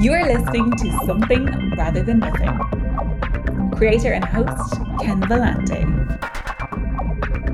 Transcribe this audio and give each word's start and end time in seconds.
You 0.00 0.14
are 0.14 0.24
listening 0.24 0.70
to 0.70 0.98
Something 1.04 1.76
Rather 1.76 2.02
Than 2.02 2.20
Nothing. 2.20 3.70
Creator 3.76 4.14
and 4.14 4.24
host 4.24 4.80
Ken 4.98 5.20
Vellante. 5.20 5.84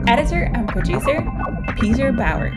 Editor 0.09 0.45
and 0.55 0.69
producer 0.69 1.27
Peter 1.77 2.13
Bauer. 2.13 2.53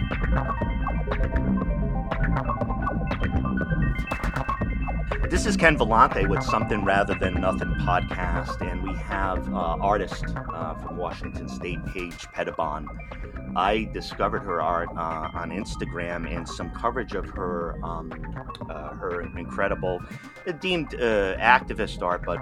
This 5.27 5.47
is 5.47 5.57
Ken 5.57 5.75
Vellante 5.75 6.29
with 6.29 6.43
Something 6.43 6.85
Rather 6.85 7.15
Than 7.15 7.41
Nothing 7.41 7.73
podcast, 7.79 8.61
and 8.61 8.83
we 8.83 8.93
have 8.95 9.51
uh, 9.51 9.77
artist 9.81 10.23
uh, 10.53 10.75
from 10.75 10.97
Washington 10.97 11.49
State, 11.49 11.83
Paige 11.87 12.27
Pettibon. 12.31 12.87
I 13.55 13.89
discovered 13.94 14.44
her 14.44 14.61
art 14.61 14.89
uh, 14.95 15.30
on 15.33 15.52
Instagram 15.52 16.30
and 16.33 16.47
some 16.47 16.69
coverage 16.72 17.14
of 17.14 17.25
her 17.30 17.75
um, 17.83 18.11
uh, 18.69 18.94
her 18.95 19.22
incredible, 19.38 20.00
uh, 20.47 20.52
deemed 20.53 20.94
uh, 20.95 21.38
activist 21.38 22.02
art, 22.02 22.23
but 22.25 22.39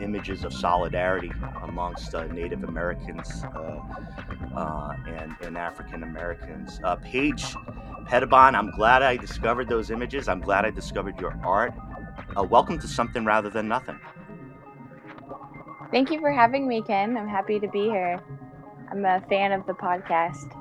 images 0.00 0.44
of 0.44 0.52
solidarity 0.52 1.32
amongst 1.62 2.12
Native 2.12 2.64
Americans 2.64 3.44
and, 4.56 5.34
and 5.42 5.56
African 5.56 6.02
Americans. 6.02 6.80
Paige 7.02 7.54
Pettibon, 8.06 8.54
I'm 8.54 8.70
glad 8.70 9.02
I 9.02 9.16
discovered 9.16 9.68
those 9.68 9.90
images. 9.90 10.28
I'm 10.28 10.40
glad 10.40 10.64
I 10.64 10.70
discovered 10.70 11.20
your 11.20 11.36
art. 11.42 11.74
Uh, 12.36 12.44
welcome 12.44 12.78
to 12.78 12.86
Something 12.86 13.24
Rather 13.24 13.50
Than 13.50 13.66
Nothing. 13.68 13.98
Thank 15.90 16.10
you 16.10 16.20
for 16.20 16.32
having 16.32 16.68
me, 16.68 16.82
Ken. 16.82 17.16
I'm 17.16 17.28
happy 17.28 17.58
to 17.58 17.68
be 17.68 17.84
here. 17.84 18.20
I'm 18.90 19.04
a 19.04 19.20
fan 19.28 19.52
of 19.52 19.66
the 19.66 19.72
podcast. 19.72 20.52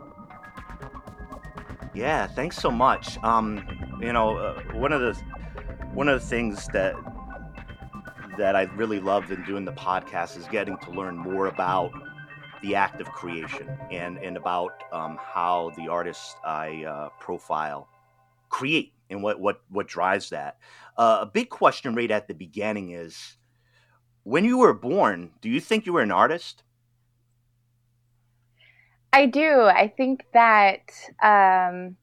Yeah, 1.94 2.28
thanks 2.28 2.58
so 2.58 2.70
much. 2.72 3.18
Um, 3.24 3.66
you 4.02 4.12
know, 4.12 4.38
uh, 4.38 4.62
one 4.74 4.92
of 4.92 5.02
the 5.02 5.14
one 5.94 6.10
of 6.10 6.20
the 6.20 6.28
things 6.28 6.68
that 6.74 6.96
that 8.38 8.56
I 8.56 8.64
really 8.64 9.00
loved 9.00 9.32
in 9.32 9.44
doing 9.46 9.64
the 9.64 9.74
podcast 9.74 10.38
is 10.38 10.46
getting 10.48 10.78
to 10.80 10.92
learn 10.92 11.16
more 11.16 11.48
about 11.48 11.92
the 12.62 12.76
act 12.76 13.00
of 13.00 13.10
creation 13.12 13.70
and 13.92 14.18
and 14.18 14.38
about 14.38 14.84
um, 14.92 15.18
how 15.22 15.72
the 15.78 15.88
artists 15.88 16.36
I 16.44 16.84
uh, 16.84 17.10
profile 17.20 17.88
create 18.50 18.94
and 19.10 19.24
what 19.24 19.40
what 19.40 19.62
what 19.70 19.88
drives 19.88 20.30
that. 20.32 20.58
Uh, 20.98 21.20
a 21.22 21.26
big 21.26 21.50
question 21.50 21.96
right 21.96 22.12
at 22.12 22.28
the 22.28 22.34
beginning 22.34 22.92
is 22.92 23.38
when 24.24 24.44
you 24.44 24.58
were 24.58 24.74
born, 24.74 25.32
do 25.42 25.50
you 25.50 25.60
think 25.60 25.86
you 25.86 25.94
were 25.94 26.02
an 26.02 26.12
artist? 26.12 26.64
I 29.16 29.28
do. 29.28 29.62
I 29.62 29.88
think 29.88 30.26
that, 30.34 30.92
um, 31.24 31.96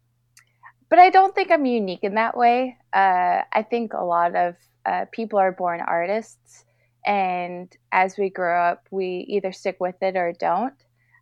but 0.89 0.99
I 0.99 1.11
don't 1.11 1.35
think 1.35 1.51
I'm 1.51 1.67
unique 1.67 2.05
in 2.05 2.15
that 2.15 2.35
way. 2.35 2.79
Uh, 2.91 3.43
I 3.53 3.67
think 3.69 3.93
a 3.93 4.03
lot 4.03 4.35
of 4.35 4.55
uh, 4.87 5.05
people 5.13 5.39
are 5.39 5.53
born 5.53 5.83
artists, 5.87 6.65
and 7.05 7.71
as 7.93 8.17
we 8.17 8.31
grow 8.31 8.59
up, 8.59 8.87
we 8.91 9.27
either 9.29 9.53
stick 9.53 9.77
with 9.79 9.97
it 10.01 10.17
or 10.17 10.33
don't. 10.33 10.73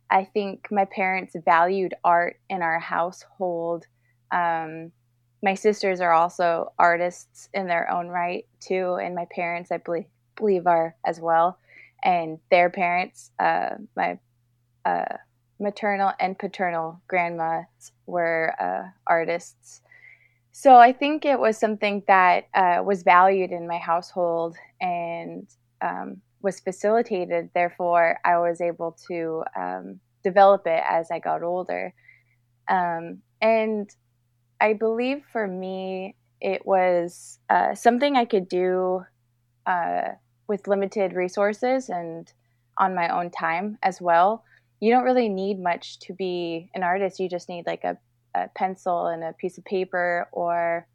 I 0.09 0.23
think 0.23 0.69
my 0.71 0.85
parents 0.85 1.35
valued 1.43 1.93
art 2.05 2.39
in 2.49 2.61
our 2.61 2.79
household. 2.79 3.85
Um, 4.31 4.93
my 5.43 5.55
sisters 5.55 5.99
are 5.99 6.13
also 6.13 6.71
artists 6.79 7.49
in 7.53 7.67
their 7.67 7.91
own 7.91 8.07
right 8.07 8.45
too, 8.61 8.95
and 8.95 9.13
my 9.13 9.27
parents, 9.29 9.73
I 9.73 9.77
believe, 9.77 10.05
believe 10.37 10.67
are 10.67 10.95
as 11.05 11.19
well, 11.19 11.59
and 12.01 12.39
their 12.49 12.69
parents, 12.69 13.31
uh, 13.39 13.71
my 13.97 14.19
uh, 14.85 15.17
maternal 15.61 16.11
and 16.19 16.37
paternal 16.37 16.99
grandmas 17.07 17.91
were 18.05 18.53
uh, 18.59 18.89
artists. 19.07 19.81
So 20.51 20.75
I 20.75 20.91
think 20.91 21.23
it 21.23 21.39
was 21.39 21.57
something 21.57 22.03
that 22.07 22.47
uh, 22.53 22.81
was 22.83 23.03
valued 23.03 23.51
in 23.51 23.67
my 23.67 23.77
household 23.77 24.57
and 24.81 25.47
um, 25.81 26.21
was 26.41 26.59
facilitated. 26.59 27.49
Therefore, 27.53 28.19
I 28.25 28.37
was 28.39 28.59
able 28.59 28.97
to 29.07 29.43
um, 29.55 29.99
develop 30.23 30.67
it 30.67 30.83
as 30.87 31.09
I 31.11 31.19
got 31.19 31.43
older. 31.43 31.93
Um, 32.67 33.19
and 33.41 33.89
I 34.59 34.73
believe 34.73 35.23
for 35.31 35.47
me, 35.47 36.15
it 36.41 36.65
was 36.65 37.39
uh, 37.49 37.75
something 37.75 38.15
I 38.15 38.25
could 38.25 38.49
do 38.49 39.05
uh, 39.65 40.09
with 40.47 40.67
limited 40.67 41.13
resources 41.13 41.89
and 41.89 42.31
on 42.77 42.95
my 42.95 43.09
own 43.09 43.29
time 43.29 43.77
as 43.83 44.01
well. 44.01 44.43
You 44.81 44.91
don't 44.91 45.05
really 45.05 45.29
need 45.29 45.59
much 45.59 45.99
to 45.99 46.13
be 46.13 46.69
an 46.73 46.83
artist. 46.83 47.19
You 47.19 47.29
just 47.29 47.47
need 47.47 47.65
like 47.65 47.83
a, 47.85 47.97
a 48.35 48.49
pencil 48.55 49.07
and 49.07 49.23
a 49.23 49.31
piece 49.33 49.57
of 49.57 49.63
paper 49.63 50.27
or 50.33 50.87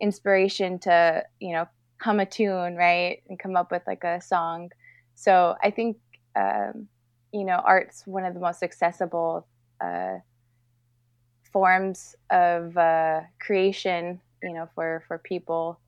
inspiration 0.00 0.78
to, 0.80 1.22
you 1.40 1.52
know, 1.52 1.66
hum 2.00 2.20
a 2.20 2.26
tune, 2.26 2.74
right? 2.74 3.22
And 3.28 3.38
come 3.38 3.54
up 3.54 3.70
with 3.70 3.82
like 3.86 4.02
a 4.02 4.20
song. 4.20 4.70
So 5.14 5.54
I 5.62 5.70
think, 5.70 5.98
um, 6.34 6.88
you 7.32 7.44
know, 7.44 7.60
art's 7.64 8.06
one 8.06 8.24
of 8.24 8.34
the 8.34 8.40
most 8.40 8.62
accessible 8.62 9.46
uh, 9.80 10.18
forms 11.52 12.16
of 12.30 12.76
uh, 12.76 13.20
creation, 13.40 14.20
you 14.42 14.54
know, 14.54 14.68
for 14.74 15.04
for 15.06 15.18
people. 15.18 15.78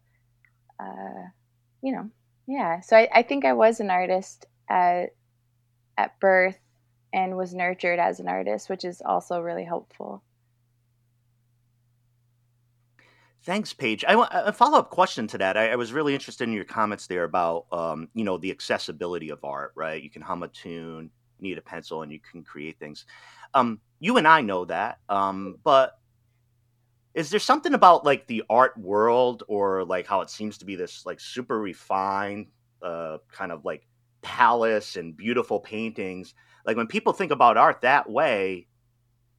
Uh, 0.79 1.31
you 1.83 1.93
know, 1.93 2.11
yeah. 2.47 2.81
So 2.81 2.97
I, 2.97 3.09
I 3.15 3.23
think 3.23 3.45
I 3.45 3.55
was 3.55 3.81
an 3.81 3.91
artist 3.91 4.47
at 4.69 5.15
at 5.97 6.21
birth 6.21 6.59
and 7.17 7.35
was 7.35 7.55
nurtured 7.55 7.99
as 7.99 8.21
an 8.21 8.29
artist, 8.29 8.69
which 8.69 8.85
is 8.85 9.03
also 9.05 9.41
really 9.41 9.65
helpful. 9.65 10.23
Thanks, 13.43 13.73
Paige. 13.73 14.05
I 14.07 14.17
want 14.17 14.31
a 14.35 14.53
follow 14.53 14.79
up 14.79 14.91
question 14.91 15.27
to 15.29 15.39
that. 15.39 15.57
I, 15.57 15.71
I, 15.71 15.77
was 15.77 15.93
really 15.93 16.13
interested 16.13 16.45
in 16.45 16.53
your 16.53 16.65
comments 16.65 17.07
there 17.07 17.25
about, 17.25 17.67
um, 17.73 18.09
you 18.13 18.25
know, 18.25 18.37
the 18.37 18.51
accessibility 18.51 19.31
of 19.31 19.43
art. 19.45 19.73
Right, 19.75 20.03
you 20.03 20.11
can 20.11 20.21
hum 20.21 20.43
a 20.43 20.49
tune, 20.49 21.11
need 21.41 21.57
a 21.57 21.63
pencil, 21.63 22.03
and 22.03 22.13
you 22.13 22.21
can 22.21 22.43
create 22.43 22.79
things. 22.79 23.07
Um, 23.55 23.81
you 23.99 24.19
and 24.19 24.29
I 24.29 24.43
know 24.43 24.67
that, 24.67 24.99
um, 25.09 25.57
but 25.65 25.99
is 27.15 27.31
there 27.31 27.41
something 27.41 27.73
about 27.73 28.05
like 28.05 28.27
the 28.27 28.43
art 28.51 28.77
world 28.77 29.43
or 29.49 29.85
like 29.85 30.07
how 30.07 30.21
it 30.21 30.29
seems 30.29 30.59
to 30.59 30.67
be 30.67 30.77
this 30.77 31.07
like 31.07 31.19
super 31.19 31.59
refined 31.59 32.49
uh, 32.83 33.19
kind 33.33 33.53
of 33.53 33.65
like 33.65 33.87
palace 34.27 34.97
and 34.97 35.17
beautiful 35.17 35.61
paintings? 35.61 36.35
Like 36.67 36.77
when 36.77 36.89
people 36.89 37.13
think 37.13 37.31
about 37.31 37.57
art 37.57 37.83
that 37.83 38.11
way, 38.11 38.67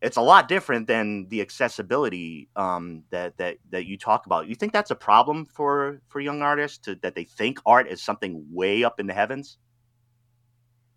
it's 0.01 0.15
a 0.15 0.21
lot 0.21 0.47
different 0.47 0.87
than 0.87 1.27
the 1.27 1.41
accessibility 1.41 2.47
um, 2.55 3.03
that 3.09 3.37
that 3.37 3.57
that 3.71 3.85
you 3.85 3.97
talk 3.97 4.25
about. 4.25 4.47
You 4.47 4.55
think 4.55 4.71
that's 4.71 4.91
a 4.91 4.95
problem 4.95 5.45
for 5.45 6.01
for 6.07 6.21
young 6.21 6.41
artists 6.41 6.77
to, 6.85 6.95
that 7.01 7.15
they 7.15 7.25
think 7.25 7.59
art 7.65 7.87
is 7.89 8.01
something 8.01 8.45
way 8.49 8.85
up 8.85 8.99
in 8.99 9.07
the 9.07 9.13
heavens? 9.13 9.57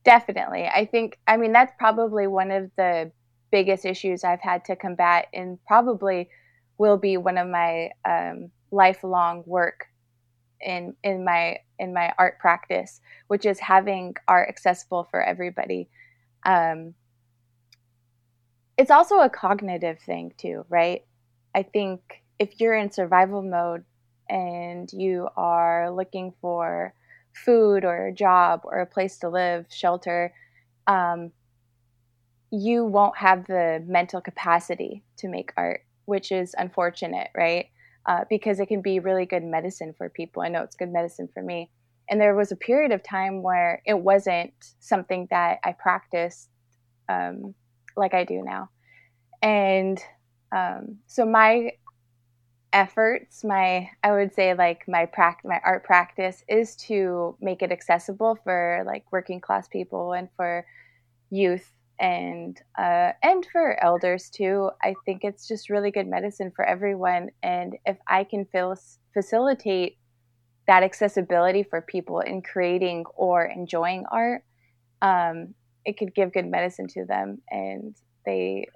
Definitely. 0.05 0.67
I 0.67 0.87
think, 0.87 1.19
I 1.27 1.37
mean, 1.37 1.53
that's 1.53 1.73
probably 1.79 2.27
one 2.27 2.51
of 2.51 2.71
the 2.77 3.11
biggest 3.51 3.85
issues 3.85 4.25
I've 4.25 4.41
had 4.41 4.65
to 4.67 4.77
combat 4.77 5.27
and 5.35 5.59
probably 5.67 6.31
will 6.79 6.97
be 6.97 7.17
one 7.17 7.37
of 7.37 7.49
my 7.49 7.91
um, 8.09 8.51
lifelong 8.71 9.43
work 9.45 9.87
in 10.61 10.95
in 11.03 11.25
my 11.25 11.59
in 11.79 11.93
my 11.93 12.13
art 12.19 12.39
practice, 12.39 13.01
which 13.29 13.47
is 13.47 13.59
having 13.61 14.15
art 14.29 14.49
accessible 14.49 15.09
for 15.11 15.23
everybody. 15.23 15.89
Um, 16.45 16.95
it's 18.77 18.91
also 18.91 19.21
a 19.21 19.31
cognitive 19.31 19.99
thing 20.01 20.33
too, 20.37 20.65
right? 20.69 21.05
I 21.55 21.63
think 21.63 22.23
if 22.39 22.61
you're 22.61 22.75
in 22.77 22.91
survival 22.91 23.43
mode 23.43 23.85
and 24.29 24.91
you 24.93 25.29
are 25.37 25.91
looking 25.91 26.33
for 26.41 26.95
food 27.33 27.85
or 27.85 28.07
a 28.07 28.13
job 28.13 28.63
or 28.65 28.81
a 28.81 28.87
place 28.87 29.19
to 29.19 29.29
live, 29.29 29.67
shelter, 29.69 30.33
um, 30.87 31.33
you 32.51 32.85
won't 32.85 33.17
have 33.17 33.47
the 33.47 33.83
mental 33.87 34.21
capacity 34.21 35.03
to 35.19 35.29
make 35.29 35.53
art, 35.57 35.85
which 36.07 36.33
is 36.33 36.55
unfortunate, 36.59 37.29
right? 37.37 37.67
Uh, 38.11 38.25
because 38.29 38.59
it 38.59 38.67
can 38.67 38.83
be 38.83 38.99
really 38.99 39.25
good 39.25 39.45
medicine 39.45 39.95
for 39.97 40.09
people. 40.09 40.43
I 40.43 40.49
know 40.49 40.65
it's 40.65 40.75
good 40.75 40.93
medicine 40.93 41.29
for 41.33 41.45
me. 41.45 41.71
And 42.09 42.21
there 42.21 42.35
was 42.35 42.51
a 42.51 42.57
period 42.57 42.91
of 42.91 43.05
time 43.05 43.41
where 43.41 43.81
it 43.87 43.97
wasn't 43.97 44.53
something 44.81 45.29
that 45.31 45.61
I 45.63 45.77
practiced 45.79 46.49
um, 47.09 47.55
like 47.97 48.13
I 48.13 48.25
do 48.25 48.43
now. 48.45 48.69
And 49.43 49.97
um, 50.51 50.97
so 51.07 51.25
my 51.25 51.71
efforts, 52.73 53.45
my 53.45 53.91
I 54.03 54.11
would 54.11 54.35
say 54.35 54.55
like 54.55 54.89
my 54.89 55.07
prac- 55.07 55.43
my 55.45 55.61
art 55.65 55.85
practice 55.85 56.43
is 56.49 56.75
to 56.89 57.37
make 57.41 57.63
it 57.63 57.71
accessible 57.71 58.37
for 58.43 58.83
like 58.85 59.05
working 59.13 59.41
class 59.41 59.69
people 59.69 60.15
and 60.15 60.29
for 60.37 60.67
youth 61.31 61.71
and 62.01 62.61
uh, 62.79 63.13
and 63.23 63.47
for 63.53 63.83
elders 63.85 64.31
too. 64.31 64.71
I 64.83 64.95
think 65.05 65.23
it's 65.23 65.47
just 65.47 65.71
really 65.71 65.91
good 65.91 66.09
medicine 66.09 66.51
for 66.57 66.65
everyone. 66.65 67.29
And 67.43 67.77
if 67.85 67.99
I 68.09 68.25
can 68.25 68.47
facilitate 69.13 69.99
that 70.67 70.83
accessibility 70.83 71.63
for 71.63 71.83
people 71.83 72.21
in 72.21 72.43
creating 72.43 73.05
or 73.15 73.45
enjoying 73.45 74.05
art, 74.11 74.43
um, 75.03 75.55
it 75.85 75.99
could 75.99 76.15
give 76.15 76.33
good 76.33 76.47
medicine 76.47 76.89
to 76.89 77.05
them, 77.05 77.43
and 77.51 77.95
they 78.25 78.67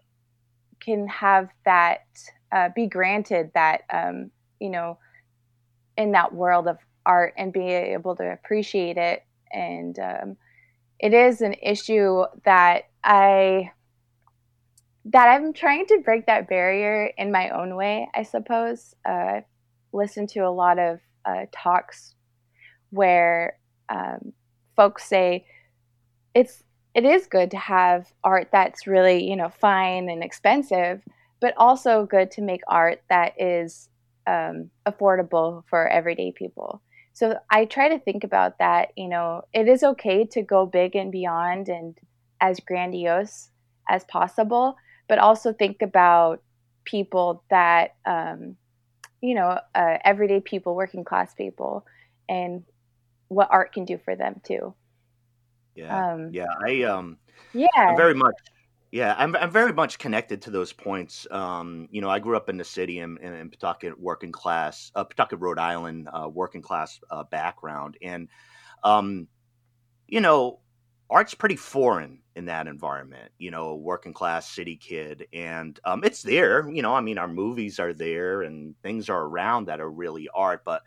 can 0.80 1.08
have 1.08 1.48
that 1.64 2.06
uh, 2.52 2.68
be 2.76 2.86
granted 2.86 3.50
that 3.54 3.82
um, 3.92 4.30
you 4.60 4.68
know 4.68 4.98
in 5.96 6.12
that 6.12 6.34
world 6.34 6.68
of 6.68 6.76
art 7.06 7.32
and 7.38 7.52
be 7.52 7.68
able 7.68 8.16
to 8.16 8.32
appreciate 8.32 8.96
it 8.96 9.24
and 9.52 9.98
um, 9.98 10.36
it 10.98 11.12
is 11.12 11.40
an 11.40 11.54
issue 11.62 12.24
that 12.44 12.84
I 13.04 13.70
that 15.06 15.28
I'm 15.28 15.52
trying 15.52 15.86
to 15.86 16.00
break 16.02 16.26
that 16.26 16.48
barrier 16.48 17.12
in 17.18 17.30
my 17.30 17.50
own 17.50 17.76
way, 17.76 18.08
I 18.14 18.22
suppose. 18.22 18.94
Uh, 19.06 19.12
I've 19.12 19.44
listened 19.92 20.30
to 20.30 20.40
a 20.40 20.48
lot 20.48 20.78
of 20.78 21.00
uh, 21.26 21.44
talks 21.52 22.14
where 22.90 23.58
um, 23.90 24.32
folks 24.76 25.04
say 25.04 25.46
it's 26.34 26.62
it 26.94 27.04
is 27.04 27.26
good 27.26 27.50
to 27.50 27.58
have 27.58 28.12
art 28.22 28.48
that's 28.52 28.86
really 28.86 29.28
you 29.28 29.36
know 29.36 29.50
fine 29.50 30.08
and 30.08 30.22
expensive, 30.22 31.02
but 31.40 31.54
also 31.58 32.06
good 32.06 32.30
to 32.32 32.42
make 32.42 32.62
art 32.66 33.02
that 33.10 33.34
is 33.38 33.90
um, 34.26 34.70
affordable 34.86 35.64
for 35.68 35.86
everyday 35.88 36.32
people. 36.32 36.80
So 37.12 37.38
I 37.50 37.66
try 37.66 37.90
to 37.90 37.98
think 37.98 38.24
about 38.24 38.58
that. 38.58 38.92
You 38.96 39.08
know, 39.08 39.42
it 39.52 39.68
is 39.68 39.82
okay 39.82 40.24
to 40.26 40.42
go 40.42 40.66
big 40.66 40.96
and 40.96 41.12
beyond 41.12 41.68
and 41.68 41.96
as 42.44 42.60
grandiose 42.60 43.48
as 43.88 44.04
possible, 44.04 44.76
but 45.08 45.18
also 45.18 45.52
think 45.52 45.80
about 45.80 46.42
people 46.84 47.42
that, 47.48 47.94
um, 48.04 48.56
you 49.22 49.34
know, 49.34 49.58
uh, 49.74 49.98
everyday 50.04 50.40
people, 50.40 50.74
working 50.74 51.04
class 51.04 51.34
people, 51.34 51.86
and 52.28 52.62
what 53.28 53.48
art 53.50 53.72
can 53.72 53.86
do 53.86 53.98
for 53.98 54.14
them 54.14 54.40
too. 54.44 54.74
Yeah, 55.74 56.12
um, 56.12 56.30
yeah, 56.32 56.46
I 56.64 56.82
um, 56.82 57.16
yeah, 57.54 57.66
I'm 57.76 57.96
very 57.96 58.14
much 58.14 58.34
yeah, 58.92 59.14
I'm 59.18 59.34
I'm 59.36 59.50
very 59.50 59.72
much 59.72 59.98
connected 59.98 60.42
to 60.42 60.50
those 60.50 60.72
points. 60.72 61.26
Um, 61.30 61.88
you 61.90 62.02
know, 62.02 62.10
I 62.10 62.18
grew 62.18 62.36
up 62.36 62.50
in 62.50 62.58
the 62.58 62.64
city 62.64 63.00
in, 63.00 63.16
in, 63.18 63.32
in 63.32 63.50
Pawtucket, 63.50 63.98
working 63.98 64.32
class, 64.32 64.92
uh, 64.94 65.02
Pawtucket, 65.02 65.40
Rhode 65.40 65.58
Island, 65.58 66.08
uh, 66.12 66.28
working 66.28 66.62
class 66.62 67.00
uh, 67.10 67.24
background, 67.24 67.96
and 68.02 68.28
um, 68.84 69.26
you 70.06 70.20
know, 70.20 70.60
art's 71.08 71.34
pretty 71.34 71.56
foreign 71.56 72.20
in 72.36 72.46
that 72.46 72.66
environment. 72.66 73.30
You 73.38 73.50
know, 73.50 73.76
working 73.76 74.12
class 74.12 74.48
city 74.48 74.76
kid, 74.76 75.26
and 75.32 75.78
um, 75.84 76.02
it's 76.04 76.22
there. 76.22 76.68
You 76.68 76.82
know, 76.82 76.94
I 76.94 77.00
mean, 77.00 77.18
our 77.18 77.28
movies 77.28 77.78
are 77.78 77.92
there, 77.92 78.42
and 78.42 78.74
things 78.82 79.08
are 79.08 79.22
around 79.22 79.66
that 79.66 79.80
are 79.80 79.90
really 79.90 80.28
art, 80.34 80.62
but 80.64 80.82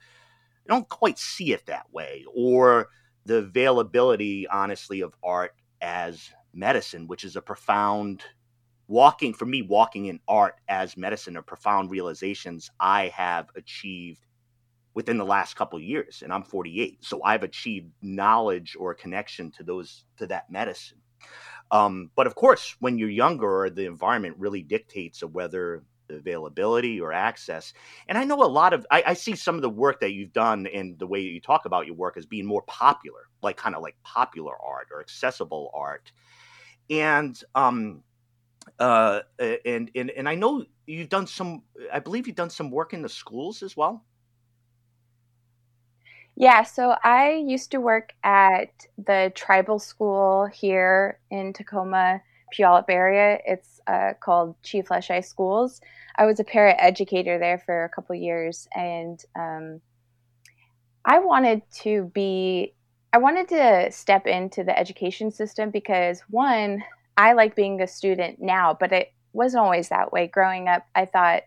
I 0.65 0.73
don't 0.73 0.89
quite 0.89 1.19
see 1.19 1.53
it 1.53 1.65
that 1.67 1.91
way, 1.91 2.25
or 2.33 2.89
the 3.25 3.38
availability, 3.38 4.47
honestly, 4.47 5.01
of 5.01 5.13
art 5.23 5.53
as 5.81 6.29
medicine, 6.53 7.07
which 7.07 7.23
is 7.23 7.35
a 7.35 7.41
profound 7.41 8.23
walking 8.88 9.33
for 9.33 9.45
me, 9.45 9.61
walking 9.61 10.05
in 10.05 10.19
art 10.27 10.55
as 10.67 10.97
medicine 10.97 11.38
are 11.38 11.41
profound 11.41 11.91
realizations 11.91 12.71
I 12.79 13.09
have 13.09 13.49
achieved 13.55 14.25
within 14.94 15.17
the 15.17 15.25
last 15.25 15.55
couple 15.55 15.79
years. 15.79 16.21
And 16.23 16.33
I'm 16.33 16.44
48. 16.44 17.03
So 17.03 17.21
I've 17.23 17.44
achieved 17.44 17.91
knowledge 18.01 18.75
or 18.79 18.94
connection 18.94 19.51
to 19.51 19.63
those 19.63 20.05
to 20.17 20.27
that 20.27 20.49
medicine. 20.49 20.97
Um, 21.72 22.12
but 22.16 22.28
of 22.28 22.36
course, 22.36 22.75
when 22.80 22.98
you're 22.98 23.10
younger, 23.10 23.69
the 23.69 23.86
environment 23.86 24.36
really 24.40 24.64
dictates 24.64 25.22
whether 25.22 25.84
availability 26.10 27.02
or 27.02 27.12
access. 27.12 27.74
And 28.08 28.18
I 28.18 28.24
know 28.24 28.42
a 28.42 28.48
lot 28.48 28.72
of 28.74 28.88
I, 28.90 29.04
I, 29.08 29.14
see 29.14 29.36
some 29.36 29.56
of 29.56 29.62
the 29.62 29.69
work 29.69 30.00
that 30.00 30.14
you've 30.14 30.31
done 30.31 30.66
and 30.68 30.98
the 30.98 31.06
way 31.06 31.19
you 31.19 31.42
talk 31.42 31.66
about 31.66 31.86
your 31.86 31.96
work 31.96 32.16
as 32.16 32.25
being 32.25 32.46
more 32.46 32.62
popular, 32.62 33.28
like 33.42 33.58
kind 33.58 33.75
of 33.75 33.81
like 33.81 33.98
popular 34.04 34.54
art 34.54 34.88
or 34.94 35.02
accessible 35.02 35.69
art 35.74 36.14
and 36.90 37.42
um, 37.56 38.04
uh, 38.80 39.22
and 39.40 39.92
and 39.96 40.12
and 40.12 40.30
I 40.30 40.36
know 40.36 40.66
you've 40.86 41.10
done 41.10 41.28
some. 41.28 41.64
I 41.92 42.00
believe 42.00 42.28
you've 42.28 42.36
done 42.36 42.50
some 42.50 42.72
work 42.72 42.94
in 42.94 43.02
the 43.02 43.10
schools 43.10 43.64
as 43.64 43.75
well. 43.75 44.06
Yeah, 46.39 46.62
so 46.62 46.95
I 47.04 47.31
used 47.31 47.72
to 47.72 47.80
work 47.80 48.13
at 48.24 48.69
the 49.04 49.31
tribal 49.34 49.80
school 49.80 50.45
here 50.45 51.19
in 51.31 51.51
Tacoma, 51.51 52.22
Puyallup 52.54 52.86
area. 52.89 53.39
It's 53.44 53.81
uh, 53.88 54.13
called 54.19 54.56
Chief 54.62 54.86
Leschi 54.89 55.25
Schools. 55.25 55.81
I 56.16 56.28
was 56.28 56.39
a 56.39 56.44
para 56.44 56.75
educator 56.78 57.39
there 57.39 57.57
for 57.57 57.86
a 57.86 57.89
couple 57.89 58.16
years, 58.16 58.68
and 58.75 59.19
um, 59.36 59.81
I 61.04 61.18
wanted 61.18 61.63
to 61.81 62.12
be 62.13 62.75
I 63.12 63.18
wanted 63.18 63.48
to 63.48 63.92
step 63.92 64.28
into 64.28 64.63
the 64.63 64.78
education 64.78 65.31
system 65.31 65.72
because 65.72 66.22
one, 66.30 66.83
I 67.18 67.33
like 67.33 67.56
being 67.56 67.81
a 67.81 67.88
student 67.88 68.40
now, 68.40 68.78
but 68.80 68.92
it 68.92 69.12
wasn't 69.33 69.63
always 69.63 69.90
that 69.90 70.13
way. 70.13 70.28
Growing 70.28 70.68
up, 70.68 70.86
I 70.94 71.06
thought 71.06 71.44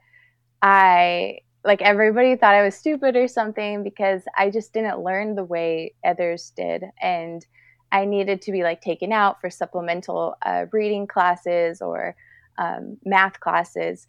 I 0.60 1.42
like 1.64 1.82
everybody 1.82 2.36
thought 2.36 2.54
I 2.54 2.64
was 2.64 2.74
stupid 2.74 3.16
or 3.16 3.28
something 3.28 3.82
because 3.82 4.22
I 4.36 4.50
just 4.50 4.72
didn't 4.72 5.02
learn 5.02 5.34
the 5.34 5.44
way 5.44 5.94
others 6.04 6.52
did. 6.56 6.84
And 7.00 7.44
I 7.92 8.04
needed 8.04 8.40
to 8.42 8.52
be 8.52 8.62
like 8.62 8.80
taken 8.80 9.12
out 9.12 9.40
for 9.40 9.50
supplemental 9.50 10.36
uh, 10.44 10.66
reading 10.72 11.06
classes 11.06 11.82
or 11.82 12.14
um, 12.58 12.96
math 13.04 13.40
classes. 13.40 14.06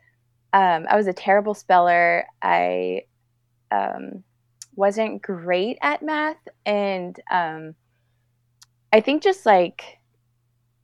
Um, 0.53 0.86
I 0.89 0.96
was 0.96 1.08
a 1.08 1.13
terrible 1.13 1.53
speller. 1.53 2.25
I 2.41 3.03
um, 3.72 4.24
wasn't 4.75 5.22
great 5.22 5.77
at 5.81 6.01
math 6.01 6.48
and 6.65 7.20
um, 7.29 7.75
i 8.93 9.00
think 9.00 9.22
just 9.22 9.46
like 9.46 10.00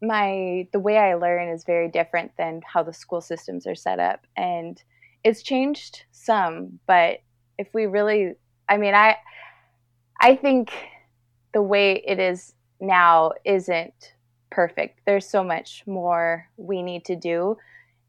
my 0.02 0.68
the 0.74 0.80
way 0.80 0.98
i 0.98 1.16
learn 1.16 1.48
is 1.50 1.64
very 1.64 1.90
different 1.90 2.32
than 2.38 2.62
how 2.66 2.84
the 2.84 2.94
school 2.94 3.22
systems 3.22 3.66
are 3.66 3.76
set 3.76 4.00
up 4.00 4.28
and 4.36 4.84
it's 5.24 5.44
changed 5.44 6.04
some 6.12 6.80
but 6.88 7.20
if 7.58 7.68
we 7.74 7.86
really 7.86 8.34
i 8.70 8.78
mean 8.78 8.94
i 8.94 9.16
i 10.22 10.36
think 10.36 10.72
the 11.54 11.62
way 11.62 12.04
it 12.06 12.20
is 12.20 12.54
now 12.80 13.32
isn't 13.46 14.14
perfect 14.50 15.02
there's 15.06 15.28
so 15.28 15.44
much 15.44 15.84
more 15.86 16.48
we 16.58 16.82
need 16.82 17.04
to 17.06 17.16
do 17.16 17.58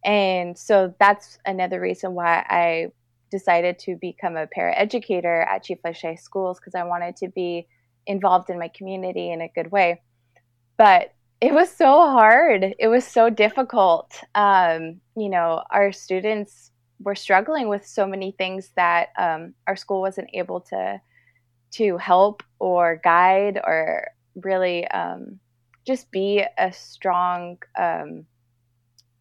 and 0.04 0.56
so 0.56 0.94
that's 1.00 1.38
another 1.46 1.80
reason 1.80 2.14
why 2.14 2.44
i 2.48 2.90
decided 3.30 3.78
to 3.78 3.96
become 3.96 4.36
a 4.36 4.46
paraeducator 4.46 5.46
at 5.46 5.64
Chief 5.64 5.78
Leschi 5.84 6.18
Schools 6.18 6.58
because 6.58 6.74
I 6.74 6.84
wanted 6.84 7.16
to 7.16 7.28
be 7.28 7.66
involved 8.06 8.50
in 8.50 8.58
my 8.58 8.68
community 8.68 9.30
in 9.30 9.40
a 9.40 9.48
good 9.54 9.70
way. 9.70 10.00
But 10.76 11.12
it 11.40 11.52
was 11.52 11.70
so 11.70 11.86
hard. 11.86 12.74
It 12.78 12.88
was 12.88 13.06
so 13.06 13.30
difficult. 13.30 14.20
Um, 14.34 15.00
you 15.16 15.28
know, 15.28 15.62
our 15.70 15.92
students 15.92 16.70
were 17.00 17.14
struggling 17.14 17.68
with 17.68 17.86
so 17.86 18.06
many 18.06 18.32
things 18.32 18.70
that 18.76 19.08
um, 19.18 19.54
our 19.66 19.76
school 19.76 20.00
wasn't 20.00 20.28
able 20.34 20.60
to 20.60 21.00
to 21.70 21.98
help 21.98 22.42
or 22.58 23.00
guide 23.04 23.60
or 23.62 24.08
really 24.36 24.88
um, 24.88 25.38
just 25.86 26.10
be 26.10 26.42
a 26.58 26.72
strong 26.72 27.58
um, 27.78 28.24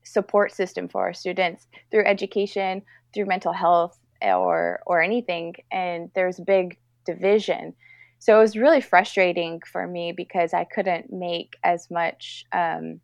support 0.03 0.51
system 0.51 0.87
for 0.87 1.01
our 1.01 1.13
students 1.13 1.67
through 1.91 2.05
education, 2.05 2.81
through 3.13 3.25
mental 3.25 3.53
health 3.53 3.99
or 4.21 4.81
or 4.85 5.01
anything. 5.01 5.55
And 5.71 6.09
there's 6.15 6.39
a 6.39 6.43
big 6.43 6.77
division. 7.05 7.73
So 8.19 8.37
it 8.37 8.41
was 8.41 8.57
really 8.57 8.81
frustrating 8.81 9.61
for 9.71 9.85
me 9.85 10.11
because 10.11 10.53
i 10.53 10.63
couldn't 10.63 11.13
make 11.13 11.55
as 11.63 11.89
much 11.91 12.45
um, 12.51 12.99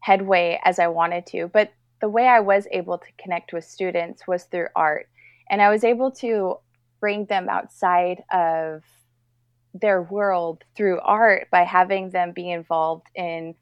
headway 0.00 0.60
as 0.64 0.78
i 0.78 0.88
wanted 0.88 1.26
to. 1.26 1.48
But 1.48 1.72
the 2.00 2.08
way 2.08 2.26
i 2.26 2.40
was 2.40 2.66
able 2.70 2.98
to 2.98 3.06
connect 3.18 3.52
with 3.52 3.64
students 3.64 4.26
was 4.26 4.44
through 4.44 4.68
art 4.76 5.08
and 5.50 5.62
I 5.62 5.70
was 5.70 5.84
able 5.84 6.10
to 6.12 6.56
bring 7.00 7.26
them 7.26 7.48
outside 7.48 8.22
of 8.32 8.82
their 9.74 10.02
world 10.02 10.64
through 10.76 11.00
art 11.00 11.48
by 11.50 11.62
having 11.62 12.10
them 12.10 12.32
be 12.32 12.50
involved 12.50 13.06
in 13.14 13.54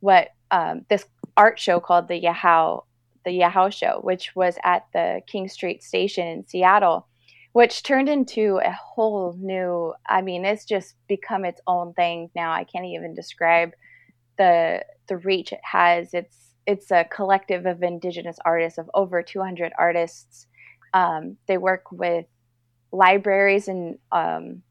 what 0.00 0.28
um, 0.50 0.84
this 0.88 1.04
art 1.36 1.58
show 1.58 1.80
called 1.80 2.08
the 2.08 2.16
Yahoo 2.16 2.80
the 3.24 3.32
Yahoo 3.32 3.70
show, 3.70 4.00
which 4.02 4.34
was 4.34 4.56
at 4.64 4.86
the 4.94 5.20
King 5.26 5.48
Street 5.48 5.82
station 5.82 6.26
in 6.26 6.46
Seattle, 6.46 7.06
which 7.52 7.82
turned 7.82 8.08
into 8.08 8.58
a 8.64 8.70
whole 8.70 9.36
new. 9.38 9.92
I 10.06 10.22
mean, 10.22 10.44
it's 10.44 10.64
just 10.64 10.94
become 11.08 11.44
its 11.44 11.60
own 11.66 11.92
thing 11.92 12.30
now. 12.34 12.52
I 12.52 12.64
can't 12.64 12.86
even 12.86 13.14
describe 13.14 13.72
the 14.38 14.82
the 15.08 15.18
reach 15.18 15.52
it 15.52 15.60
has. 15.62 16.14
It's 16.14 16.47
it's 16.68 16.90
a 16.90 17.04
collective 17.04 17.64
of 17.64 17.82
indigenous 17.82 18.36
artists 18.44 18.78
of 18.78 18.90
over 18.92 19.22
200 19.22 19.72
artists. 19.78 20.46
Um, 20.92 21.38
they 21.46 21.56
work 21.56 21.90
with 21.90 22.26
libraries 22.92 23.68
in 23.68 23.98
um, 24.12 24.62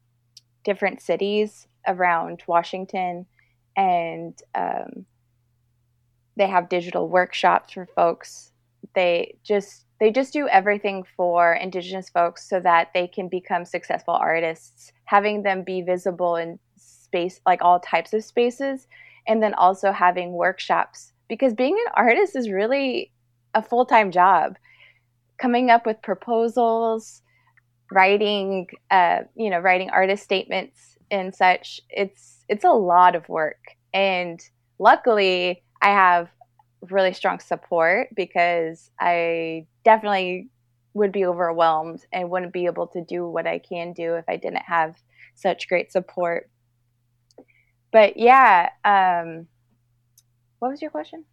different 0.64 1.02
cities 1.02 1.66
around 1.88 2.44
Washington, 2.46 3.26
and 3.76 4.40
um, 4.54 5.06
they 6.36 6.46
have 6.46 6.68
digital 6.68 7.08
workshops 7.08 7.72
for 7.72 7.86
folks. 7.96 8.52
They 8.94 9.36
just 9.42 9.84
they 9.98 10.12
just 10.12 10.32
do 10.32 10.46
everything 10.46 11.04
for 11.16 11.54
indigenous 11.54 12.08
folks 12.08 12.48
so 12.48 12.60
that 12.60 12.94
they 12.94 13.08
can 13.08 13.28
become 13.28 13.64
successful 13.64 14.14
artists, 14.14 14.92
having 15.04 15.42
them 15.42 15.64
be 15.64 15.82
visible 15.82 16.36
in 16.36 16.60
space 16.76 17.40
like 17.44 17.60
all 17.60 17.80
types 17.80 18.12
of 18.12 18.22
spaces 18.22 18.86
and 19.26 19.42
then 19.42 19.54
also 19.54 19.90
having 19.90 20.32
workshops 20.32 21.12
because 21.28 21.54
being 21.54 21.76
an 21.86 21.92
artist 21.94 22.36
is 22.36 22.50
really 22.50 23.12
a 23.54 23.62
full-time 23.62 24.10
job. 24.10 24.56
Coming 25.38 25.70
up 25.70 25.86
with 25.86 26.02
proposals, 26.02 27.22
writing 27.92 28.66
uh, 28.90 29.20
you 29.34 29.50
know, 29.50 29.58
writing 29.58 29.90
artist 29.90 30.22
statements 30.24 30.96
and 31.10 31.34
such, 31.34 31.80
it's 31.88 32.44
it's 32.48 32.64
a 32.64 32.70
lot 32.70 33.14
of 33.14 33.28
work. 33.28 33.76
And 33.94 34.40
luckily 34.78 35.62
I 35.80 35.88
have 35.88 36.28
really 36.90 37.12
strong 37.12 37.40
support 37.40 38.08
because 38.14 38.90
I 39.00 39.66
definitely 39.84 40.48
would 40.94 41.12
be 41.12 41.24
overwhelmed 41.24 42.04
and 42.12 42.30
wouldn't 42.30 42.52
be 42.52 42.66
able 42.66 42.86
to 42.88 43.02
do 43.02 43.28
what 43.28 43.46
I 43.46 43.58
can 43.58 43.92
do 43.92 44.14
if 44.14 44.24
I 44.28 44.36
didn't 44.36 44.62
have 44.62 44.96
such 45.34 45.68
great 45.68 45.92
support. 45.92 46.50
But 47.92 48.16
yeah, 48.16 48.70
um, 48.84 49.46
what 50.58 50.70
was 50.70 50.82
your 50.82 50.90
question? 50.90 51.24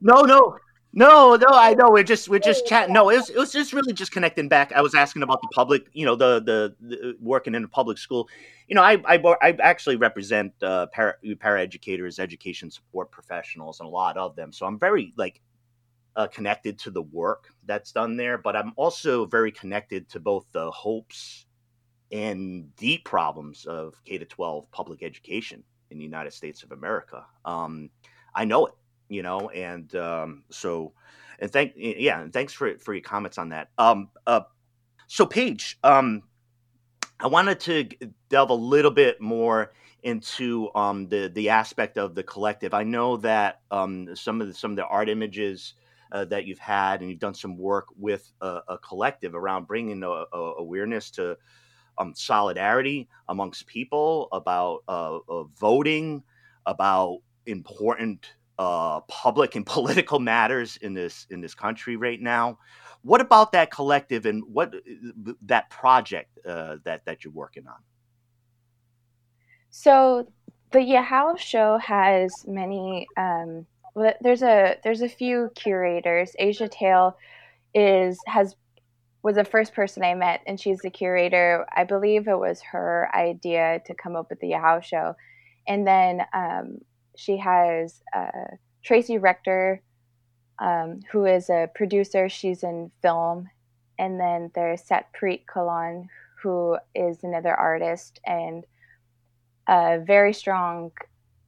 no, 0.00 0.22
no, 0.22 0.56
no, 0.92 1.36
no, 1.36 1.48
I 1.50 1.74
know. 1.74 1.90
We're 1.90 2.02
just 2.02 2.28
we're 2.28 2.40
just 2.40 2.66
chatting. 2.68 2.92
No, 2.92 3.10
it 3.10 3.16
was 3.16 3.30
it 3.30 3.36
was 3.36 3.52
just 3.52 3.72
really 3.72 3.92
just 3.92 4.12
connecting 4.12 4.48
back. 4.48 4.72
I 4.72 4.80
was 4.80 4.94
asking 4.94 5.22
about 5.22 5.40
the 5.40 5.48
public, 5.52 5.86
you 5.92 6.04
know, 6.04 6.16
the 6.16 6.40
the, 6.40 6.74
the 6.80 7.16
working 7.20 7.54
in 7.54 7.64
a 7.64 7.68
public 7.68 7.98
school. 7.98 8.28
You 8.66 8.74
know, 8.74 8.82
I 8.82 8.98
I, 9.04 9.16
I 9.40 9.56
actually 9.60 9.96
represent 9.96 10.52
uh, 10.62 10.86
para 10.86 11.16
educators, 11.60 12.18
education 12.18 12.70
support 12.70 13.10
professionals, 13.10 13.80
and 13.80 13.86
a 13.86 13.90
lot 13.90 14.16
of 14.16 14.34
them. 14.36 14.52
So 14.52 14.66
I'm 14.66 14.78
very 14.78 15.12
like 15.16 15.40
uh, 16.16 16.26
connected 16.26 16.78
to 16.80 16.90
the 16.90 17.02
work 17.02 17.48
that's 17.66 17.92
done 17.92 18.16
there, 18.16 18.38
but 18.38 18.56
I'm 18.56 18.72
also 18.76 19.26
very 19.26 19.52
connected 19.52 20.08
to 20.10 20.20
both 20.20 20.46
the 20.52 20.70
hopes 20.70 21.46
and 22.10 22.74
deep 22.74 23.04
problems 23.04 23.64
of 23.66 23.94
K 24.04 24.18
to 24.18 24.24
12 24.24 24.70
public 24.72 25.04
education 25.04 25.62
in 25.90 25.98
the 25.98 26.04
United 26.04 26.32
States 26.32 26.62
of 26.62 26.72
America. 26.72 27.24
Um, 27.44 27.90
I 28.34 28.44
know 28.44 28.66
it 28.66 28.74
you 29.10 29.22
know, 29.22 29.50
and 29.50 29.94
um, 29.96 30.44
so 30.50 30.94
and 31.38 31.50
thank 31.50 31.72
yeah, 31.76 32.22
and 32.22 32.32
thanks 32.32 32.54
for 32.54 32.78
for 32.78 32.94
your 32.94 33.02
comments 33.02 33.36
on 33.36 33.50
that. 33.50 33.68
Um, 33.76 34.08
uh, 34.26 34.42
so 35.08 35.26
Paige, 35.26 35.78
um, 35.82 36.22
I 37.18 37.26
wanted 37.26 37.60
to 37.60 37.88
delve 38.30 38.50
a 38.50 38.54
little 38.54 38.90
bit 38.90 39.20
more 39.20 39.72
into 40.04 40.70
um, 40.74 41.08
the 41.08 41.30
the 41.34 41.50
aspect 41.50 41.98
of 41.98 42.14
the 42.14 42.22
collective. 42.22 42.72
I 42.72 42.84
know 42.84 43.18
that 43.18 43.60
um, 43.70 44.14
some 44.14 44.40
of 44.40 44.46
the, 44.46 44.54
some 44.54 44.70
of 44.70 44.76
the 44.76 44.86
art 44.86 45.08
images 45.08 45.74
uh, 46.12 46.24
that 46.26 46.46
you've 46.46 46.58
had, 46.58 47.00
and 47.00 47.10
you've 47.10 47.18
done 47.18 47.34
some 47.34 47.58
work 47.58 47.88
with 47.98 48.32
a, 48.40 48.60
a 48.68 48.78
collective 48.78 49.34
around 49.34 49.66
bringing 49.66 50.02
a, 50.04 50.08
a 50.08 50.54
awareness 50.58 51.10
to 51.12 51.36
um, 51.98 52.14
solidarity 52.14 53.08
amongst 53.28 53.66
people 53.66 54.28
about 54.32 54.82
uh, 54.88 55.18
uh, 55.28 55.44
voting, 55.44 56.22
about 56.66 57.18
important 57.46 58.34
uh, 58.58 59.00
public 59.02 59.56
and 59.56 59.64
political 59.76 60.18
matters 60.18 60.76
in 60.82 60.94
this 60.94 61.26
in 61.30 61.40
this 61.40 61.54
country 61.54 61.96
right 61.96 62.20
now. 62.20 62.58
What 63.02 63.20
about 63.20 63.52
that 63.52 63.70
collective 63.70 64.26
and 64.26 64.44
what 64.44 64.74
uh, 64.74 65.32
that 65.46 65.70
project 65.70 66.38
uh, 66.46 66.76
that 66.84 67.04
that 67.06 67.24
you're 67.24 67.32
working 67.32 67.66
on? 67.66 67.78
So 69.70 70.26
the 70.72 70.82
Yahoo 70.82 71.36
show 71.36 71.78
has 71.78 72.30
many. 72.46 73.06
Um, 73.16 73.66
there's 74.20 74.42
a 74.42 74.76
there's 74.84 75.02
a 75.02 75.08
few 75.08 75.50
curators. 75.54 76.32
Asia 76.38 76.68
Tail 76.68 77.16
is 77.74 78.18
has 78.26 78.56
was 79.22 79.36
the 79.36 79.44
first 79.44 79.74
person 79.74 80.02
I 80.02 80.14
met, 80.14 80.40
and 80.46 80.58
she's 80.58 80.78
the 80.80 80.90
curator. 80.90 81.66
I 81.74 81.84
believe 81.84 82.26
it 82.26 82.38
was 82.38 82.60
her 82.72 83.10
idea 83.14 83.80
to 83.86 83.94
come 83.94 84.16
up 84.16 84.30
with 84.30 84.40
the 84.40 84.48
Yahoo 84.48 84.80
show, 84.82 85.14
and 85.66 85.86
then 85.86 86.22
um, 86.32 86.78
she 87.16 87.36
has 87.36 88.02
uh, 88.14 88.56
Tracy 88.82 89.18
Rector, 89.18 89.82
um, 90.58 91.00
who 91.10 91.26
is 91.26 91.50
a 91.50 91.68
producer. 91.74 92.28
She's 92.28 92.62
in 92.62 92.90
film. 93.02 93.48
And 93.98 94.18
then 94.18 94.50
there's 94.54 94.82
Satpreet 94.82 95.44
Kahlon, 95.44 96.06
who 96.42 96.78
is 96.94 97.22
another 97.22 97.54
artist 97.54 98.18
and 98.24 98.64
a 99.68 100.00
very 100.00 100.32
strong 100.32 100.90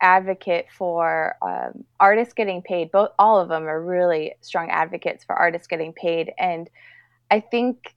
advocate 0.03 0.67
for 0.77 1.37
um, 1.41 1.85
artists 1.99 2.35
getting 2.35 2.61
paid. 2.61 2.91
Both 2.91 3.13
all 3.19 3.41
of 3.41 3.49
them 3.49 3.65
are 3.65 3.83
really 3.83 4.35
strong 4.43 4.69
advocates 4.69 5.25
for 5.25 5.35
artists 5.35 5.67
getting 5.67 5.95
paid, 5.95 6.33
and 6.39 6.69
I 7.33 7.41
think 7.41 7.95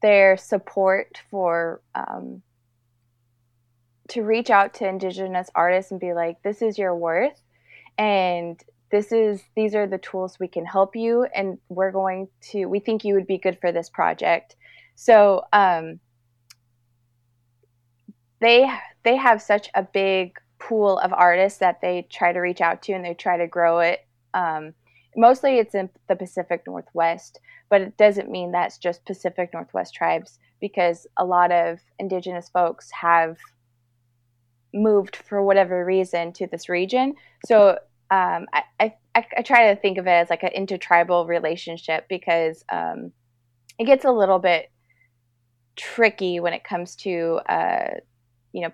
their 0.00 0.36
support 0.36 1.20
for 1.28 1.82
um, 1.96 2.40
to 4.10 4.22
reach 4.22 4.48
out 4.48 4.74
to 4.74 4.86
indigenous 4.86 5.50
artists 5.56 5.90
and 5.90 5.98
be 5.98 6.12
like, 6.12 6.40
this 6.44 6.62
is 6.62 6.78
your 6.78 6.94
worth, 6.94 7.42
and 7.98 8.62
this 8.92 9.10
is 9.10 9.42
these 9.56 9.74
are 9.74 9.88
the 9.88 9.98
tools 9.98 10.38
we 10.38 10.46
can 10.46 10.64
help 10.64 10.94
you, 10.94 11.26
and 11.34 11.58
we're 11.68 11.90
going 11.90 12.28
to 12.52 12.66
we 12.66 12.78
think 12.78 13.04
you 13.04 13.14
would 13.14 13.26
be 13.26 13.38
good 13.38 13.58
for 13.60 13.72
this 13.72 13.90
project. 13.90 14.54
So 14.94 15.42
um, 15.52 15.98
they 18.40 18.72
they 19.02 19.16
have 19.16 19.42
such 19.42 19.68
a 19.74 19.82
big 19.82 20.38
pool 20.60 21.00
of 21.00 21.12
artists 21.12 21.58
that 21.58 21.80
they 21.80 22.06
try 22.08 22.32
to 22.32 22.38
reach 22.38 22.60
out 22.60 22.82
to 22.82 22.92
and 22.92 23.04
they 23.04 23.14
try 23.14 23.36
to 23.36 23.48
grow 23.48 23.80
it. 23.80 24.06
Um, 24.32 24.74
mostly 25.16 25.58
it's 25.58 25.74
in 25.74 25.90
the 26.08 26.16
Pacific 26.16 26.62
Northwest, 26.66 27.40
but 27.68 27.80
it 27.80 27.96
doesn't 27.96 28.30
mean 28.30 28.52
that's 28.52 28.78
just 28.78 29.04
Pacific 29.04 29.50
Northwest 29.52 29.94
tribes 29.94 30.38
because 30.60 31.06
a 31.16 31.24
lot 31.24 31.52
of 31.52 31.80
indigenous 31.98 32.48
folks 32.48 32.90
have 32.90 33.36
moved 34.72 35.16
for 35.16 35.42
whatever 35.42 35.84
reason 35.84 36.32
to 36.32 36.46
this 36.46 36.68
region. 36.68 37.14
So 37.46 37.78
um, 38.10 38.46
I, 38.52 38.62
I, 38.80 38.94
I, 39.14 39.42
try 39.42 39.72
to 39.72 39.80
think 39.80 39.98
of 39.98 40.06
it 40.06 40.10
as 40.10 40.30
like 40.30 40.42
an 40.42 40.50
intertribal 40.50 41.26
relationship 41.26 42.06
because 42.08 42.64
um, 42.70 43.12
it 43.78 43.84
gets 43.84 44.04
a 44.04 44.10
little 44.10 44.38
bit 44.38 44.70
tricky 45.76 46.40
when 46.40 46.52
it 46.52 46.64
comes 46.64 46.94
to 46.96 47.40
uh, 47.48 47.94
you 48.52 48.62
know 48.62 48.70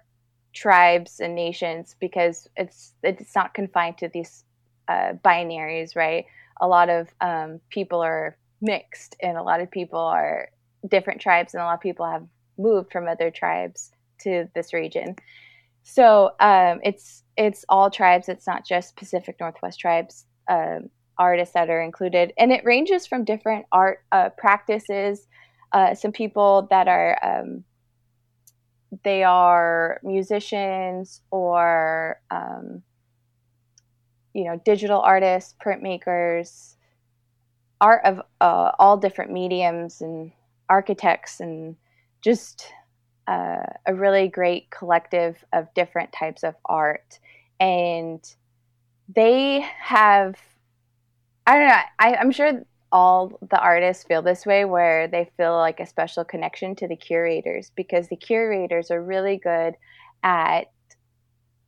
tribes 0.52 1.20
and 1.20 1.34
nations 1.34 1.94
because 2.00 2.48
it's 2.56 2.94
it's 3.02 3.34
not 3.36 3.54
confined 3.54 3.96
to 3.98 4.08
these 4.08 4.44
uh, 4.90 5.12
binaries, 5.24 5.94
right? 5.94 6.24
A 6.60 6.66
lot 6.66 6.88
of 6.88 7.08
um, 7.20 7.60
people 7.70 8.00
are 8.00 8.36
mixed, 8.60 9.16
and 9.22 9.36
a 9.36 9.42
lot 9.42 9.60
of 9.60 9.70
people 9.70 10.00
are 10.00 10.48
different 10.88 11.20
tribes, 11.20 11.54
and 11.54 11.62
a 11.62 11.64
lot 11.64 11.74
of 11.74 11.80
people 11.80 12.06
have 12.10 12.26
moved 12.58 12.92
from 12.92 13.08
other 13.08 13.30
tribes 13.30 13.92
to 14.22 14.46
this 14.54 14.72
region. 14.72 15.16
So 15.82 16.32
um, 16.40 16.80
it's 16.82 17.22
it's 17.36 17.64
all 17.68 17.90
tribes. 17.90 18.28
It's 18.28 18.46
not 18.46 18.66
just 18.66 18.96
Pacific 18.96 19.36
Northwest 19.40 19.80
tribes 19.80 20.26
um, 20.48 20.90
artists 21.18 21.54
that 21.54 21.70
are 21.70 21.82
included, 21.82 22.32
and 22.36 22.52
it 22.52 22.64
ranges 22.64 23.06
from 23.06 23.24
different 23.24 23.66
art 23.72 23.98
uh, 24.12 24.30
practices. 24.36 25.26
Uh, 25.72 25.94
some 25.94 26.12
people 26.12 26.66
that 26.70 26.88
are 26.88 27.16
um, 27.22 27.64
they 29.04 29.22
are 29.22 30.00
musicians 30.02 31.22
or 31.30 32.20
um, 32.30 32.82
you 34.34 34.44
know 34.44 34.60
digital 34.64 35.00
artists, 35.00 35.54
printmakers, 35.64 36.74
art 37.80 38.04
of 38.04 38.20
uh, 38.40 38.72
all 38.78 38.96
different 38.96 39.32
mediums, 39.32 40.00
and 40.00 40.32
architects, 40.68 41.40
and 41.40 41.76
just 42.22 42.72
uh, 43.26 43.64
a 43.86 43.94
really 43.94 44.28
great 44.28 44.70
collective 44.70 45.44
of 45.52 45.72
different 45.74 46.12
types 46.12 46.42
of 46.42 46.54
art. 46.64 47.18
And 47.58 48.20
they 49.14 49.60
have, 49.80 50.36
I 51.46 51.58
don't 51.58 51.68
know, 51.68 51.80
I, 51.98 52.14
I'm 52.16 52.32
sure 52.32 52.62
all 52.92 53.38
the 53.50 53.58
artists 53.60 54.04
feel 54.04 54.22
this 54.22 54.46
way 54.46 54.64
where 54.64 55.06
they 55.06 55.30
feel 55.36 55.56
like 55.56 55.78
a 55.80 55.86
special 55.86 56.24
connection 56.24 56.74
to 56.76 56.88
the 56.88 56.96
curators 56.96 57.70
because 57.76 58.08
the 58.08 58.16
curators 58.16 58.90
are 58.90 59.02
really 59.02 59.36
good 59.36 59.74
at 60.22 60.72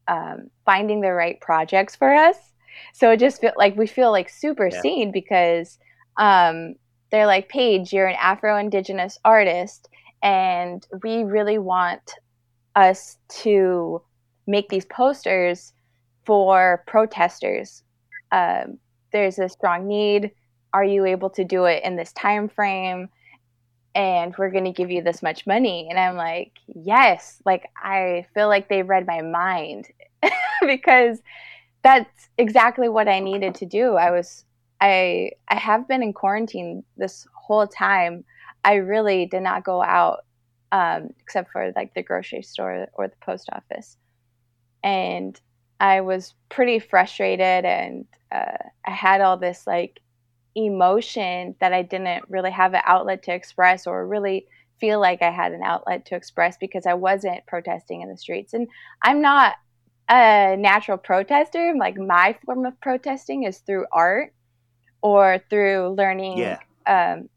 um, 0.09 0.51
finding 0.65 1.01
the 1.01 1.13
right 1.13 1.41
projects 1.41 1.95
for 1.95 2.13
us 2.13 2.52
so 2.93 3.11
it 3.11 3.21
just 3.21 3.41
feel 3.41 3.53
like 3.57 3.77
we 3.77 3.87
feel 3.87 4.11
like 4.11 4.29
super 4.29 4.69
yeah. 4.71 4.81
seen 4.81 5.13
because 5.13 5.79
um, 6.17 6.75
they're 7.11 7.27
like 7.27 7.49
paige 7.49 7.93
you're 7.93 8.07
an 8.07 8.17
afro-indigenous 8.21 9.19
artist 9.25 9.89
and 10.23 10.87
we 11.03 11.25
really 11.25 11.59
want 11.59 12.15
us 12.77 13.19
to 13.29 14.01
make 14.47 14.69
these 14.69 14.85
posters 14.87 15.73
for 16.25 16.85
protesters. 16.87 17.83
Um, 18.31 18.79
there's 19.13 19.39
a 19.39 19.49
strong 19.49 19.87
need. 19.87 20.31
Are 20.73 20.85
you 20.85 21.05
able 21.05 21.31
to 21.31 21.45
do 21.45 21.65
it 21.65 21.85
in 21.85 21.97
this 21.97 22.13
time 22.13 22.49
frame? 22.49 23.09
And 23.95 24.35
we're 24.39 24.51
going 24.51 24.65
to 24.65 24.73
give 24.73 24.91
you 24.91 25.03
this 25.03 25.23
much 25.23 25.47
money. 25.47 25.87
And 25.91 25.99
i'm 25.99 26.17
like 26.17 26.53
yes. 26.67 27.43
Like 27.45 27.69
i 27.77 28.27
feel 28.35 28.49
like 28.49 28.69
they 28.69 28.83
read 28.83 29.07
my 29.07 29.21
mind 29.21 29.89
because 30.67 31.21
that's 31.83 32.29
exactly 32.39 32.89
what 32.89 33.09
i 33.09 33.21
needed 33.21 33.55
to 33.57 33.67
do. 33.67 33.95
I 33.95 34.11
was 34.11 34.45
i 34.81 35.31
i 35.49 35.57
have 35.57 35.89
been 35.89 36.03
in 36.03 36.13
quarantine 36.13 36.85
this 36.97 37.27
whole 37.35 37.67
time. 37.67 38.25
I 38.65 38.75
really 38.75 39.27
did 39.27 39.43
not 39.43 39.65
go 39.65 39.83
out 39.83 40.25
um, 40.71 41.11
except 41.21 41.51
for 41.51 41.73
like 41.75 41.95
the 41.95 42.03
grocery 42.03 42.43
store 42.43 42.87
or 42.95 43.09
the 43.09 43.17
post 43.21 43.49
office. 43.53 43.97
And 44.83 45.41
i 45.81 46.01
was 46.01 46.35
pretty 46.49 46.79
frustrated 46.79 47.65
and 47.65 48.07
uh, 48.31 48.59
i 48.87 48.91
had 48.91 49.21
all 49.21 49.37
this 49.37 49.67
like 49.67 50.01
emotion 50.55 51.55
that 51.61 51.73
I 51.73 51.83
didn't 51.83 52.25
really 52.29 52.51
have 52.51 52.75
an 52.75 52.83
outlet 52.85 53.23
to 53.25 53.35
express 53.35 53.87
or 53.87 54.07
really 54.07 54.47
feel 54.81 55.01
like 55.01 55.23
I 55.23 55.31
had 55.31 55.53
an 55.53 55.63
outlet 55.63 56.05
to 56.07 56.17
express 56.17 56.57
because 56.57 56.87
I 56.87 56.95
wasn't 56.95 57.47
protesting 57.47 58.03
in 58.03 58.09
the 58.11 58.17
streets. 58.17 58.53
And 58.53 58.69
I'm 59.03 59.23
not 59.23 59.55
a 60.09 60.57
natural 60.59 60.99
protester. 60.99 61.75
Like 61.77 61.97
my 61.97 62.37
form 62.45 62.67
of 62.67 62.81
protesting 62.81 63.45
is 63.45 63.59
through 63.59 63.87
art 63.93 64.35
or 65.03 65.41
through 65.51 65.95
learning 65.97 66.39
yeah. 66.39 66.59
um, 66.87 67.29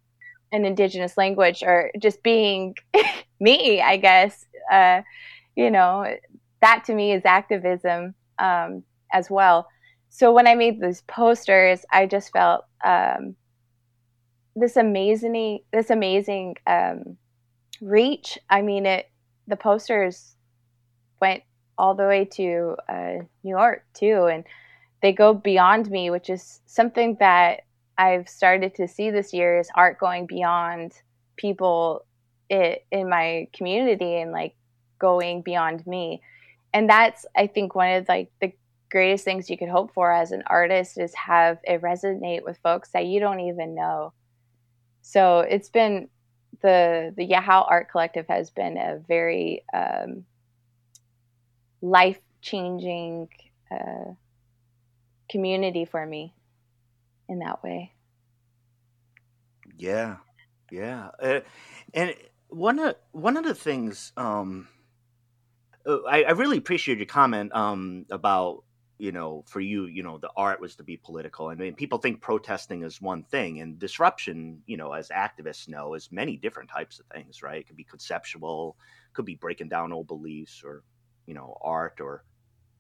an 0.52 0.66
indigenous 0.66 1.18
language 1.18 1.64
or 1.64 1.92
just 2.00 2.22
being 2.24 2.76
me, 3.40 3.82
I 3.82 3.98
guess. 3.98 4.46
Uh, 4.72 5.02
you 5.56 5.72
know, 5.72 6.06
that 6.62 6.84
to 6.86 6.94
me 6.94 7.14
is 7.14 7.24
activism 7.26 8.14
um, 8.40 8.84
as 9.14 9.30
well 9.30 9.68
so 10.16 10.32
when 10.32 10.48
I 10.48 10.56
made 10.56 10.80
these 10.80 11.02
posters, 11.02 11.86
I 11.92 12.06
just 12.06 12.32
felt 12.32 12.64
um, 12.86 13.36
this 14.56 14.78
amazing, 14.78 15.60
this 15.74 15.90
amazing 15.90 16.56
um, 16.66 17.18
reach. 17.82 18.40
I 18.50 18.62
mean, 18.62 18.86
it. 18.86 19.12
The 19.48 19.58
posters 19.58 20.38
went 21.20 21.44
all 21.78 21.96
the 21.96 22.06
way 22.06 22.26
to 22.26 22.76
uh, 22.88 23.18
New 23.44 23.52
York 23.52 23.86
too, 23.94 24.26
and 24.26 24.44
they 25.02 25.12
go 25.12 25.34
beyond 25.34 25.90
me, 25.90 26.10
which 26.10 26.30
is 26.30 26.62
something 26.66 27.18
that 27.20 27.62
I've 27.98 28.28
started 28.28 28.76
to 28.76 28.88
see 28.88 29.10
this 29.10 29.34
year 29.34 29.60
is 29.60 29.70
art 29.76 30.00
going 30.00 30.26
beyond 30.26 30.94
people 31.38 32.06
it, 32.50 32.86
in 32.92 33.10
my 33.10 33.48
community 33.54 34.18
and 34.18 34.32
like 34.32 34.56
going 35.00 35.42
beyond 35.42 35.86
me. 35.88 36.22
And 36.74 36.90
that's 36.90 37.26
I 37.36 37.48
think 37.48 37.76
one 37.76 37.92
of 37.92 38.08
like 38.08 38.32
the 38.42 38.52
greatest 38.92 39.26
things 39.26 39.50
you 39.50 39.58
could 39.58 39.70
hope 39.70 39.94
for 39.94 40.12
as 40.12 40.32
an 40.32 40.44
artist 40.48 40.98
is 40.98 41.14
have 41.16 41.60
it 41.64 41.82
resonate 41.82 42.44
with 42.44 42.58
folks 42.64 42.90
that 42.92 43.06
you 43.06 43.20
don't 43.20 43.40
even 43.40 43.76
know. 43.76 44.14
So 45.02 45.40
it's 45.40 45.70
been 45.70 46.10
the 46.62 47.14
the 47.16 47.28
Yahao 47.28 47.66
Art 47.70 47.90
Collective 47.92 48.28
has 48.28 48.50
been 48.50 48.78
a 48.78 49.00
very 49.08 49.64
um, 49.74 50.26
life 51.82 52.20
changing 52.42 53.30
uh, 53.72 54.14
community 55.30 55.86
for 55.86 56.06
me 56.06 56.34
in 57.28 57.40
that 57.40 57.64
way. 57.64 57.92
Yeah, 59.78 60.18
yeah, 60.72 61.10
uh, 61.22 61.40
and 61.94 62.16
one 62.48 62.80
of 62.80 62.96
one 63.12 63.38
of 63.38 63.44
the 63.44 63.56
things 63.56 64.14
um, 64.16 64.68
uh, 65.86 65.98
I, 66.08 66.24
I, 66.24 66.32
really 66.32 66.58
appreciate 66.58 66.98
your 66.98 67.08
comment 67.08 67.54
um, 67.54 68.06
about 68.10 68.64
you 68.98 69.12
know, 69.12 69.44
for 69.46 69.60
you, 69.60 69.86
you 69.88 70.04
know, 70.04 70.18
the 70.18 70.30
art 70.38 70.62
was 70.62 70.76
to 70.78 70.84
be 70.84 70.96
political. 70.96 71.50
I 71.50 71.56
mean, 71.56 71.76
people 71.76 71.98
think 71.98 72.22
protesting 72.22 72.84
is 72.84 73.02
one 73.02 73.24
thing, 73.24 73.60
and 73.60 73.78
disruption, 73.78 74.62
you 74.68 74.78
know, 74.78 74.94
as 74.94 75.10
activists 75.10 75.68
know, 75.68 75.96
is 75.96 76.12
many 76.12 76.38
different 76.38 76.70
types 76.70 77.00
of 77.00 77.06
things, 77.08 77.44
right? 77.44 77.60
It 77.60 77.68
could 77.68 77.76
be 77.76 77.84
conceptual, 77.84 78.78
could 79.14 79.26
be 79.26 79.36
breaking 79.36 79.68
down 79.68 79.92
old 79.92 80.08
beliefs, 80.08 80.62
or 80.64 80.84
you 81.26 81.34
know, 81.34 81.58
art, 81.62 82.00
or 82.02 82.24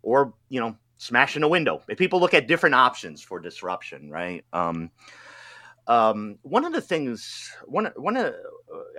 or 0.01 0.34
you 0.49 0.60
know, 0.60 0.75
smashing 0.97 1.43
a 1.43 1.47
window. 1.47 1.81
If 1.88 1.97
people 1.97 2.19
look 2.19 2.34
at 2.34 2.47
different 2.47 2.75
options 2.75 3.21
for 3.21 3.39
disruption, 3.39 4.10
right? 4.10 4.45
Um, 4.53 4.91
um, 5.88 6.39
one 6.41 6.65
of 6.65 6.73
the 6.73 6.81
things, 6.81 7.51
one 7.65 7.91
one 7.95 8.17
of, 8.17 8.34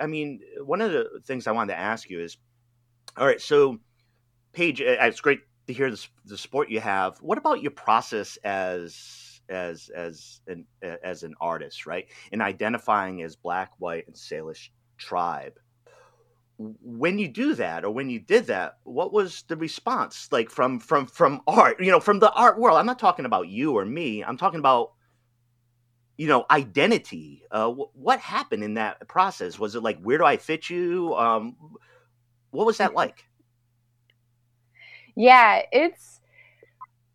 I 0.00 0.06
mean, 0.06 0.40
one 0.64 0.80
of 0.80 0.92
the 0.92 1.20
things 1.24 1.46
I 1.46 1.52
wanted 1.52 1.74
to 1.74 1.78
ask 1.78 2.08
you 2.08 2.20
is, 2.20 2.36
all 3.16 3.26
right, 3.26 3.40
so 3.40 3.78
Paige, 4.52 4.80
it's 4.80 5.20
great 5.20 5.40
to 5.66 5.72
hear 5.72 5.90
the, 5.90 6.06
the 6.24 6.38
sport 6.38 6.70
you 6.70 6.80
have. 6.80 7.18
What 7.18 7.38
about 7.38 7.62
your 7.62 7.72
process 7.72 8.36
as 8.44 9.40
as 9.48 9.90
as 9.94 10.40
an 10.46 10.66
as 10.82 11.22
an 11.22 11.34
artist, 11.40 11.86
right? 11.86 12.06
In 12.32 12.40
identifying 12.40 13.22
as 13.22 13.36
Black, 13.36 13.72
White, 13.78 14.06
and 14.06 14.16
Salish 14.16 14.70
tribe. 14.96 15.58
When 16.58 17.18
you 17.18 17.28
do 17.28 17.54
that, 17.54 17.84
or 17.84 17.90
when 17.90 18.08
you 18.08 18.18
did 18.18 18.46
that, 18.46 18.78
what 18.84 19.12
was 19.12 19.42
the 19.48 19.56
response 19.56 20.28
like 20.32 20.50
from 20.50 20.80
from 20.80 21.06
from 21.06 21.42
art? 21.46 21.78
You 21.80 21.90
know, 21.90 22.00
from 22.00 22.18
the 22.18 22.32
art 22.32 22.58
world. 22.58 22.78
I'm 22.78 22.86
not 22.86 22.98
talking 22.98 23.26
about 23.26 23.48
you 23.48 23.76
or 23.76 23.84
me. 23.84 24.24
I'm 24.24 24.38
talking 24.38 24.60
about 24.60 24.92
you 26.16 26.28
know 26.28 26.46
identity. 26.50 27.42
Uh, 27.50 27.70
what 27.70 28.20
happened 28.20 28.64
in 28.64 28.74
that 28.74 29.06
process? 29.06 29.58
Was 29.58 29.74
it 29.74 29.82
like 29.82 30.00
where 30.00 30.18
do 30.18 30.24
I 30.24 30.38
fit 30.38 30.70
you? 30.70 31.14
Um, 31.14 31.56
what 32.50 32.66
was 32.66 32.78
that 32.78 32.94
like? 32.94 33.26
Yeah, 35.14 35.62
it's 35.72 36.20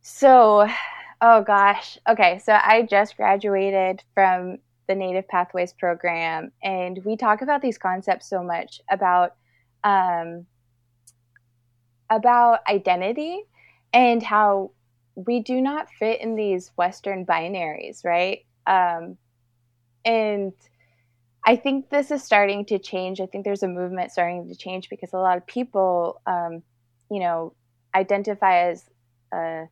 so 0.01 0.67
oh 1.21 1.41
gosh. 1.41 1.97
Okay, 2.07 2.39
so 2.39 2.53
I 2.53 2.83
just 2.83 3.17
graduated 3.17 4.03
from 4.13 4.57
the 4.91 4.95
Native 4.95 5.25
Pathways 5.29 5.71
program 5.71 6.51
and 6.61 6.99
we 7.05 7.15
talk 7.15 7.41
about 7.41 7.61
these 7.61 7.77
concepts 7.77 8.29
so 8.29 8.43
much 8.43 8.81
about 8.91 9.35
um 9.85 10.45
about 12.09 12.59
identity 12.67 13.43
and 13.93 14.21
how 14.21 14.71
we 15.15 15.39
do 15.39 15.61
not 15.61 15.89
fit 15.97 16.19
in 16.19 16.35
these 16.35 16.71
western 16.77 17.25
binaries, 17.25 18.03
right? 18.03 18.39
Um 18.67 19.17
and 20.03 20.51
I 21.45 21.55
think 21.55 21.89
this 21.89 22.11
is 22.11 22.21
starting 22.21 22.65
to 22.65 22.77
change. 22.77 23.21
I 23.21 23.27
think 23.27 23.45
there's 23.45 23.63
a 23.63 23.67
movement 23.67 24.11
starting 24.11 24.49
to 24.49 24.55
change 24.55 24.89
because 24.89 25.13
a 25.13 25.17
lot 25.17 25.37
of 25.37 25.47
people, 25.47 26.21
um, 26.27 26.63
you 27.09 27.19
know, 27.19 27.53
identify 27.95 28.69
as 28.69 28.83
uh, 29.31 29.63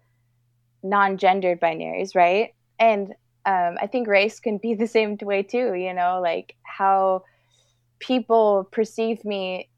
non-gendered 0.81 1.59
binaries, 1.59 2.15
right? 2.15 2.53
And 2.79 3.13
um, 3.45 3.77
I 3.81 3.87
think 3.87 4.07
race 4.07 4.39
can 4.39 4.57
be 4.57 4.73
the 4.75 4.87
same 4.87 5.17
way 5.21 5.43
too. 5.43 5.73
You 5.73 5.93
know, 5.93 6.19
like 6.21 6.55
how 6.63 7.23
people 7.99 8.67
perceive 8.71 9.23
me 9.25 9.69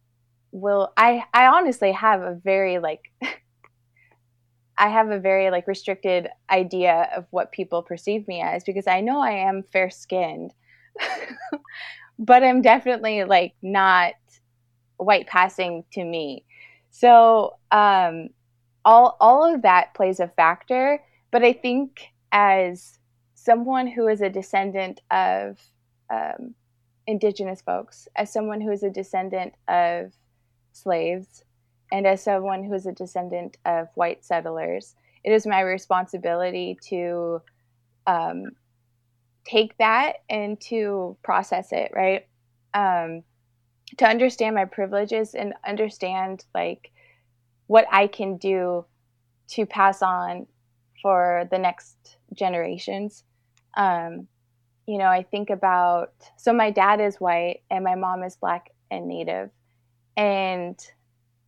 will. 0.52 0.91
I 0.97 1.24
I 1.34 1.47
honestly 1.47 1.91
have 1.91 2.21
a 2.21 2.39
very 2.43 2.80
like. 2.80 3.02
I 4.78 4.88
have 4.88 5.12
a 5.12 5.19
very 5.19 5.52
like 5.52 5.67
restricted 5.67 6.28
idea 6.50 7.08
of 7.15 7.28
what 7.30 7.52
people 7.52 7.84
perceive 7.84 8.28
me 8.28 8.41
as 8.41 8.63
because 8.63 8.88
I 8.88 9.02
know 9.02 9.19
I 9.21 9.32
am 9.32 9.63
fair 9.71 9.91
skinned, 9.91 10.56
but 12.19 12.43
I'm 12.43 12.63
definitely 12.63 13.24
like 13.26 13.54
not 13.62 14.13
white 14.97 15.28
passing 15.28 15.84
to 15.93 16.04
me. 16.04 16.45
So 16.89 17.58
um, 17.71 18.30
all 18.84 19.17
all 19.19 19.54
of 19.54 19.62
that 19.62 19.93
plays 19.93 20.19
a 20.19 20.30
factor. 20.30 21.00
But 21.32 21.43
I 21.43 21.54
think 21.54 22.02
as 22.32 22.97
someone 23.43 23.88
who 23.88 24.08
is 24.08 24.21
a 24.21 24.30
descendant 24.30 25.01
of 25.10 25.58
um, 26.13 26.54
indigenous 27.08 27.62
folks, 27.62 28.08
as 28.15 28.32
someone 28.32 28.62
who 28.62 28.71
is 28.71 28.84
a 28.84 28.89
descendant 28.89 29.54
of 29.67 30.12
slaves, 30.73 31.43
and 31.91 32.06
as 32.06 32.23
someone 32.23 32.63
who 32.63 32.73
is 32.73 32.86
a 32.86 32.91
descendant 32.91 33.58
of 33.65 33.88
white 33.95 34.23
settlers, 34.23 34.95
it 35.23 35.32
is 35.32 35.47
my 35.47 35.62
responsibility 35.62 36.77
to 36.89 37.41
um, 38.06 38.51
take 39.43 39.75
that 39.80 40.17
and 40.30 40.62
to 40.62 41.17
process 41.23 41.71
it, 41.71 41.91
right? 41.95 42.27
Um, 42.75 43.23
to 43.97 44.08
understand 44.08 44.56
my 44.56 44.65
privileges 44.65 45.34
and 45.34 45.54
understand 45.67 46.45
like 46.54 46.91
what 47.65 47.88
I 47.91 48.06
can 48.06 48.38
do 48.38 48.86
to 49.49 49.65
pass 49.65 50.04
on 50.04 50.45
for 51.01 51.47
the 51.49 51.58
next 51.58 52.17
generations. 52.34 53.23
Um, 53.75 54.27
you 54.88 54.97
know, 54.97 55.05
I 55.05 55.23
think 55.23 55.49
about 55.49 56.13
so 56.38 56.53
my 56.53 56.71
dad 56.71 56.99
is 56.99 57.15
white 57.17 57.62
and 57.69 57.84
my 57.84 57.95
mom 57.95 58.23
is 58.23 58.36
black 58.36 58.71
and 58.89 59.07
native. 59.07 59.49
And 60.17 60.77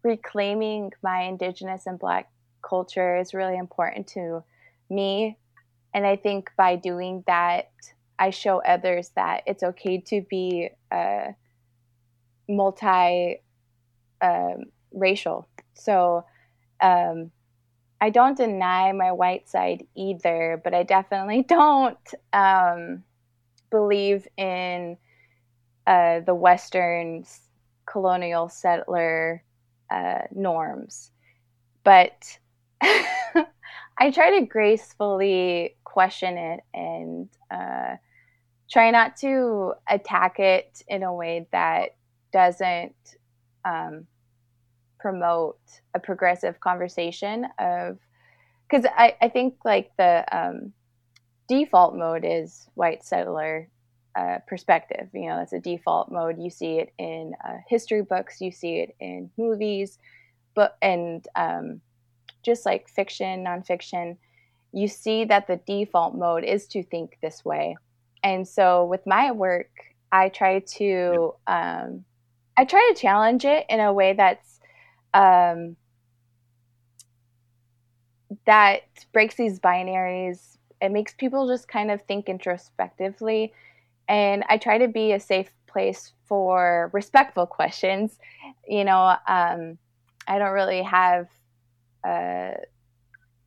reclaiming 0.04 0.92
my 1.02 1.24
indigenous 1.24 1.86
and 1.86 2.00
black 2.00 2.30
culture 2.62 3.18
is 3.18 3.34
really 3.34 3.58
important 3.58 4.08
to 4.08 4.44
me. 4.90 5.38
And 5.94 6.06
I 6.06 6.16
think 6.16 6.52
by 6.58 6.76
doing 6.76 7.24
that, 7.28 7.72
I 8.18 8.30
show 8.30 8.62
others 8.62 9.12
that 9.16 9.44
it's 9.46 9.64
okay 9.64 10.00
to 10.08 10.22
be 10.30 10.70
uh, 10.92 11.34
multi 12.48 13.42
um, 14.22 14.66
racial. 14.92 15.48
So 15.74 16.26
um, 16.82 17.32
I 18.04 18.10
don't 18.10 18.36
deny 18.36 18.92
my 18.92 19.14
white 19.14 19.48
side 19.48 19.88
either, 19.96 20.60
but 20.62 20.74
I 20.74 20.84
definitely 20.84 21.44
don't 21.48 22.14
um, 22.34 23.06
believe 23.72 24.28
in 24.36 24.98
uh, 25.88 26.20
the 26.20 26.36
Western 26.36 27.24
colonial 27.86 28.50
settler 28.50 29.42
uh, 29.90 30.24
norms. 30.36 31.12
But 31.86 32.40
I 32.82 34.12
try 34.12 34.38
to 34.38 34.46
gracefully 34.48 35.78
question 35.86 36.38
it 36.38 36.60
and 36.74 37.30
uh, 37.50 37.96
try 38.70 38.92
not 38.92 39.16
to 39.18 39.76
attack 39.90 40.40
it 40.40 40.84
in 40.90 41.04
a 41.04 41.14
way 41.14 41.48
that 41.54 41.96
doesn't 42.34 42.96
um, 43.64 44.08
promote 45.04 45.60
a 45.94 46.00
progressive 46.00 46.62
conversation 46.62 47.46
of 47.60 48.00
because 48.66 48.90
I, 48.98 49.16
I 49.22 49.28
think 49.28 49.56
like 49.66 49.92
the 49.98 50.24
um, 50.32 50.72
default 51.50 51.94
mode 51.94 52.24
is 52.26 52.70
white 52.76 53.04
settler 53.04 53.68
uh, 54.16 54.38
perspective 54.48 55.10
you 55.14 55.28
know 55.28 55.42
it's 55.42 55.52
a 55.52 55.60
default 55.60 56.10
mode. 56.10 56.38
You 56.40 56.50
see 56.50 56.80
it 56.80 56.94
in 56.98 57.34
uh, 57.46 57.58
history 57.68 58.02
books 58.02 58.40
you 58.40 58.50
see 58.50 58.76
it 58.78 58.96
in 59.02 59.30
movies 59.38 60.00
but 60.56 60.78
and 60.82 61.28
um, 61.36 61.82
just 62.42 62.66
like 62.66 62.88
fiction 62.88 63.44
nonfiction 63.44 64.16
you 64.72 64.88
see 64.88 65.26
that 65.26 65.48
the 65.48 65.60
default 65.68 66.16
mode 66.16 66.46
is 66.46 66.66
to 66.68 66.82
think 66.82 67.18
this 67.22 67.44
way. 67.44 67.76
And 68.24 68.48
so 68.48 68.86
with 68.86 69.06
my 69.06 69.32
work 69.32 69.70
i 70.14 70.30
try 70.30 70.60
to 70.78 71.34
um, 71.48 72.06
I 72.56 72.66
try 72.66 72.92
to 72.94 73.02
challenge 73.02 73.46
it 73.46 73.66
in 73.68 73.80
a 73.80 73.92
way 73.92 74.14
that's 74.14 74.53
um, 75.14 75.76
that 78.46 78.82
breaks 79.12 79.36
these 79.36 79.60
binaries. 79.60 80.58
It 80.82 80.92
makes 80.92 81.14
people 81.14 81.48
just 81.48 81.68
kind 81.68 81.92
of 81.92 82.02
think 82.04 82.28
introspectively, 82.28 83.54
and 84.08 84.44
I 84.50 84.58
try 84.58 84.78
to 84.78 84.88
be 84.88 85.14
a 85.14 85.20
safe 85.20 85.52
place 85.68 86.12
for 86.26 86.90
respectful 86.94 87.46
questions. 87.46 88.18
You 88.68 88.84
know, 88.84 89.16
um, 89.28 89.78
I 90.28 90.40
don't 90.40 90.52
really 90.54 90.82
have 90.84 91.28
uh, 92.04 92.52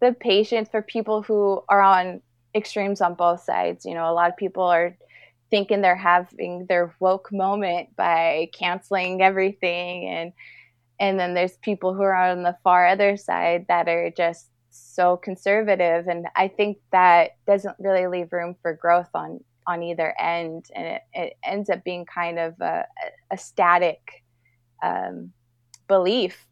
the 0.00 0.12
patience 0.18 0.68
for 0.68 0.82
people 0.82 1.22
who 1.22 1.62
are 1.68 1.80
on 1.80 2.20
extremes 2.54 3.00
on 3.00 3.14
both 3.14 3.42
sides. 3.42 3.84
You 3.84 3.94
know, 3.94 4.10
a 4.10 4.14
lot 4.14 4.30
of 4.30 4.36
people 4.36 4.64
are 4.64 4.96
thinking 5.50 5.80
they're 5.80 5.96
having 5.96 6.66
their 6.66 6.94
woke 7.00 7.30
moment 7.32 7.94
by 7.96 8.50
canceling 8.52 9.22
everything 9.22 10.06
and 10.08 10.32
and 10.98 11.18
then 11.18 11.34
there's 11.34 11.56
people 11.58 11.94
who 11.94 12.02
are 12.02 12.14
on 12.14 12.42
the 12.42 12.56
far 12.62 12.86
other 12.86 13.16
side 13.16 13.66
that 13.68 13.88
are 13.88 14.10
just 14.16 14.48
so 14.70 15.16
conservative 15.16 16.06
and 16.06 16.26
i 16.36 16.48
think 16.48 16.78
that 16.92 17.36
doesn't 17.46 17.76
really 17.78 18.06
leave 18.06 18.32
room 18.32 18.54
for 18.60 18.74
growth 18.74 19.08
on 19.14 19.40
on 19.66 19.82
either 19.82 20.14
end 20.18 20.66
and 20.74 20.86
it, 20.86 21.02
it 21.12 21.32
ends 21.44 21.70
up 21.70 21.82
being 21.82 22.04
kind 22.04 22.38
of 22.38 22.60
a, 22.60 22.84
a 23.32 23.38
static 23.38 24.22
um, 24.82 25.32
belief 25.88 26.46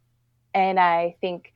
and 0.55 0.81
i 0.81 1.15
think 1.21 1.53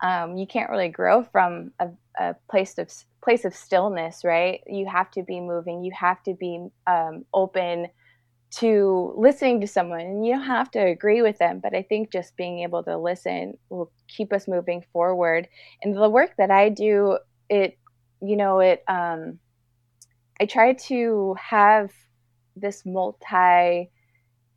um, 0.00 0.36
you 0.36 0.46
can't 0.46 0.70
really 0.70 0.88
grow 0.88 1.24
from 1.24 1.72
a, 1.80 1.88
a 2.18 2.36
place 2.48 2.78
of 2.78 2.90
place 3.22 3.44
of 3.44 3.54
stillness, 3.54 4.22
right? 4.24 4.62
You 4.66 4.86
have 4.86 5.10
to 5.12 5.22
be 5.22 5.40
moving. 5.40 5.82
You 5.82 5.92
have 5.98 6.22
to 6.24 6.34
be 6.34 6.68
um, 6.86 7.24
open 7.34 7.88
to 8.50 9.14
listening 9.16 9.60
to 9.60 9.66
someone, 9.66 10.00
and 10.00 10.26
you 10.26 10.34
don't 10.34 10.46
have 10.46 10.70
to 10.72 10.78
agree 10.78 11.22
with 11.22 11.38
them. 11.38 11.60
But 11.62 11.74
I 11.74 11.82
think 11.82 12.12
just 12.12 12.36
being 12.36 12.60
able 12.60 12.82
to 12.84 12.96
listen 12.96 13.58
will 13.68 13.92
keep 14.08 14.32
us 14.32 14.48
moving 14.48 14.84
forward. 14.92 15.48
And 15.82 15.94
the 15.94 16.08
work 16.08 16.32
that 16.38 16.50
I 16.50 16.70
do, 16.70 17.18
it, 17.48 17.78
you 18.20 18.36
know, 18.36 18.60
it. 18.60 18.82
Um, 18.88 19.38
I 20.40 20.46
try 20.46 20.74
to 20.74 21.36
have 21.40 21.90
this 22.56 22.84
multi 22.86 23.90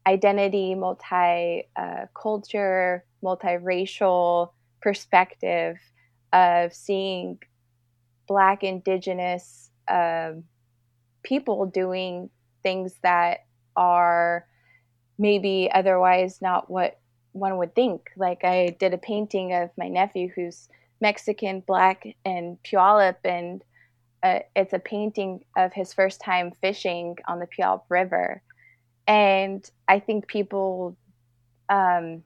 identity, 0.08 0.76
multi 0.76 1.68
uh, 1.76 2.06
culture, 2.20 3.04
multiracial 3.24 4.52
perspective 4.82 5.78
of 6.34 6.74
seeing 6.74 7.38
black 8.28 8.64
indigenous 8.64 9.70
um, 9.88 10.44
people 11.24 11.66
doing 11.66 12.30
things 12.64 12.96
that 13.04 13.40
are 13.76 14.46
maybe 15.18 15.70
otherwise 15.74 16.42
not 16.42 16.70
what 16.70 17.00
one 17.34 17.58
would 17.58 17.76
think. 17.76 18.10
Like 18.16 18.44
i 18.44 18.76
did 18.80 18.94
a 18.94 18.98
painting 18.98 19.54
of 19.54 19.70
my 19.78 19.88
nephew 19.88 20.30
who's 20.36 20.70
mexican 21.00 21.62
black 21.62 22.06
and 22.26 22.58
puyallup 22.64 23.16
and 23.24 23.64
uh, 24.24 24.40
it's 24.56 24.74
a 24.74 24.78
painting 24.78 25.44
of 25.58 25.74
his 25.74 25.94
first 25.94 26.22
time 26.22 26.52
fishing 26.62 27.18
on 27.28 27.40
the 27.40 27.48
puyallup 27.48 27.84
river. 27.90 28.42
And 29.08 29.70
i 29.88 30.00
think 30.00 30.28
people 30.28 30.96
um, 31.70 32.24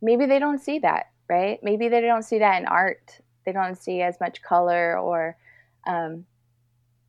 maybe 0.00 0.26
they 0.26 0.38
don't 0.38 0.60
see 0.60 0.78
that 0.80 1.06
right? 1.28 1.58
Maybe 1.62 1.88
they 1.88 2.00
don't 2.00 2.24
see 2.24 2.38
that 2.38 2.60
in 2.60 2.66
art. 2.66 3.20
They 3.44 3.52
don't 3.52 3.76
see 3.76 4.02
as 4.02 4.18
much 4.20 4.42
color 4.42 4.98
or 4.98 5.36
um, 5.86 6.24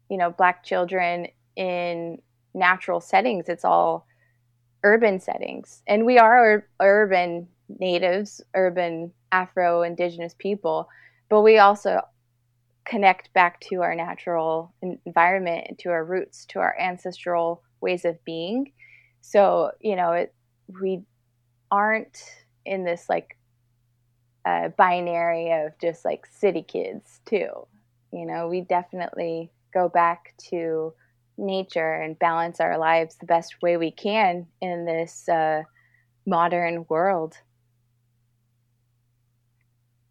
you 0.10 0.18
know 0.18 0.32
black 0.32 0.64
children 0.64 1.28
in 1.56 2.22
natural 2.54 3.02
settings. 3.02 3.50
It's 3.50 3.66
all 3.66 4.06
urban 4.84 5.20
settings. 5.20 5.84
And 5.88 6.06
we 6.06 6.18
are 6.18 6.54
ur- 6.54 6.68
urban 6.82 7.48
natives 7.80 8.42
urban 8.56 9.14
afro 9.32 9.84
indigenous 9.84 10.34
people 10.40 10.90
but 11.30 11.42
we 11.42 11.60
also 11.60 12.02
connect 12.84 13.32
back 13.34 13.60
to 13.60 13.84
our 13.84 13.94
natural 13.94 14.74
environment 15.06 15.78
to 15.78 15.90
our 15.90 16.04
roots 16.04 16.46
to 16.46 16.58
our 16.58 16.76
ancestral 16.80 17.62
ways 17.82 18.06
of 18.06 18.24
being. 18.26 18.72
So 19.22 19.72
you 19.80 19.96
know 19.96 20.14
it 20.14 20.34
we 20.82 21.04
aren't 21.72 22.24
in 22.66 22.84
this 22.84 23.08
like 23.08 23.38
uh, 24.46 24.70
binary 24.70 25.52
of 25.52 25.78
just 25.80 26.06
like 26.06 26.26
city 26.26 26.64
kids 26.64 27.20
too. 27.26 27.50
You 28.12 28.26
know, 28.26 28.48
we 28.48 28.62
definitely 28.62 29.52
go 29.74 29.90
back 29.90 30.34
to 30.50 30.94
nature 31.40 31.94
and 31.94 32.20
balance 32.20 32.60
our 32.60 32.78
lives 32.78 33.16
the 33.16 33.26
best 33.26 33.62
way 33.62 33.78
we 33.78 33.92
can 33.92 34.46
in 34.62 34.86
this 34.86 35.28
uh, 35.30 35.64
modern 36.26 36.86
world. 36.90 37.36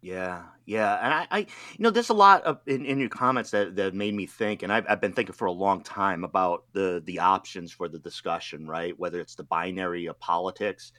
Yeah, 0.01 0.43
yeah, 0.65 0.97
and 1.03 1.13
I, 1.13 1.27
I, 1.29 1.39
you 1.39 1.45
know, 1.79 1.89
there's 1.89 2.09
a 2.09 2.13
lot 2.13 2.43
of 2.43 2.61
in, 2.65 2.85
in 2.85 2.99
your 2.99 3.09
comments 3.09 3.51
that, 3.51 3.75
that 3.75 3.93
made 3.93 4.13
me 4.13 4.27
think, 4.27 4.63
and 4.63 4.71
I've, 4.71 4.85
I've 4.87 5.01
been 5.01 5.11
thinking 5.11 5.35
for 5.35 5.45
a 5.45 5.51
long 5.51 5.83
time 5.83 6.23
about 6.23 6.63
the 6.71 7.03
the 7.05 7.19
options 7.19 7.73
for 7.73 7.89
the 7.89 7.99
discussion, 7.99 8.65
right? 8.65 8.97
Whether 8.97 9.19
it's 9.19 9.35
the 9.35 9.43
binary 9.43 10.05
of 10.05 10.17
politics, 10.19 10.93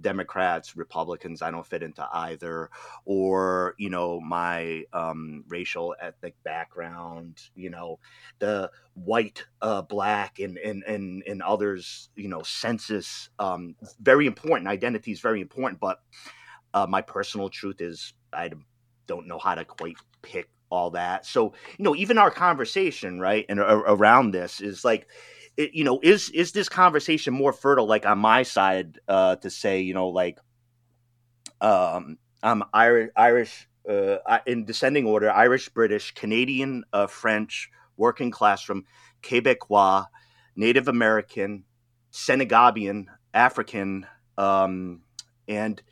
Democrats, 0.00 0.76
Republicans, 0.76 1.42
I 1.42 1.50
don't 1.50 1.66
fit 1.66 1.82
into 1.82 2.06
either, 2.12 2.70
or, 3.04 3.74
you 3.78 3.90
know, 3.90 4.20
my 4.20 4.84
um, 4.92 5.44
racial, 5.48 5.94
ethnic 6.00 6.34
background, 6.44 7.40
you 7.54 7.70
know, 7.70 7.98
the 8.38 8.70
white, 8.94 9.44
uh, 9.62 9.82
black, 9.82 10.38
and, 10.38 10.58
and, 10.58 10.82
and, 10.84 11.22
and 11.26 11.42
others, 11.42 12.10
you 12.16 12.28
know, 12.28 12.42
census, 12.42 13.30
um, 13.38 13.76
very 14.00 14.26
important. 14.26 14.68
Identity 14.68 15.12
is 15.12 15.20
very 15.20 15.40
important, 15.40 15.80
but 15.80 16.00
uh, 16.74 16.86
my 16.88 17.02
personal 17.02 17.48
truth 17.48 17.80
is 17.80 18.14
I 18.32 18.50
don't 19.06 19.26
know 19.26 19.38
how 19.38 19.54
to 19.54 19.64
quite 19.64 19.96
pick 20.22 20.48
all 20.70 20.90
that. 20.90 21.26
So, 21.26 21.54
you 21.78 21.84
know, 21.84 21.96
even 21.96 22.18
our 22.18 22.30
conversation, 22.30 23.20
right, 23.20 23.46
and 23.48 23.58
around 23.60 24.32
this 24.32 24.60
is 24.60 24.84
like, 24.84 25.08
it, 25.56 25.74
you 25.74 25.84
know, 25.84 25.98
is 26.02 26.30
is 26.30 26.52
this 26.52 26.68
conversation 26.68 27.34
more 27.34 27.52
fertile, 27.52 27.86
like 27.86 28.06
on 28.06 28.18
my 28.18 28.42
side, 28.44 28.98
uh, 29.08 29.36
to 29.36 29.50
say, 29.50 29.80
you 29.80 29.94
know, 29.94 30.08
like, 30.08 30.38
um, 31.60 32.18
I'm 32.42 32.62
Irish, 32.72 33.10
Irish 33.16 33.68
uh, 33.88 34.38
in 34.46 34.64
descending 34.64 35.06
order: 35.06 35.30
Irish, 35.30 35.68
British, 35.68 36.14
Canadian, 36.14 36.84
uh, 36.92 37.08
French, 37.08 37.70
working 37.96 38.30
class 38.30 38.62
from 38.62 38.84
Quebecois, 39.22 40.06
Native 40.54 40.86
American, 40.86 41.64
Senegambian, 42.12 43.06
African, 43.34 44.06
um, 44.36 45.02
and 45.48 45.82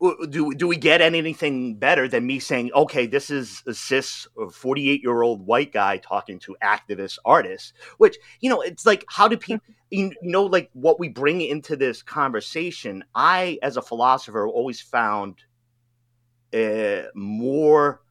do 0.00 0.54
do 0.54 0.68
we 0.68 0.76
get 0.76 1.00
anything 1.00 1.74
better 1.74 2.06
than 2.06 2.26
me 2.26 2.38
saying, 2.38 2.70
okay, 2.74 3.06
this 3.06 3.30
is 3.30 3.62
a 3.66 3.74
cis 3.74 4.26
forty 4.52 4.90
eight 4.90 5.02
year 5.02 5.22
old 5.22 5.46
white 5.46 5.72
guy 5.72 5.98
talking 5.98 6.38
to 6.40 6.56
activist 6.62 7.18
artists? 7.24 7.72
Which 7.98 8.16
you 8.40 8.48
know, 8.48 8.60
it's 8.60 8.86
like 8.86 9.04
how 9.08 9.28
do 9.28 9.36
people 9.36 9.64
you 9.90 10.12
know 10.22 10.44
like 10.44 10.70
what 10.72 11.00
we 11.00 11.08
bring 11.08 11.40
into 11.40 11.76
this 11.76 12.02
conversation? 12.02 13.04
I, 13.14 13.58
as 13.62 13.76
a 13.76 13.82
philosopher, 13.82 14.46
always 14.46 14.80
found 14.80 15.42
uh, 16.54 17.02
more 17.14 18.02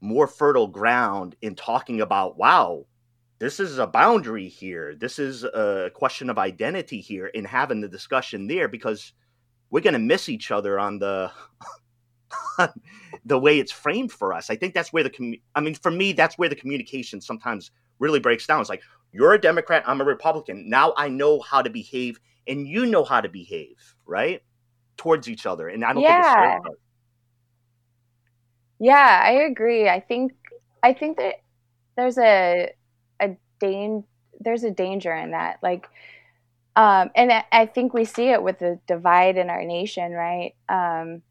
more 0.00 0.26
fertile 0.26 0.68
ground 0.68 1.36
in 1.40 1.54
talking 1.54 2.00
about 2.00 2.36
wow 2.36 2.84
this 3.38 3.58
is 3.58 3.78
a 3.78 3.86
boundary 3.86 4.46
here 4.46 4.94
this 4.94 5.18
is 5.18 5.42
a 5.42 5.90
question 5.94 6.28
of 6.28 6.38
identity 6.38 7.00
here 7.00 7.26
in 7.26 7.46
having 7.46 7.80
the 7.80 7.88
discussion 7.88 8.46
there 8.46 8.68
because 8.68 9.14
we're 9.76 9.82
going 9.82 9.92
to 9.92 9.98
miss 9.98 10.30
each 10.30 10.50
other 10.50 10.78
on 10.78 10.98
the 10.98 11.30
the 13.26 13.38
way 13.38 13.58
it's 13.58 13.70
framed 13.70 14.10
for 14.10 14.32
us. 14.32 14.48
I 14.48 14.56
think 14.56 14.72
that's 14.72 14.90
where 14.90 15.02
the 15.02 15.10
commu- 15.10 15.42
I 15.54 15.60
mean, 15.60 15.74
for 15.74 15.90
me, 15.90 16.14
that's 16.14 16.38
where 16.38 16.48
the 16.48 16.56
communication 16.56 17.20
sometimes 17.20 17.70
really 17.98 18.18
breaks 18.18 18.46
down. 18.46 18.62
It's 18.62 18.70
like 18.70 18.80
you're 19.12 19.34
a 19.34 19.38
Democrat, 19.38 19.84
I'm 19.86 20.00
a 20.00 20.04
Republican. 20.04 20.70
Now 20.70 20.94
I 20.96 21.10
know 21.10 21.40
how 21.40 21.60
to 21.60 21.68
behave, 21.68 22.18
and 22.48 22.66
you 22.66 22.86
know 22.86 23.04
how 23.04 23.20
to 23.20 23.28
behave, 23.28 23.94
right, 24.06 24.42
towards 24.96 25.28
each 25.28 25.44
other. 25.44 25.68
And 25.68 25.84
I 25.84 25.92
don't 25.92 26.02
yeah. 26.02 26.52
think 26.52 26.64
it's 26.68 26.80
Yeah, 28.78 29.20
I 29.24 29.32
agree. 29.32 29.90
I 29.90 30.00
think 30.00 30.32
I 30.82 30.94
think 30.94 31.18
that 31.18 31.34
there's 31.98 32.16
a 32.16 32.72
a 33.20 33.36
dan- 33.60 34.04
there's 34.40 34.64
a 34.64 34.70
danger 34.70 35.14
in 35.14 35.32
that, 35.32 35.58
like 35.62 35.86
um, 36.76 37.10
and 37.14 37.32
I 37.50 37.66
think 37.66 37.94
we 37.94 38.04
see 38.04 38.28
it 38.28 38.42
with 38.42 38.58
the 38.58 38.78
divide 38.86 39.38
in 39.38 39.48
our 39.48 39.64
nation, 39.64 40.12
right? 40.12 40.54
Um, 40.68 41.22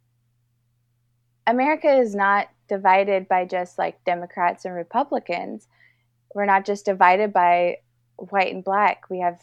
America 1.46 1.88
is 1.88 2.16
not 2.16 2.48
divided 2.68 3.28
by 3.28 3.46
just 3.46 3.78
like 3.78 4.04
Democrats 4.06 4.66
and 4.66 4.74
Republicans. 4.74 5.68
We're 6.34 6.48
not 6.48 6.66
just 6.66 6.86
divided 6.86 7.32
by 7.32 7.78
white 8.18 8.54
and 8.54 8.64
black. 8.64 9.04
We 9.10 9.20
have 9.20 9.40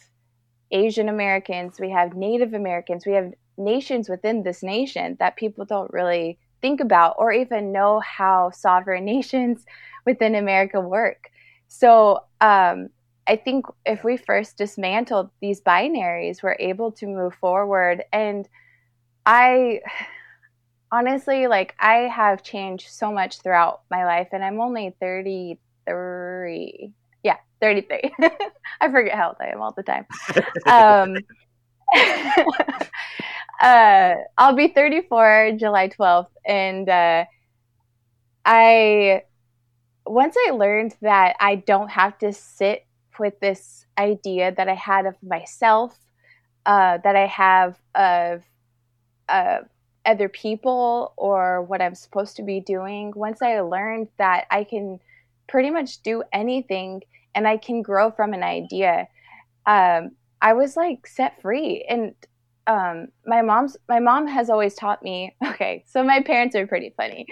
Asian 0.73 1.09
Americans, 1.09 1.79
we 1.79 1.91
have 1.91 2.15
Native 2.17 2.55
Americans, 2.55 3.07
we 3.07 3.13
have 3.13 3.33
nations 3.57 4.09
within 4.09 4.43
this 4.43 4.63
nation 4.63 5.17
that 5.21 5.37
people 5.37 5.65
don't 5.65 5.93
really 5.93 6.39
think 6.63 6.81
about 6.81 7.17
or 7.19 7.33
even 7.33 7.73
know 7.73 8.01
how 8.01 8.51
sovereign 8.51 9.05
nations 9.17 9.65
within 10.05 10.35
America 10.35 10.81
work. 10.81 11.31
So, 11.69 12.25
um, 12.41 12.89
I 13.27 13.37
think 13.37 13.67
if 13.87 14.03
we 14.05 14.17
first 14.17 14.57
dismantled 14.57 15.31
these 15.41 15.61
binaries, 15.61 16.43
we're 16.43 16.57
able 16.59 16.91
to 16.93 17.07
move 17.07 17.35
forward. 17.35 18.03
And 18.13 18.49
I 19.25 19.81
honestly, 20.91 21.47
like, 21.47 21.75
I 21.79 22.09
have 22.09 22.43
changed 22.43 22.89
so 22.91 23.13
much 23.13 23.41
throughout 23.41 23.83
my 23.91 24.05
life, 24.05 24.29
and 24.33 24.45
I'm 24.45 24.61
only 24.61 24.95
33. 25.01 26.93
Yeah, 27.23 27.37
33. 27.61 28.13
I 28.81 28.91
forget 28.91 29.15
how 29.15 29.29
old 29.29 29.37
I 29.41 29.47
am 29.47 29.63
all 29.63 29.73
the 29.73 29.85
time. 29.85 30.07
Um, 30.67 31.17
uh, 33.61 34.15
I'll 34.37 34.55
be 34.55 34.69
34 34.69 35.53
July 35.59 35.89
12th. 35.89 36.27
And 36.45 36.89
uh, 36.89 37.25
I, 38.45 39.23
once 40.05 40.37
I 40.49 40.51
learned 40.51 40.97
that 41.03 41.37
I 41.39 41.55
don't 41.57 41.91
have 41.91 42.19
to 42.19 42.33
sit 42.33 42.85
with 43.19 43.39
this 43.41 43.87
idea 43.99 44.53
that 44.53 44.69
I 44.69 44.75
had 44.75 45.07
of 45.07 45.15
myself, 45.23 45.99
uh, 46.67 46.99
that 47.05 47.17
I 47.17 47.27
have 47.27 47.77
of 47.95 48.43
uh, 49.29 49.59
other 50.05 50.29
people 50.29 51.13
or 51.17 51.63
what 51.63 51.81
I'm 51.81 51.95
supposed 51.95 52.37
to 52.37 52.43
be 52.43 52.61
doing. 52.61 53.13
Once 53.15 53.43
I 53.43 53.61
learned 53.61 54.09
that 54.19 54.47
I 54.51 54.65
can 54.65 55.01
pretty 55.49 55.71
much 55.71 56.03
do 56.03 56.23
anything 56.33 57.03
and 57.35 57.47
I 57.47 57.57
can 57.57 57.83
grow 57.83 58.11
from 58.11 58.33
an 58.33 58.43
idea, 58.43 59.09
um, 59.67 60.13
I 60.41 60.55
was 60.55 60.77
like 60.77 61.07
set 61.07 61.41
free. 61.41 61.85
And 61.89 62.15
um, 62.67 63.09
my 63.27 63.43
mom's 63.43 63.77
my 63.89 64.01
mom 64.01 64.27
has 64.27 64.51
always 64.51 64.75
taught 64.75 65.03
me. 65.03 65.35
Okay, 65.53 65.85
so 65.87 66.03
my 66.03 66.23
parents 66.23 66.57
are 66.57 66.67
pretty 66.67 66.93
funny. 66.97 67.27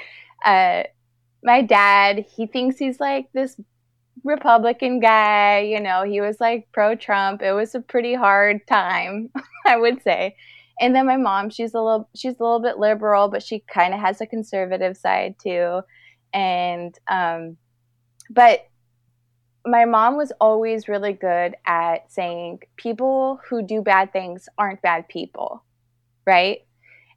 Uh, 0.44 0.84
my 1.42 1.62
dad, 1.62 2.26
he 2.36 2.46
thinks 2.46 2.78
he's 2.78 3.00
like 3.00 3.26
this 3.32 3.56
Republican 4.24 5.00
guy, 5.00 5.60
you 5.60 5.80
know, 5.80 6.04
he 6.04 6.20
was 6.20 6.40
like 6.40 6.68
pro 6.72 6.94
Trump. 6.94 7.42
It 7.42 7.52
was 7.52 7.74
a 7.74 7.80
pretty 7.80 8.14
hard 8.14 8.66
time, 8.66 9.30
I 9.66 9.76
would 9.76 10.02
say. 10.02 10.36
And 10.80 10.94
then 10.94 11.06
my 11.06 11.16
mom, 11.16 11.50
she's 11.50 11.74
a 11.74 11.80
little 11.80 12.08
she's 12.14 12.34
a 12.38 12.42
little 12.42 12.60
bit 12.60 12.78
liberal, 12.78 13.28
but 13.28 13.42
she 13.42 13.60
kind 13.72 13.94
of 13.94 14.00
has 14.00 14.20
a 14.20 14.26
conservative 14.26 14.96
side 14.96 15.36
too. 15.42 15.80
And 16.32 16.98
um 17.08 17.56
but 18.30 18.66
my 19.66 19.84
mom 19.84 20.16
was 20.16 20.32
always 20.40 20.88
really 20.88 21.12
good 21.12 21.54
at 21.66 22.10
saying 22.10 22.60
people 22.76 23.40
who 23.48 23.62
do 23.62 23.82
bad 23.82 24.12
things 24.12 24.48
aren't 24.56 24.82
bad 24.82 25.08
people. 25.08 25.62
Right? 26.26 26.60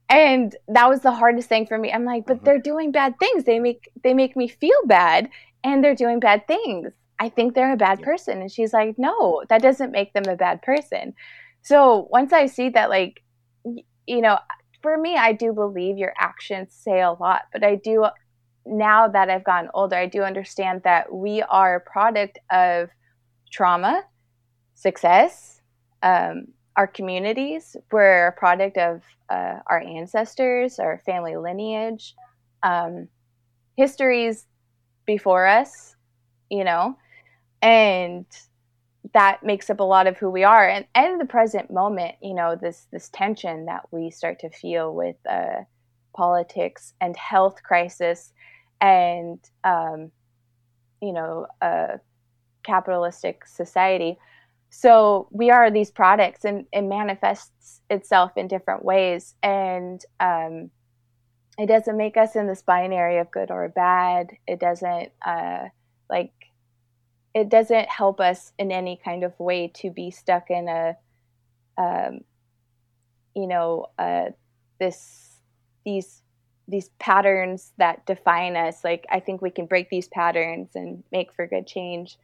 And 0.10 0.56
that 0.68 0.90
was 0.90 1.02
the 1.02 1.12
hardest 1.12 1.50
thing 1.50 1.66
for 1.66 1.78
me 1.78 1.92
i'm 1.92 2.06
like 2.06 2.26
but 2.26 2.38
mm-hmm. 2.38 2.46
they're 2.46 2.60
doing 2.60 2.92
bad 2.92 3.18
things 3.20 3.44
they 3.44 3.60
make 3.60 3.90
they 4.04 4.14
make 4.14 4.36
me 4.36 4.48
feel 4.48 4.80
bad 4.86 5.30
and 5.64 5.84
they're 5.84 5.96
doing 5.96 6.20
bad 6.20 6.46
things. 6.48 6.92
I 7.20 7.30
think 7.30 7.54
they're 7.54 7.74
a 7.74 7.78
bad 7.78 8.00
yeah. 8.00 8.06
person. 8.06 8.42
And 8.42 8.52
she's 8.52 8.74
like, 8.74 8.98
no, 8.98 9.44
that 9.50 9.62
doesn't 9.62 9.92
make 9.92 10.14
them 10.14 10.28
a 10.28 10.36
bad 10.36 10.62
person. 10.62 11.14
So 11.62 12.08
once 12.12 12.34
I 12.34 12.48
see 12.48 12.70
that, 12.70 12.90
like, 12.90 13.24
you 13.64 14.22
know, 14.22 14.38
for 14.82 14.98
me, 14.98 15.16
I 15.16 15.32
do 15.32 15.54
believe 15.54 15.98
your 15.98 16.14
actions 16.20 16.74
say 16.74 17.02
a 17.02 17.12
lot, 17.12 17.44
but 17.54 17.64
I 17.64 17.76
do, 17.76 18.08
now 18.66 19.08
that 19.08 19.30
I've 19.30 19.46
gotten 19.46 19.70
older, 19.74 19.96
I 19.96 20.08
do 20.08 20.24
understand 20.24 20.82
that 20.84 21.14
we 21.14 21.42
are 21.44 21.76
a 21.76 21.80
product 21.80 22.40
of 22.52 22.90
trauma, 23.52 24.04
success, 24.76 25.62
um, 26.02 26.48
our 26.76 26.88
communities. 26.88 27.76
We're 27.92 28.28
a 28.28 28.32
product 28.32 28.78
of 28.78 29.02
uh, 29.30 29.60
our 29.68 29.80
ancestors, 29.80 30.80
our 30.80 31.02
family 31.06 31.36
lineage, 31.36 32.16
um, 32.64 33.08
histories 33.78 34.46
before 35.06 35.46
us, 35.46 35.96
you 36.50 36.64
know, 36.64 36.98
and 37.62 38.26
that 39.14 39.44
makes 39.44 39.70
up 39.70 39.80
a 39.80 39.84
lot 39.84 40.08
of 40.08 40.18
who 40.18 40.30
we 40.30 40.44
are. 40.44 40.68
And, 40.68 40.86
and 40.96 41.14
in 41.14 41.18
the 41.18 41.26
present 41.26 41.72
moment, 41.72 42.16
you 42.22 42.34
know, 42.34 42.56
this 42.56 42.88
this 42.92 43.10
tension 43.10 43.66
that 43.66 43.84
we 43.92 44.10
start 44.10 44.40
to 44.40 44.50
feel 44.50 44.94
with 44.94 45.18
uh, 45.30 45.64
politics 46.16 46.94
and 47.02 47.16
health 47.18 47.62
crisis, 47.64 48.32
and 48.82 49.40
um, 49.64 50.12
you 51.02 51.14
know, 51.14 51.48
a 51.62 52.00
capitalistic 52.64 53.46
society. 53.46 54.18
So 54.76 55.28
we 55.30 55.52
are 55.52 55.70
these 55.70 55.92
products, 55.92 56.46
and 56.46 56.66
it 56.74 56.82
manifests 56.82 57.82
itself 57.92 58.32
in 58.36 58.48
different 58.48 58.84
ways. 58.84 59.36
And 59.44 60.04
um, 60.20 60.72
it 61.60 61.68
doesn't 61.68 61.96
make 61.96 62.18
us 62.18 62.36
in 62.36 62.48
this 62.48 62.64
binary 62.64 63.20
of 63.20 63.30
good 63.30 63.52
or 63.52 63.70
bad. 63.70 64.32
It 64.48 64.60
doesn't 64.60 65.12
uh, 65.24 65.66
like 66.10 66.34
it 67.36 67.50
doesn't 67.50 67.88
help 67.88 68.20
us 68.20 68.52
in 68.58 68.72
any 68.72 69.00
kind 69.06 69.24
of 69.24 69.40
way 69.40 69.68
to 69.76 69.92
be 69.92 70.10
stuck 70.10 70.50
in 70.50 70.68
a 70.68 70.96
um, 71.78 72.22
you 73.36 73.46
know 73.46 73.86
uh, 74.00 74.32
this 74.80 75.40
these 75.86 76.24
these 76.68 76.90
patterns 76.98 77.74
that 77.78 78.06
define 78.06 78.56
us 78.56 78.86
like 78.86 79.06
i 79.12 79.20
think 79.20 79.42
we 79.42 79.52
can 79.52 79.66
break 79.66 79.90
these 79.90 80.08
patterns 80.08 80.70
and 80.76 81.04
make 81.12 81.34
for 81.34 81.46
good 81.46 81.68
change 81.68 82.18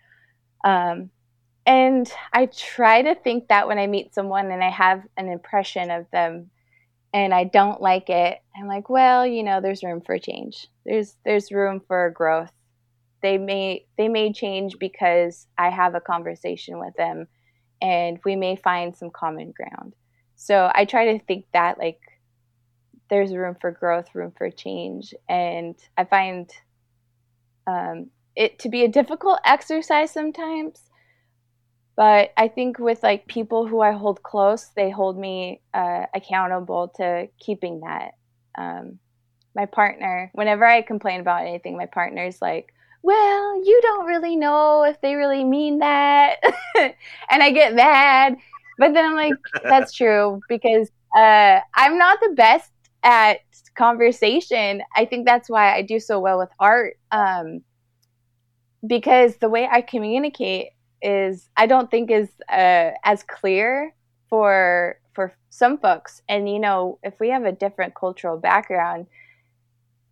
um, 0.64 1.10
and 1.70 2.12
i 2.34 2.46
try 2.48 3.02
to 3.02 3.16
think 3.16 3.48
that 3.48 3.68
when 3.68 3.80
i 3.80 3.88
meet 3.88 4.14
someone 4.14 4.52
and 4.52 4.64
i 4.64 4.70
have 4.70 5.04
an 5.18 5.30
impression 5.30 5.90
of 5.92 6.06
them 6.12 6.50
and 7.14 7.34
I 7.34 7.46
don't 7.46 7.82
like 7.82 8.10
it, 8.10 8.40
I'm 8.56 8.68
like, 8.68 8.90
well, 8.90 9.26
you 9.26 9.44
know, 9.44 9.62
there's 9.62 9.84
room 9.84 10.02
for 10.02 10.18
change. 10.20 10.68
There's 10.86 11.16
there's 11.26 11.52
room 11.52 11.82
for 11.88 12.12
growth. 12.12 12.52
They 13.22 13.38
may 13.38 13.86
they 13.98 14.08
may 14.08 14.32
change 14.32 14.78
because 14.80 15.48
I 15.58 15.70
have 15.70 15.96
a 15.96 16.02
conversation 16.02 16.80
with 16.80 16.94
them 16.96 17.28
and 17.82 18.20
we 18.26 18.36
may 18.36 18.56
find 18.56 18.96
some 18.96 19.10
common 19.10 19.54
ground. 19.54 19.96
So 20.36 20.72
I 20.74 20.86
try 20.86 21.14
to 21.14 21.26
think 21.26 21.46
that 21.54 21.80
like 21.80 22.00
there's 23.10 23.34
room 23.34 23.56
for 23.60 23.72
growth, 23.72 24.14
room 24.14 24.32
for 24.38 24.52
change. 24.52 25.14
And 25.28 25.76
I 25.98 26.04
find 26.04 26.50
um, 27.66 28.12
it 28.36 28.60
to 28.60 28.70
be 28.70 28.84
a 28.84 28.88
difficult 28.88 29.40
exercise 29.46 30.12
sometimes 30.12 30.89
but 32.00 32.32
i 32.38 32.48
think 32.48 32.80
with 32.80 33.04
like 33.04 33.28
people 33.28 33.68
who 33.68 33.82
i 33.82 33.92
hold 33.92 34.24
close 34.24 34.70
they 34.76 34.90
hold 34.90 35.18
me 35.18 35.62
uh, 35.74 36.06
accountable 36.16 36.88
to 36.96 37.28
keeping 37.40 37.82
that 37.82 38.12
um, 38.58 38.98
my 39.56 39.66
partner 39.66 40.32
whenever 40.34 40.66
i 40.66 40.82
complain 40.82 41.20
about 41.20 41.46
anything 41.46 41.76
my 41.76 41.86
partner's 41.86 42.42
like 42.42 42.74
well 43.04 43.64
you 43.64 43.80
don't 43.84 44.06
really 44.06 44.36
know 44.36 44.84
if 44.84 45.00
they 45.02 45.16
really 45.16 45.44
mean 45.44 45.80
that 45.80 46.38
and 46.78 47.44
i 47.44 47.52
get 47.52 47.76
mad 47.76 48.36
but 48.78 48.94
then 48.94 49.06
i'm 49.06 49.16
like 49.16 49.34
that's 49.64 49.94
true 49.94 50.40
because 50.48 50.90
uh, 51.18 51.60
i'm 51.76 51.98
not 51.98 52.20
the 52.22 52.34
best 52.36 52.72
at 53.04 53.40
conversation. 53.80 54.82
I 54.96 55.06
think 55.06 55.26
that's 55.26 55.50
why 55.50 55.74
I 55.74 55.82
do 55.82 56.00
so 56.00 56.20
well 56.20 56.38
with 56.38 56.50
art. 56.60 56.98
Um, 57.12 57.62
because 58.86 59.38
the 59.38 59.50
way 59.50 59.68
I 59.70 59.82
communicate 59.82 60.70
is 61.02 61.50
I 61.58 61.66
don't 61.66 61.90
think 61.90 62.12
is 62.12 62.30
uh, 62.50 62.92
as 63.04 63.24
clear 63.24 63.94
for 64.30 65.00
for 65.14 65.34
some 65.50 65.78
folks. 65.78 66.22
And 66.30 66.50
you 66.50 66.60
know, 66.60 67.00
if 67.04 67.20
we 67.20 67.30
have 67.30 67.46
a 67.46 67.52
different 67.52 67.96
cultural 67.96 68.38
background, 68.38 69.08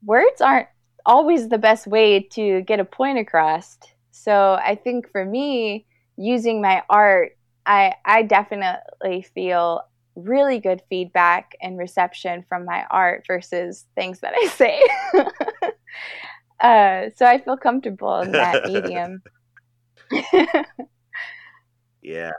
words 0.03 0.41
aren't 0.41 0.67
always 1.05 1.47
the 1.47 1.57
best 1.57 1.87
way 1.87 2.19
to 2.19 2.61
get 2.61 2.79
a 2.79 2.85
point 2.85 3.17
across. 3.17 3.77
So 4.11 4.57
I 4.61 4.75
think 4.75 5.11
for 5.11 5.23
me, 5.23 5.85
using 6.17 6.61
my 6.61 6.83
art, 6.89 7.37
I 7.65 7.95
I 8.05 8.23
definitely 8.23 9.21
feel 9.33 9.83
really 10.15 10.59
good 10.59 10.81
feedback 10.89 11.55
and 11.61 11.77
reception 11.77 12.43
from 12.49 12.65
my 12.65 12.85
art 12.89 13.23
versus 13.27 13.85
things 13.95 14.19
that 14.19 14.33
I 14.35 14.47
say. 14.55 14.81
uh, 16.59 17.11
so 17.15 17.25
I 17.25 17.39
feel 17.39 17.57
comfortable 17.57 18.19
in 18.21 18.31
that 18.31 18.65
medium. 18.67 19.21
Yeah. 22.07 22.31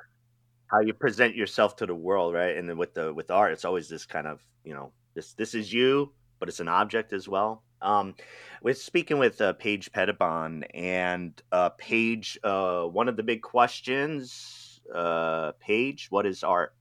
How 0.69 0.81
you 0.81 0.95
present 0.95 1.35
yourself 1.35 1.77
to 1.77 1.87
the 1.87 1.95
world 1.95 2.35
right? 2.35 2.57
And 2.57 2.69
then 2.69 2.79
with 2.79 2.95
the 2.95 3.13
with 3.13 3.31
art 3.31 3.53
it's 3.53 3.65
always 3.65 3.89
this 3.89 4.07
kind 4.07 4.27
of 4.27 4.41
you 4.65 4.75
know 4.75 4.93
this 5.15 5.35
this 5.35 5.55
is 5.55 5.73
you 5.73 6.13
but 6.41 6.49
it's 6.49 6.61
an 6.61 6.69
object 6.69 7.13
as 7.13 7.29
well. 7.29 7.63
Um 7.83 8.15
we're 8.63 8.75
speaking 8.75 9.19
with 9.19 9.41
uh, 9.41 9.53
paige 9.55 9.93
Pettibon 9.93 10.65
and 10.75 11.41
uh 11.53 11.71
paige 11.71 12.39
uh 12.43 12.85
one 12.85 13.09
of 13.09 13.17
the 13.17 13.23
big 13.23 13.43
questions 13.43 14.81
uh 14.95 15.53
paige 15.61 16.09
what 16.11 16.27
is 16.27 16.43
art? 16.43 16.75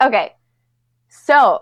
Okay. 0.00 0.32
So 1.08 1.60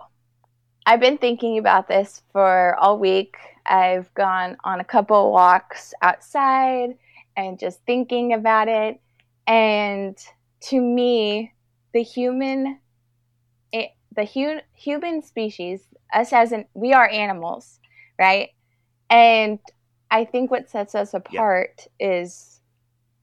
i've 0.84 1.00
been 1.00 1.18
thinking 1.18 1.58
about 1.58 1.88
this 1.88 2.22
for 2.32 2.74
all 2.76 2.98
week. 2.98 3.36
I've 3.66 4.12
gone 4.14 4.56
on 4.64 4.80
a 4.80 4.84
couple 4.84 5.30
walks 5.30 5.94
outside 6.02 6.96
and 7.36 7.58
just 7.58 7.80
thinking 7.86 8.32
about 8.32 8.68
it 8.68 9.00
and 9.46 10.16
to 10.68 10.80
me, 10.80 11.52
the 11.92 12.02
human, 12.02 12.78
it, 13.72 13.90
the 14.14 14.24
hu- 14.24 14.60
human 14.74 15.22
species, 15.22 15.82
us 16.12 16.32
as 16.32 16.52
an, 16.52 16.66
we 16.74 16.92
are 16.92 17.08
animals, 17.08 17.80
right? 18.18 18.50
And 19.10 19.58
I 20.10 20.24
think 20.24 20.50
what 20.50 20.70
sets 20.70 20.94
us 20.94 21.14
apart 21.14 21.86
yeah. 21.98 22.12
is 22.12 22.60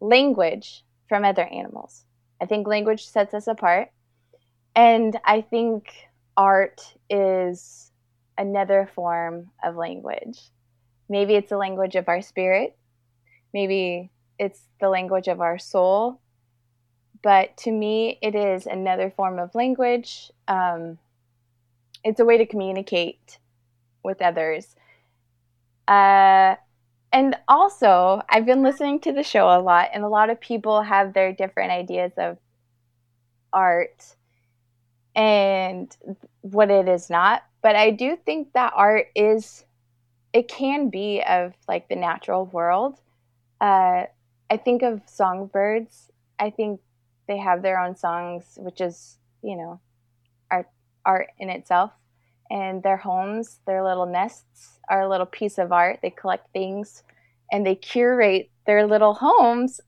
language 0.02 0.84
from 1.08 1.24
other 1.24 1.46
animals. 1.46 2.06
I 2.42 2.46
think 2.46 2.68
language 2.68 3.08
sets 3.08 3.34
us 3.34 3.48
apart. 3.48 3.90
And 4.76 5.18
I 5.26 5.42
think 5.42 5.92
art 6.38 6.82
is 7.10 7.92
another 8.38 8.90
form 8.96 9.52
of 9.64 9.76
language. 9.76 10.40
Maybe 11.10 11.36
it's 11.36 11.52
a 11.52 11.58
language 11.58 11.96
of 11.96 12.08
our 12.08 12.22
spirit. 12.22 12.78
Maybe 13.54 14.12
it's 14.38 14.62
the 14.80 14.90
language 14.90 15.28
of 15.28 15.42
our 15.42 15.58
soul. 15.58 16.20
But 17.22 17.58
to 17.58 17.72
me, 17.72 18.18
it 18.22 18.36
is 18.36 18.66
another 18.66 19.12
form 19.12 19.40
of 19.40 19.54
language. 19.54 20.32
Um, 20.48 20.98
it's 22.04 22.20
a 22.20 22.26
way 22.26 22.38
to 22.38 22.46
communicate 22.46 23.40
with 24.04 24.22
others. 24.22 24.76
Uh, 25.88 26.56
and 27.12 27.36
also, 27.48 28.22
I've 28.30 28.46
been 28.46 28.64
listening 28.64 29.00
to 29.02 29.12
the 29.12 29.24
show 29.24 29.50
a 29.50 29.60
lot, 29.60 29.90
and 29.94 30.04
a 30.04 30.08
lot 30.08 30.30
of 30.30 30.40
people 30.40 30.82
have 30.84 31.14
their 31.14 31.34
different 31.34 31.72
ideas 31.72 32.14
of 32.18 32.38
art 33.52 34.16
and 35.16 35.96
what 36.42 36.70
it 36.70 36.88
is 36.88 37.10
not. 37.10 37.44
But 37.62 37.76
I 37.76 37.90
do 37.90 38.16
think 38.16 38.54
that 38.54 38.74
art 38.76 39.08
is, 39.16 39.66
it 40.32 40.48
can 40.48 40.90
be 40.90 41.22
of 41.28 41.54
like 41.68 41.90
the 41.90 41.96
natural 41.96 42.46
world. 42.46 43.02
Uh, 43.62 44.06
I 44.50 44.58
think 44.58 44.82
of 44.82 45.02
songbirds. 45.06 46.12
I 46.40 46.50
think 46.50 46.82
they 47.28 47.38
have 47.38 47.62
their 47.62 47.80
own 47.80 47.96
songs, 47.96 48.58
which 48.58 48.82
is, 48.82 49.18
you 49.44 49.56
know, 49.56 49.80
art 50.52 50.68
art 51.06 51.28
in 51.38 51.50
itself. 51.50 51.92
And 52.52 52.82
their 52.82 52.98
homes, 52.98 53.60
their 53.68 53.84
little 53.84 54.08
nests 54.08 54.80
are 54.90 55.02
a 55.02 55.10
little 55.10 55.26
piece 55.28 55.58
of 55.60 55.72
art. 55.72 56.00
They 56.02 56.10
collect 56.10 56.52
things 56.52 57.04
and 57.52 57.66
they 57.66 57.76
curate 57.76 58.50
their 58.66 58.88
little 58.88 59.14
homes, 59.14 59.82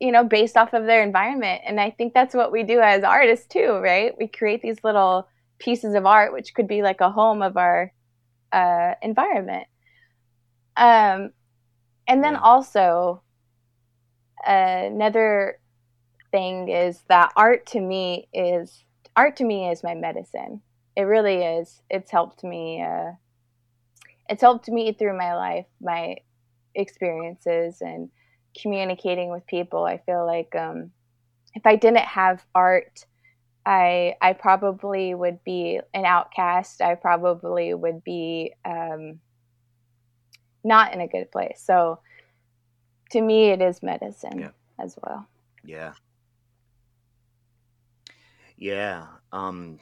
you 0.00 0.12
know, 0.12 0.24
based 0.24 0.56
off 0.56 0.72
of 0.72 0.86
their 0.86 1.02
environment. 1.02 1.62
And 1.66 1.80
I 1.80 1.90
think 1.90 2.14
that's 2.14 2.34
what 2.34 2.52
we 2.52 2.62
do 2.62 2.80
as 2.80 3.04
artists 3.04 3.46
too, 3.46 3.78
right? 3.82 4.16
We 4.18 4.28
create 4.28 4.62
these 4.62 4.82
little 4.84 5.28
pieces 5.58 5.94
of 5.94 6.06
art, 6.06 6.32
which 6.32 6.54
could 6.54 6.68
be 6.68 6.82
like 6.82 7.00
a 7.00 7.10
home 7.10 7.42
of 7.42 7.56
our 7.56 7.92
uh, 8.52 8.94
environment. 9.02 9.66
Um, 10.76 11.30
and 12.08 12.24
then 12.24 12.32
yeah. 12.32 12.40
also 12.40 13.22
another 14.44 15.60
thing 16.30 16.68
is 16.68 17.02
that 17.08 17.32
art 17.36 17.66
to 17.66 17.80
me 17.80 18.28
is 18.32 18.84
art 19.14 19.36
to 19.36 19.44
me 19.44 19.68
is 19.68 19.82
my 19.84 19.94
medicine. 19.94 20.62
It 20.96 21.02
really 21.02 21.42
is. 21.42 21.82
It's 21.90 22.10
helped 22.10 22.42
me. 22.42 22.82
Uh, 22.82 23.12
it's 24.28 24.42
helped 24.42 24.68
me 24.68 24.92
through 24.92 25.16
my 25.16 25.34
life, 25.34 25.66
my 25.80 26.16
experiences, 26.74 27.80
and 27.80 28.10
communicating 28.60 29.30
with 29.30 29.46
people. 29.46 29.84
I 29.84 29.98
feel 29.98 30.26
like 30.26 30.54
um, 30.54 30.90
if 31.54 31.66
I 31.66 31.76
didn't 31.76 31.98
have 31.98 32.44
art, 32.54 33.06
I 33.66 34.14
I 34.20 34.32
probably 34.32 35.14
would 35.14 35.42
be 35.44 35.80
an 35.94 36.04
outcast. 36.04 36.80
I 36.80 36.94
probably 36.94 37.74
would 37.74 38.02
be 38.02 38.54
um, 38.64 39.20
not 40.68 40.94
in 40.94 41.00
a 41.00 41.08
good 41.08 41.32
place. 41.32 41.60
So 41.64 41.98
to 43.10 43.20
me, 43.20 43.50
it 43.50 43.60
is 43.60 43.82
medicine 43.82 44.38
yeah. 44.38 44.50
as 44.78 44.96
well. 45.02 45.26
Yeah. 45.64 45.94
Yeah. 48.56 49.06
Um, 49.32 49.78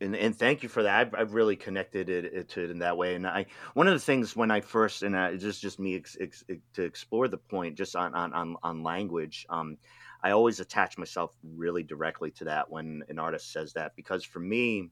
and, 0.00 0.16
and 0.16 0.36
thank 0.36 0.62
you 0.62 0.68
for 0.68 0.82
that. 0.82 1.00
I've, 1.00 1.14
I've 1.14 1.34
really 1.34 1.56
connected 1.56 2.08
it, 2.08 2.24
it, 2.24 2.48
to 2.50 2.64
it 2.64 2.70
in 2.70 2.80
that 2.80 2.96
way. 2.96 3.14
And 3.14 3.26
I, 3.26 3.46
one 3.74 3.86
of 3.86 3.94
the 3.94 4.00
things 4.00 4.34
when 4.34 4.50
I 4.50 4.60
first, 4.60 5.02
and 5.02 5.16
I, 5.16 5.36
just 5.36 5.62
just 5.62 5.78
me 5.78 5.96
ex, 5.96 6.16
ex, 6.20 6.44
to 6.74 6.82
explore 6.82 7.28
the 7.28 7.38
point 7.38 7.76
just 7.76 7.96
on 7.96 8.14
on 8.14 8.32
on, 8.32 8.56
on 8.62 8.82
language. 8.82 9.46
Um, 9.48 9.78
I 10.22 10.30
always 10.30 10.58
attach 10.58 10.98
myself 10.98 11.34
really 11.42 11.82
directly 11.82 12.30
to 12.32 12.44
that 12.44 12.70
when 12.70 13.02
an 13.08 13.18
artist 13.18 13.52
says 13.52 13.74
that 13.74 13.94
because 13.94 14.24
for 14.24 14.40
me, 14.40 14.90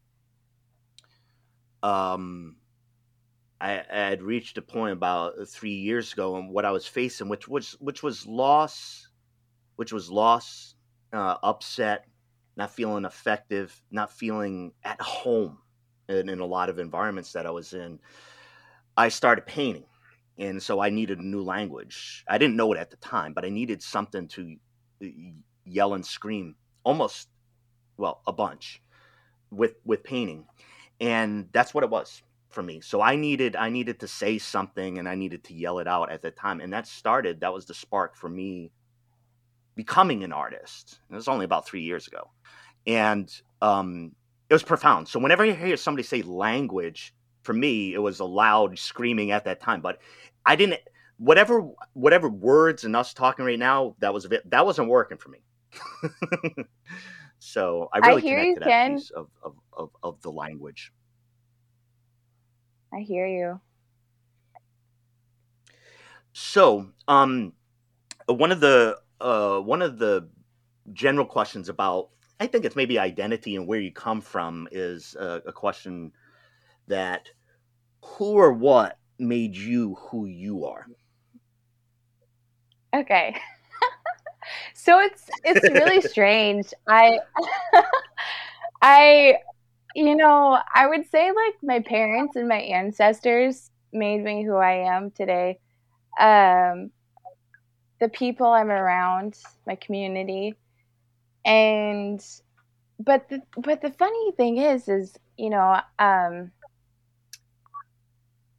um, 1.83 2.57
I, 3.63 3.85
I 3.91 3.97
had 4.09 4.23
reached 4.23 4.59
a 4.59 4.63
point 4.63 4.93
about 4.93 5.35
three 5.47 5.77
years 5.77 6.13
ago, 6.13 6.35
and 6.37 6.51
what 6.51 6.65
I 6.65 6.73
was 6.73 6.85
facing, 6.85 7.29
which 7.29 7.47
was 7.47 7.77
which 7.79 8.03
was 8.03 8.27
loss, 8.27 9.09
which 9.77 9.93
was 9.93 10.11
loss, 10.11 10.75
uh, 11.13 11.37
upset, 11.45 12.07
not 12.57 12.75
feeling 12.75 13.05
effective, 13.05 13.81
not 13.93 14.13
feeling 14.13 14.73
at 14.83 15.01
home 15.01 15.59
in, 16.09 16.29
in 16.29 16.41
a 16.41 16.45
lot 16.45 16.71
of 16.71 16.81
environments 16.81 17.33
that 17.35 17.47
I 17.47 17.53
was 17.53 17.73
in. 17.73 18.01
I 18.97 19.09
started 19.11 19.47
painting, 19.47 19.87
and 20.37 20.61
so 20.61 20.81
I 20.81 20.91
needed 20.91 21.21
a 21.21 21.27
new 21.27 21.43
language. 21.43 22.25
I 22.29 22.39
didn't 22.39 22.57
know 22.57 22.73
it 22.73 22.81
at 22.81 22.91
the 22.91 22.97
time, 22.97 23.33
but 23.33 23.45
I 23.45 23.49
needed 23.49 23.81
something 23.81 24.27
to 24.29 24.57
yell 25.65 25.95
and 25.95 26.05
scream, 26.05 26.57
almost, 26.83 27.29
well, 27.97 28.23
a 28.27 28.33
bunch, 28.33 28.83
with 29.53 29.77
with 29.85 30.03
painting, 30.03 30.47
and 31.01 31.49
that's 31.53 31.73
what 31.73 31.85
it 31.85 31.91
was 31.91 32.25
for 32.55 32.63
me. 32.63 32.81
So 32.81 33.01
I 33.01 33.17
needed 33.17 33.57
I 33.57 33.69
needed 33.69 34.01
to 34.01 34.09
say 34.09 34.39
something 34.39 34.99
and 34.99 35.09
I 35.09 35.15
needed 35.15 35.45
to 35.45 35.55
yell 35.55 35.79
it 35.79 35.89
out 35.89 36.11
at 36.11 36.23
that 36.23 36.37
time. 36.37 36.61
And 36.61 36.73
that 36.73 36.87
started 36.87 37.41
that 37.41 37.53
was 37.53 37.67
the 37.67 37.75
spark 37.75 38.17
for 38.17 38.29
me 38.29 38.71
becoming 39.75 40.25
an 40.25 40.33
artist. 40.33 41.01
It 41.11 41.15
was 41.15 41.29
only 41.29 41.45
about 41.45 41.67
3 41.67 41.83
years 41.83 42.07
ago. 42.07 42.31
And 42.87 43.33
um 43.61 44.13
it 44.49 44.55
was 44.55 44.63
profound. 44.63 45.09
So 45.09 45.19
whenever 45.19 45.45
you 45.45 45.55
hear 45.55 45.77
somebody 45.77 46.03
say 46.03 46.23
language, 46.23 47.15
for 47.43 47.53
me 47.53 47.95
it 47.95 47.99
was 47.99 48.21
a 48.21 48.25
loud 48.25 48.79
screaming 48.79 49.31
at 49.31 49.45
that 49.45 49.61
time, 49.61 49.81
but 49.81 49.99
I 50.45 50.57
didn't 50.57 50.81
whatever 51.19 51.69
whatever 51.93 52.29
words 52.29 52.85
and 52.85 52.97
us 52.97 53.15
talking 53.15 53.45
right 53.45 53.59
now 53.59 53.95
that 54.01 54.13
was 54.13 54.27
that 54.45 54.67
wasn't 54.67 54.89
working 54.89 55.19
for 55.19 55.29
me. 55.29 55.43
so 57.39 57.89
I 57.93 57.99
really 57.99 58.23
I 58.23 58.25
hear 58.25 58.37
connected 58.37 58.57
you, 58.57 58.61
that 58.61 58.69
Ken. 58.69 58.97
piece 58.97 59.11
of, 59.11 59.29
of, 59.43 59.55
of, 59.73 59.91
of 60.03 60.23
the 60.23 60.31
language. 60.31 60.93
I 62.93 63.01
hear 63.01 63.27
you. 63.27 63.61
So, 66.33 66.89
um, 67.09 67.53
one 68.27 68.53
of 68.53 68.61
the 68.61 68.99
uh, 69.21 69.59
one 69.59 69.83
of 69.83 69.99
the 69.99 70.29
general 70.93 71.27
questions 71.27 71.69
about 71.69 72.09
I 72.41 72.47
think 72.47 72.65
it's 72.65 72.77
maybe 72.77 72.99
identity 72.99 73.57
and 73.57 73.69
where 73.69 73.79
you 73.79 73.93
come 73.93 74.21
from 74.21 74.67
is 74.73 75.15
a, 75.19 75.43
a 75.47 75.53
question 75.53 76.13
that 76.89 77.29
who 78.03 78.33
or 78.33 78.53
what 78.53 78.99
made 79.19 79.55
you 79.55 79.95
who 79.95 80.27
you 80.27 80.65
are. 80.65 80.87
Okay. 82.95 83.37
so 84.75 84.99
it's 85.01 85.31
it's 85.45 85.63
really 85.71 86.01
strange. 86.09 86.75
I 86.89 87.19
I 88.83 89.37
you 89.95 90.17
know, 90.17 90.59
I 90.75 90.87
would 90.87 91.09
say 91.11 91.31
like 91.31 91.55
my 91.63 91.81
parents 91.81 92.37
and 92.37 92.49
my 92.49 92.61
ancestors 92.61 93.71
made 93.93 94.23
me 94.23 94.45
who 94.45 94.57
I 94.57 94.95
am 94.95 95.11
today. 95.11 95.59
Um, 96.19 96.91
the 98.01 98.09
people 98.09 98.47
I'm 98.47 98.71
around, 98.71 99.39
my 99.67 99.77
community, 99.77 100.55
and 101.45 102.25
but 102.99 103.29
the 103.29 103.41
but 103.57 103.81
the 103.83 103.91
funny 103.93 104.33
thing 104.33 104.59
is, 104.59 104.89
is 104.89 105.17
you 105.37 105.51
know, 105.51 105.81
um, 105.99 106.51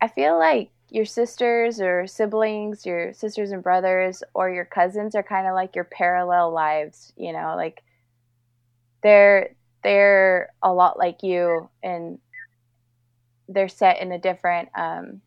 I 0.02 0.08
feel 0.08 0.38
like 0.38 0.70
your 0.90 1.06
sisters 1.06 1.82
or 1.82 2.06
siblings, 2.08 2.86
your 2.86 3.14
sisters 3.14 3.52
and 3.52 3.64
brothers, 3.64 4.24
or 4.34 4.50
your 4.50 4.66
cousins 4.66 5.16
are 5.16 5.24
kind 5.24 5.48
of 5.48 5.56
like 5.56 5.76
your 5.76 5.86
parallel 5.86 6.52
lives. 6.54 7.12
You 7.18 7.34
know, 7.34 7.56
like 7.58 7.82
they're 9.02 9.56
they're 9.84 10.52
a 10.62 10.74
lot 10.74 10.98
like 10.98 11.24
you, 11.24 11.70
and 11.82 12.20
they're 13.48 13.68
set 13.68 14.02
in 14.02 14.12
a 14.12 14.20
different, 14.20 14.70
um, 14.76 15.22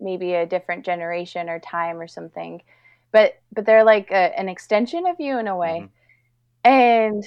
maybe 0.00 0.34
a 0.34 0.46
different 0.46 0.84
generation 0.84 1.48
or 1.48 1.58
time 1.58 1.98
or 1.98 2.08
something. 2.08 2.62
But 3.12 3.40
but 3.52 3.64
they're 3.64 3.84
like 3.84 4.10
a, 4.10 4.38
an 4.38 4.48
extension 4.48 5.06
of 5.06 5.16
you 5.18 5.38
in 5.38 5.48
a 5.48 5.56
way, 5.56 5.88
mm-hmm. 6.64 6.70
and 6.70 7.24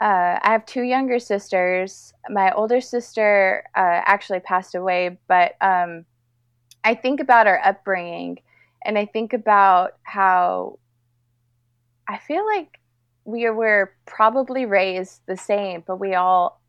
uh, 0.00 0.38
I 0.42 0.52
have 0.52 0.66
two 0.66 0.82
younger 0.82 1.18
sisters. 1.18 2.12
My 2.28 2.52
older 2.52 2.80
sister 2.80 3.64
uh, 3.76 4.00
actually 4.04 4.40
passed 4.40 4.74
away, 4.74 5.18
but 5.28 5.56
um, 5.60 6.06
I 6.82 6.94
think 6.94 7.20
about 7.20 7.46
our 7.46 7.60
upbringing 7.64 8.38
and 8.82 8.96
I 8.96 9.06
think 9.06 9.32
about 9.32 9.96
how 10.02 10.78
I 12.08 12.18
feel 12.18 12.44
like 12.46 12.79
we 13.24 13.48
were 13.50 13.94
probably 14.06 14.66
raised 14.66 15.20
the 15.26 15.36
same, 15.36 15.84
but 15.86 15.96
we 15.96 16.14
all 16.14 16.60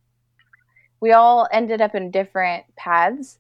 we 1.00 1.12
all 1.12 1.48
ended 1.52 1.82
up 1.82 1.96
in 1.96 2.12
different 2.12 2.64
paths. 2.78 3.40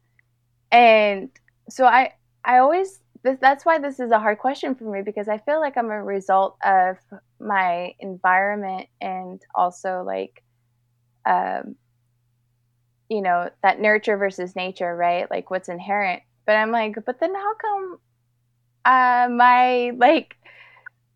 And 0.72 1.30
so 1.70 1.86
I 1.86 2.14
I 2.44 2.58
always 2.58 3.02
this, 3.24 3.38
that's 3.40 3.66
why 3.66 3.78
this 3.78 4.00
is 4.00 4.12
a 4.12 4.20
hard 4.20 4.40
question 4.40 4.74
for 4.76 4.86
me 4.86 5.02
because 5.04 5.28
I 5.28 5.38
feel 5.38 5.60
like 5.60 5.78
I'm 5.78 5.92
a 5.92 6.04
result 6.04 6.58
of 6.66 6.98
my 7.40 7.94
environment 8.00 8.88
and 9.00 9.42
also 9.54 10.04
like, 10.06 10.44
um, 11.26 11.76
you 13.10 13.22
know, 13.22 13.50
that 13.62 13.80
nurture 13.80 14.18
versus 14.18 14.56
nature, 14.56 14.96
right? 14.96 15.30
Like 15.30 15.52
what's 15.52 15.70
inherent. 15.70 16.24
But 16.46 16.56
I'm 16.56 16.72
like, 16.72 16.96
but 17.06 17.20
then 17.20 17.36
how 17.36 17.54
come 17.56 18.00
uh, 18.86 19.30
my 19.32 19.92
like 19.98 20.36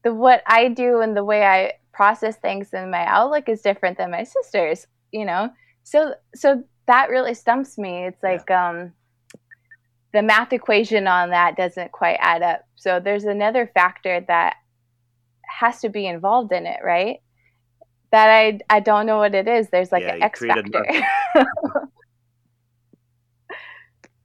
the 0.03 0.13
what 0.13 0.43
I 0.45 0.67
do 0.67 1.01
and 1.01 1.17
the 1.17 1.23
way 1.23 1.43
I 1.43 1.73
process 1.95 2.35
things 2.35 2.73
and 2.73 2.91
my 2.91 3.05
outlook 3.05 3.47
is 3.47 3.61
different 3.61 3.97
than 3.97 4.11
my 4.11 4.23
sister's, 4.23 4.85
you 5.11 5.25
know? 5.25 5.49
So 5.83 6.13
so 6.35 6.63
that 6.87 7.09
really 7.09 7.33
stumps 7.33 7.77
me. 7.77 8.05
It's 8.05 8.21
like 8.21 8.43
yeah. 8.49 8.69
um 8.69 8.91
the 10.13 10.21
math 10.21 10.53
equation 10.53 11.07
on 11.07 11.29
that 11.29 11.55
doesn't 11.57 11.91
quite 11.91 12.17
add 12.19 12.41
up. 12.41 12.61
So 12.75 12.99
there's 12.99 13.23
another 13.23 13.69
factor 13.73 14.23
that 14.27 14.55
has 15.47 15.79
to 15.81 15.89
be 15.89 16.05
involved 16.05 16.51
in 16.51 16.65
it, 16.65 16.79
right? 16.83 17.21
That 18.11 18.29
I 18.29 18.59
I 18.69 18.81
don't 18.81 19.05
know 19.05 19.17
what 19.17 19.33
it 19.33 19.47
is. 19.47 19.69
There's 19.69 19.91
like 19.91 20.03
yeah, 20.03 20.15
an 20.15 20.23
X 20.23 20.39
factor. 20.39 20.85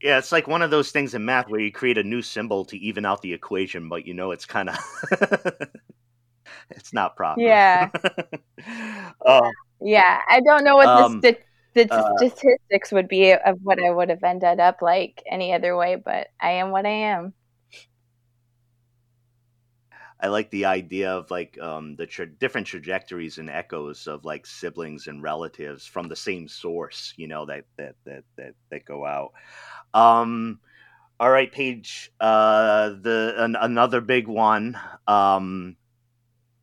yeah, 0.02 0.18
it's 0.18 0.32
like 0.32 0.48
one 0.48 0.62
of 0.62 0.70
those 0.70 0.90
things 0.90 1.14
in 1.14 1.24
math 1.24 1.48
where 1.48 1.60
you 1.60 1.72
create 1.72 1.98
a 1.98 2.02
new 2.02 2.22
symbol 2.22 2.64
to 2.66 2.76
even 2.78 3.04
out 3.04 3.22
the 3.22 3.32
equation, 3.32 3.88
but 3.88 4.06
you 4.06 4.14
know 4.14 4.32
it's 4.32 4.46
kind 4.46 4.70
of 4.70 4.76
it's 6.70 6.92
not 6.92 7.16
proper. 7.16 7.40
Yeah. 7.40 7.90
uh, 9.26 9.50
yeah, 9.80 10.20
I 10.28 10.40
don't 10.40 10.64
know 10.64 10.76
what 10.76 10.88
um, 10.88 11.20
the 11.20 11.36
the 11.74 11.86
uh, 11.90 12.12
statistics 12.16 12.90
would 12.92 13.08
be 13.08 13.32
of 13.32 13.58
what 13.62 13.82
I 13.82 13.90
would 13.90 14.10
have 14.10 14.24
ended 14.24 14.58
up 14.58 14.82
like 14.82 15.22
any 15.30 15.52
other 15.54 15.76
way, 15.76 15.96
but 15.96 16.28
I 16.40 16.52
am 16.52 16.70
what 16.72 16.84
I 16.84 16.90
am. 16.90 17.32
I 20.22 20.28
like 20.28 20.50
the 20.50 20.66
idea 20.66 21.12
of 21.12 21.30
like 21.30 21.58
um, 21.60 21.96
the 21.96 22.06
tra- 22.06 22.26
different 22.26 22.66
trajectories 22.66 23.38
and 23.38 23.48
echoes 23.48 24.06
of 24.06 24.24
like 24.24 24.46
siblings 24.46 25.06
and 25.06 25.22
relatives 25.22 25.86
from 25.86 26.08
the 26.08 26.16
same 26.16 26.46
source, 26.46 27.14
you 27.16 27.26
know, 27.26 27.46
that 27.46 27.64
that 27.78 27.94
that 28.04 28.24
that, 28.36 28.54
that 28.70 28.84
go 28.84 29.06
out. 29.06 29.32
Um, 29.94 30.60
all 31.18 31.30
right, 31.30 31.50
Paige. 31.50 32.12
Uh, 32.20 32.90
the 33.00 33.34
an, 33.38 33.56
another 33.56 34.00
big 34.02 34.28
one. 34.28 34.78
Um, 35.08 35.76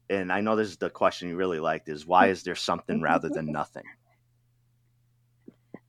and 0.10 0.32
I 0.32 0.42
know 0.42 0.56
this 0.56 0.70
is 0.70 0.78
the 0.78 0.90
question 0.90 1.30
you 1.30 1.36
really 1.36 1.60
liked: 1.60 1.90
is 1.90 2.06
why 2.06 2.28
is 2.28 2.44
there 2.44 2.56
something 2.56 3.02
rather 3.02 3.30
than 3.30 3.52
nothing? 3.52 3.84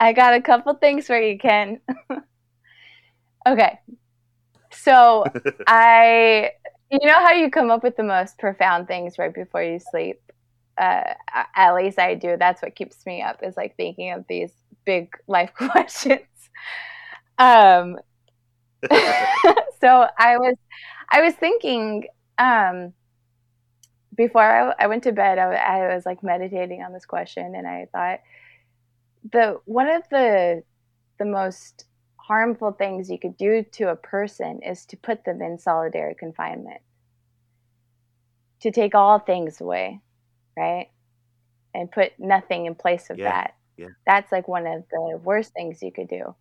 I 0.00 0.12
got 0.12 0.34
a 0.34 0.40
couple 0.40 0.74
things 0.74 1.06
for 1.06 1.20
you, 1.20 1.38
Ken. 1.38 1.80
okay. 3.46 3.78
So 4.70 5.24
I, 5.66 6.50
you 6.90 7.00
know 7.02 7.14
how 7.14 7.32
you 7.32 7.50
come 7.50 7.70
up 7.70 7.82
with 7.82 7.96
the 7.96 8.04
most 8.04 8.38
profound 8.38 8.86
things 8.86 9.18
right 9.18 9.34
before 9.34 9.62
you 9.62 9.80
sleep? 9.80 10.20
Uh, 10.76 11.14
at 11.56 11.74
least 11.74 11.98
I 11.98 12.14
do. 12.14 12.36
That's 12.38 12.62
what 12.62 12.76
keeps 12.76 13.04
me 13.04 13.22
up 13.22 13.40
is 13.42 13.56
like 13.56 13.76
thinking 13.76 14.12
of 14.12 14.24
these 14.28 14.52
big 14.84 15.08
life 15.26 15.52
questions. 15.54 16.20
Um, 17.38 17.96
so 19.80 20.06
I 20.18 20.38
was, 20.38 20.54
I 21.10 21.22
was 21.22 21.34
thinking, 21.34 22.06
um, 22.38 22.92
before 24.18 24.42
I, 24.42 24.74
I 24.80 24.86
went 24.88 25.04
to 25.04 25.12
bed, 25.12 25.38
I, 25.38 25.54
I 25.54 25.94
was 25.94 26.04
like 26.04 26.22
meditating 26.24 26.82
on 26.82 26.92
this 26.92 27.06
question 27.06 27.54
and 27.54 27.66
I 27.66 27.86
thought, 27.92 28.20
the 29.32 29.60
one 29.64 29.88
of 29.88 30.02
the 30.10 30.62
the 31.18 31.24
most 31.24 31.86
harmful 32.16 32.72
things 32.72 33.08
you 33.08 33.18
could 33.18 33.36
do 33.36 33.64
to 33.72 33.90
a 33.90 33.96
person 33.96 34.60
is 34.62 34.84
to 34.86 34.96
put 34.96 35.24
them 35.24 35.40
in 35.40 35.58
solitary 35.58 36.14
confinement 36.14 36.80
to 38.60 38.70
take 38.70 38.94
all 38.94 39.18
things 39.18 39.60
away 39.60 40.00
right 40.56 40.88
and 41.74 41.90
put 41.90 42.12
nothing 42.18 42.66
in 42.66 42.74
place 42.74 43.10
of 43.10 43.18
yeah, 43.18 43.30
that 43.30 43.54
yeah. 43.76 43.86
that's 44.06 44.30
like 44.30 44.46
one 44.46 44.66
of 44.66 44.84
the 44.90 45.18
worst 45.24 45.52
things 45.52 45.82
you 45.82 45.90
could 45.90 46.08
do 46.08 46.34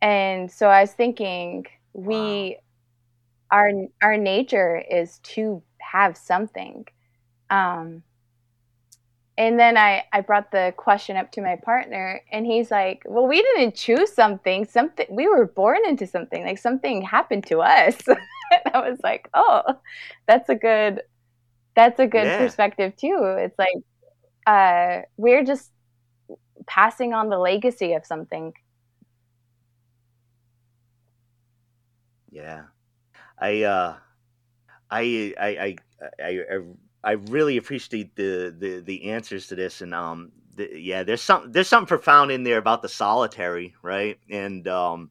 and 0.00 0.50
so 0.50 0.68
i 0.68 0.80
was 0.80 0.92
thinking 0.92 1.66
we 1.92 2.56
wow. 3.52 3.58
our 3.58 3.72
our 4.02 4.16
nature 4.16 4.82
is 4.90 5.18
to 5.20 5.62
have 5.92 6.16
something. 6.16 6.86
Um 7.50 8.02
and 9.36 9.56
then 9.56 9.76
I, 9.76 10.02
I 10.12 10.20
brought 10.20 10.50
the 10.50 10.74
question 10.76 11.16
up 11.16 11.30
to 11.32 11.40
my 11.40 11.54
partner 11.54 12.20
and 12.32 12.44
he's 12.44 12.72
like 12.72 13.02
well 13.06 13.26
we 13.26 13.40
didn't 13.42 13.74
choose 13.74 14.12
something. 14.12 14.64
Something 14.64 15.06
we 15.10 15.28
were 15.28 15.46
born 15.46 15.78
into 15.86 16.06
something. 16.06 16.44
Like 16.44 16.58
something 16.58 17.02
happened 17.02 17.46
to 17.46 17.60
us. 17.60 17.96
And 18.50 18.74
i 18.74 18.88
was 18.88 18.98
like 19.04 19.28
oh 19.34 19.62
that's 20.26 20.48
a 20.48 20.54
good 20.54 21.02
that's 21.78 22.00
a 22.00 22.06
good 22.08 22.24
yeah. 22.24 22.38
perspective 22.38 22.96
too. 22.96 23.36
It's 23.38 23.56
like 23.56 23.76
uh, 24.48 25.02
we're 25.16 25.44
just 25.44 25.70
passing 26.66 27.12
on 27.12 27.28
the 27.28 27.38
legacy 27.38 27.92
of 27.92 28.04
something. 28.04 28.52
Yeah. 32.30 32.64
I 33.38 33.62
uh 33.62 33.96
i 34.90 35.34
i 35.38 35.48
i, 35.48 35.76
I, 36.22 36.58
I 37.04 37.12
really 37.12 37.56
appreciate 37.56 38.16
the, 38.16 38.54
the 38.56 38.80
the 38.80 39.10
answers 39.10 39.46
to 39.48 39.54
this, 39.54 39.80
and 39.80 39.94
um, 39.94 40.32
the, 40.54 40.68
yeah, 40.74 41.04
there's 41.04 41.22
some 41.22 41.52
there's 41.52 41.68
something 41.68 41.86
profound 41.86 42.30
in 42.30 42.42
there 42.42 42.58
about 42.58 42.82
the 42.82 42.88
solitary, 42.88 43.74
right? 43.82 44.18
And 44.30 44.66
um, 44.68 45.10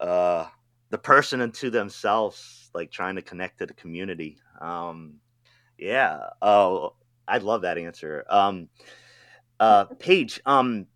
uh, 0.00 0.46
the 0.90 0.98
person 0.98 1.40
into 1.40 1.70
themselves, 1.70 2.70
like 2.74 2.90
trying 2.90 3.16
to 3.16 3.22
connect 3.22 3.58
to 3.58 3.66
the 3.66 3.74
community. 3.74 4.38
Um, 4.60 5.16
yeah. 5.78 6.20
Oh, 6.40 6.94
I 7.28 7.38
love 7.38 7.62
that 7.62 7.78
answer. 7.78 8.24
Um, 8.28 8.68
uh, 9.60 9.84
Paige, 9.98 10.40
um, 10.46 10.86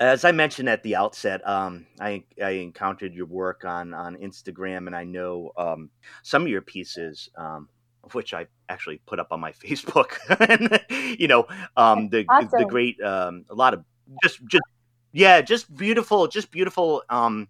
as 0.00 0.24
I 0.24 0.32
mentioned 0.32 0.68
at 0.68 0.82
the 0.82 0.96
outset, 0.96 1.46
um, 1.48 1.86
I, 2.00 2.24
I 2.42 2.50
encountered 2.50 3.14
your 3.14 3.26
work 3.26 3.64
on 3.64 3.94
on 3.94 4.16
Instagram, 4.16 4.86
and 4.86 4.94
I 4.94 5.04
know 5.04 5.52
um, 5.56 5.90
some 6.22 6.42
of 6.42 6.48
your 6.48 6.62
pieces 6.62 7.30
um, 7.36 7.68
which 8.12 8.34
I 8.34 8.46
actually 8.68 9.00
put 9.06 9.18
up 9.18 9.28
on 9.32 9.40
my 9.40 9.52
Facebook. 9.64 10.16
and, 10.48 11.18
you 11.18 11.28
know, 11.28 11.46
um, 11.76 12.08
the 12.08 12.24
awesome. 12.28 12.48
the 12.52 12.66
great 12.66 13.00
um, 13.02 13.44
a 13.50 13.54
lot 13.54 13.74
of 13.74 13.84
just 14.22 14.44
just 14.46 14.64
yeah, 15.12 15.40
just 15.40 15.74
beautiful, 15.74 16.28
just 16.28 16.50
beautiful, 16.50 17.02
um, 17.08 17.48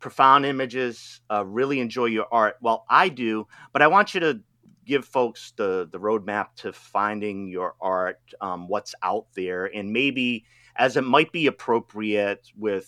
profound 0.00 0.46
images. 0.46 1.20
Uh, 1.30 1.44
really 1.44 1.80
enjoy 1.80 2.06
your 2.06 2.26
art. 2.32 2.56
Well, 2.60 2.84
I 2.88 3.08
do, 3.08 3.46
but 3.72 3.82
I 3.82 3.88
want 3.88 4.14
you 4.14 4.20
to 4.20 4.40
give 4.84 5.04
folks 5.04 5.52
the 5.56 5.88
the 5.90 5.98
roadmap 5.98 6.46
to 6.56 6.72
finding 6.72 7.48
your 7.48 7.74
art, 7.80 8.20
um, 8.40 8.68
what's 8.68 8.94
out 9.02 9.26
there, 9.34 9.66
and 9.66 9.92
maybe 9.92 10.44
as 10.78 10.96
it 10.96 11.04
might 11.04 11.32
be 11.32 11.48
appropriate 11.48 12.48
with 12.56 12.86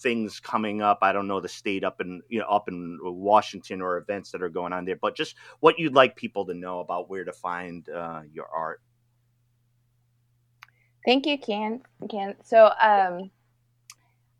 things 0.00 0.38
coming 0.38 0.82
up. 0.82 0.98
I 1.02 1.12
don't 1.12 1.26
know 1.26 1.40
the 1.40 1.48
state 1.48 1.82
up 1.82 2.00
in 2.00 2.22
you 2.28 2.38
know 2.38 2.46
up 2.46 2.68
in 2.68 2.98
Washington 3.02 3.82
or 3.82 3.98
events 3.98 4.30
that 4.30 4.42
are 4.42 4.48
going 4.48 4.72
on 4.72 4.84
there, 4.84 4.96
but 4.96 5.16
just 5.16 5.34
what 5.60 5.78
you'd 5.78 5.94
like 5.94 6.14
people 6.14 6.46
to 6.46 6.54
know 6.54 6.80
about 6.80 7.10
where 7.10 7.24
to 7.24 7.32
find 7.32 7.88
uh, 7.88 8.22
your 8.32 8.46
art. 8.46 8.80
Thank 11.04 11.26
you, 11.26 11.36
Ken. 11.36 11.82
Ken. 12.08 12.34
So, 12.42 12.70
um, 12.80 13.30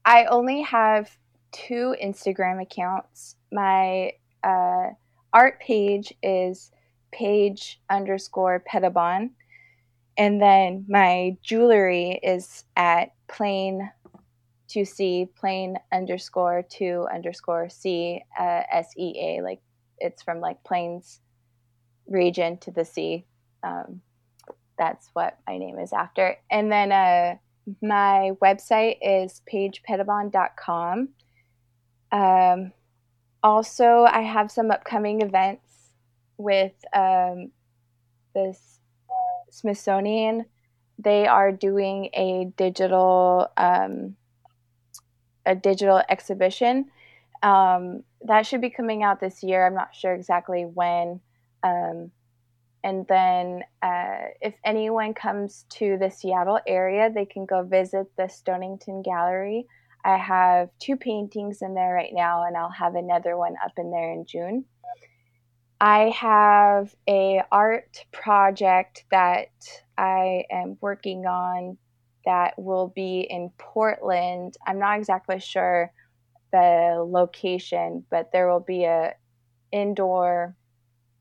I 0.07 0.25
only 0.27 0.63
have 0.63 1.15
two 1.53 1.95
Instagram 2.03 2.63
accounts. 2.63 3.37
My 3.53 4.13
uh, 4.43 4.91
art 5.33 5.61
page 5.61 6.13
is 6.23 6.71
paige 7.13 7.81
underscore 7.91 8.63
pettibon. 8.67 9.31
And 10.17 10.41
then 10.41 10.85
my 10.89 11.37
jewelry 11.43 12.21
is 12.23 12.65
at 12.77 13.13
plain 13.29 13.91
to 14.69 14.85
C, 14.85 15.29
plain 15.37 15.77
underscore 15.93 16.63
to 16.71 17.07
underscore 17.13 17.69
c 17.69 18.23
uh, 18.39 18.63
s 18.71 18.93
e 18.97 19.15
a 19.21 19.43
like 19.43 19.61
it's 19.99 20.23
from 20.23 20.41
like 20.41 20.63
plains 20.65 21.21
region 22.07 22.59
to 22.59 22.71
the 22.71 22.85
sea. 22.85 23.25
Um, 23.63 24.01
that's 24.79 25.11
what 25.13 25.39
my 25.47 25.59
name 25.59 25.79
is 25.79 25.93
after. 25.93 26.37
And 26.51 26.71
then 26.71 26.93
uh, 26.93 27.37
my 27.83 28.33
website 28.43 28.99
is 29.01 29.41
paigepettibon.com 29.51 31.09
um, 32.13 32.73
also 33.43 34.07
i 34.11 34.21
have 34.21 34.51
some 34.51 34.71
upcoming 34.71 35.23
events 35.23 35.93
with 36.37 36.73
um, 36.95 37.51
this 38.35 38.74
smithsonian 39.55 40.45
they 40.99 41.27
are 41.27 41.51
doing 41.51 42.09
a 42.15 42.53
digital 42.57 43.49
um, 43.57 44.17
a 45.47 45.55
digital 45.55 46.03
exhibition. 46.09 46.87
Um, 47.43 48.05
that 48.23 48.47
should 48.47 48.61
be 48.61 48.71
coming 48.71 49.03
out 49.03 49.21
this 49.21 49.43
year. 49.43 49.67
I'm 49.67 49.75
not 49.75 49.95
sure 49.95 50.15
exactly 50.15 50.63
when. 50.63 51.21
Um, 51.63 52.11
and 52.83 53.07
then, 53.09 53.63
uh, 53.83 54.29
if 54.41 54.55
anyone 54.65 55.15
comes 55.15 55.65
to 55.71 55.97
the 55.99 56.11
Seattle 56.11 56.61
area, 56.67 57.11
they 57.11 57.25
can 57.25 57.47
go 57.47 57.63
visit 57.63 58.07
the 58.17 58.29
Stonington 58.29 59.03
Gallery. 59.03 59.67
I 60.05 60.19
have 60.19 60.69
two 60.79 60.97
paintings 60.97 61.63
in 61.63 61.75
there 61.75 61.95
right 61.95 62.13
now, 62.13 62.45
and 62.45 62.57
I'll 62.57 62.71
have 62.71 62.95
another 62.95 63.39
one 63.39 63.55
up 63.65 63.73
in 63.79 63.91
there 63.91 64.13
in 64.13 64.27
June. 64.27 64.67
I 65.81 66.11
have 66.11 66.95
a 67.09 67.43
art 67.51 68.05
project 68.13 69.05
that 69.11 69.49
I 69.99 70.45
am 70.51 70.77
working 70.81 71.27
on 71.27 71.77
that 72.25 72.55
will 72.59 72.89
be 72.89 73.21
in 73.29 73.51
Portland. 73.59 74.57
I'm 74.67 74.79
not 74.79 74.99
exactly 74.99 75.41
sure 75.41 75.93
the 76.53 77.05
location, 77.07 78.05
but 78.11 78.31
there 78.33 78.49
will 78.51 78.61
be 78.61 78.85
a 78.85 79.15
indoor 79.73 80.57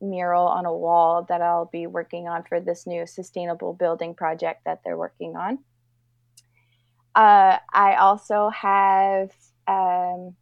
mural 0.00 0.46
on 0.46 0.66
a 0.66 0.72
wall 0.72 1.24
that 1.28 1.42
I'll 1.42 1.68
be 1.72 1.86
working 1.86 2.28
on 2.28 2.44
for 2.44 2.60
this 2.60 2.86
new 2.86 3.06
sustainable 3.06 3.72
building 3.72 4.14
project 4.14 4.62
that 4.64 4.80
they're 4.84 4.96
working 4.96 5.36
on. 5.36 5.58
Uh, 7.14 7.58
I 7.72 7.96
also 7.96 8.50
have 8.50 9.30
um, 9.66 10.34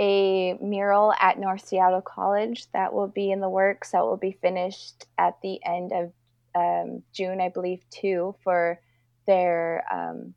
a 0.00 0.54
mural 0.54 1.12
at 1.20 1.38
North 1.38 1.66
Seattle 1.66 2.00
College 2.00 2.66
that 2.72 2.94
will 2.94 3.06
be 3.06 3.30
in 3.30 3.40
the 3.40 3.50
works 3.50 3.90
that 3.90 4.02
will 4.02 4.16
be 4.16 4.32
finished 4.40 5.06
at 5.18 5.36
the 5.42 5.60
end 5.64 5.92
of 5.92 6.12
um, 6.54 7.02
June, 7.12 7.40
I 7.40 7.50
believe, 7.50 7.82
too, 7.90 8.34
for 8.42 8.80
their 9.26 9.84
um, 9.92 10.34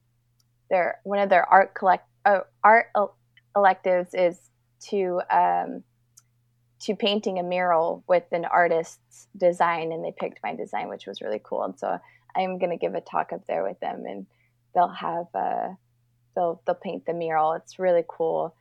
their 0.70 1.00
one 1.04 1.20
of 1.20 1.30
their 1.30 1.48
art 1.50 1.74
collect 1.74 2.06
uh, 2.26 2.42
art 2.64 2.88
electives 3.56 4.14
is 4.14 4.38
to 4.90 5.22
um, 5.32 5.84
to 6.82 6.96
painting 6.96 7.40
a 7.40 7.44
mural 7.44 8.04
with 8.06 8.26
an 8.34 8.44
artist's 8.44 9.28
design, 9.38 9.94
and 9.94 10.04
they 10.04 10.14
picked 10.20 10.44
my 10.44 10.54
design, 10.54 10.90
which 10.90 11.08
was 11.08 11.22
really 11.22 11.42
cool. 11.42 11.64
And 11.64 11.80
so 11.80 11.98
I'm 12.36 12.60
going 12.60 12.72
to 12.72 12.78
give 12.78 12.96
a 12.96 13.02
talk 13.02 13.32
up 13.32 13.48
there 13.48 13.64
with 13.64 13.80
them, 13.80 14.04
and 14.06 14.26
they'll 14.76 14.90
have 14.90 15.28
uh, 15.34 15.70
they'll 16.36 16.62
they'll 16.68 16.76
paint 16.76 17.06
the 17.06 17.14
mural. 17.14 17.54
It's 17.54 17.80
really 17.80 18.04
cool. 18.10 18.56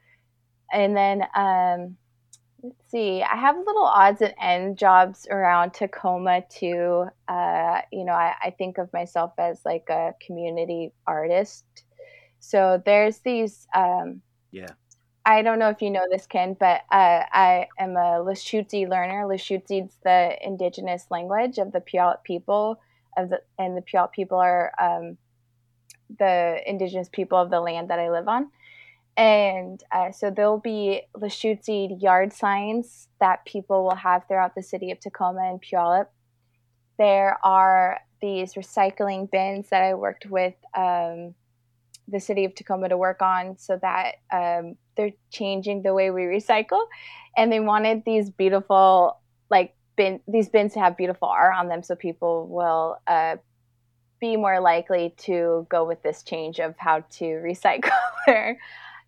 And 0.72 0.96
then 0.96 1.22
um, 1.34 1.96
let's 2.62 2.90
see 2.90 3.22
i 3.22 3.36
have 3.36 3.56
little 3.56 3.84
odds 3.84 4.22
and 4.22 4.34
end 4.40 4.78
jobs 4.78 5.26
around 5.30 5.72
tacoma 5.72 6.42
too. 6.48 7.06
Uh, 7.28 7.80
you 7.90 8.04
know 8.04 8.12
I, 8.12 8.34
I, 8.42 8.50
think 8.50 8.78
of 8.78 8.92
myself 8.92 9.32
as 9.38 9.60
like 9.64 9.88
a 9.90 10.14
community 10.24 10.92
artist. 11.06 11.64
So 12.40 12.82
there's 12.84 13.18
these 13.18 13.66
um, 13.74 14.22
yeah. 14.50 14.68
I 15.24 15.42
don't 15.42 15.60
know 15.60 15.68
if 15.68 15.80
you 15.80 15.90
know 15.90 16.06
this 16.10 16.26
ken 16.26 16.56
but 16.58 16.82
uh, 16.90 17.24
i 17.32 17.66
am 17.78 17.96
a 17.96 18.22
lushootseed 18.24 18.88
learner. 18.88 19.24
Lushootseed's 19.26 19.96
the 20.04 20.36
indigenous 20.44 21.06
language 21.10 21.58
of 21.58 21.72
the 21.72 21.80
puyallup 21.80 22.22
people 22.24 22.80
of 23.16 23.30
the 23.30 23.40
and 23.58 23.76
the 23.76 23.82
puyallup 23.82 24.12
people 24.12 24.38
are 24.38 24.72
um, 24.80 25.16
the 26.18 26.60
indigenous 26.66 27.08
people 27.10 27.38
of 27.38 27.50
the 27.50 27.60
land 27.60 27.88
that 27.90 27.98
i 27.98 28.10
live 28.10 28.28
on 28.28 28.50
and 29.16 29.82
uh, 29.92 30.10
so 30.10 30.30
there'll 30.30 30.58
be 30.58 31.02
Lushootseed 31.16 32.02
yard 32.02 32.32
signs 32.32 33.08
that 33.20 33.44
people 33.44 33.84
will 33.84 33.96
have 33.96 34.26
throughout 34.26 34.54
the 34.54 34.62
city 34.62 34.90
of 34.90 35.00
Tacoma 35.00 35.42
and 35.50 35.60
Puyallup. 35.60 36.06
There 36.98 37.38
are 37.44 38.00
these 38.20 38.54
recycling 38.54 39.30
bins 39.30 39.68
that 39.70 39.82
I 39.82 39.94
worked 39.94 40.26
with 40.26 40.54
um, 40.74 41.34
the 42.08 42.20
city 42.20 42.44
of 42.44 42.54
Tacoma 42.54 42.88
to 42.88 42.96
work 42.96 43.20
on 43.20 43.58
so 43.58 43.78
that 43.82 44.14
um, 44.32 44.76
they're 44.96 45.12
changing 45.30 45.82
the 45.82 45.92
way 45.92 46.10
we 46.10 46.22
recycle. 46.22 46.86
And 47.36 47.52
they 47.52 47.60
wanted 47.60 48.04
these 48.06 48.30
beautiful, 48.30 49.20
like, 49.50 49.74
bin, 49.96 50.20
these 50.26 50.48
bins 50.48 50.72
to 50.74 50.80
have 50.80 50.96
beautiful 50.96 51.28
art 51.28 51.54
on 51.56 51.68
them 51.68 51.82
so 51.82 51.94
people 51.94 52.46
will 52.48 52.96
uh, 53.06 53.36
be 54.20 54.36
more 54.36 54.60
likely 54.60 55.14
to 55.18 55.66
go 55.68 55.84
with 55.84 56.02
this 56.02 56.22
change 56.22 56.60
of 56.60 56.74
how 56.78 57.00
to 57.00 57.24
recycle 57.44 57.90
their 58.26 58.58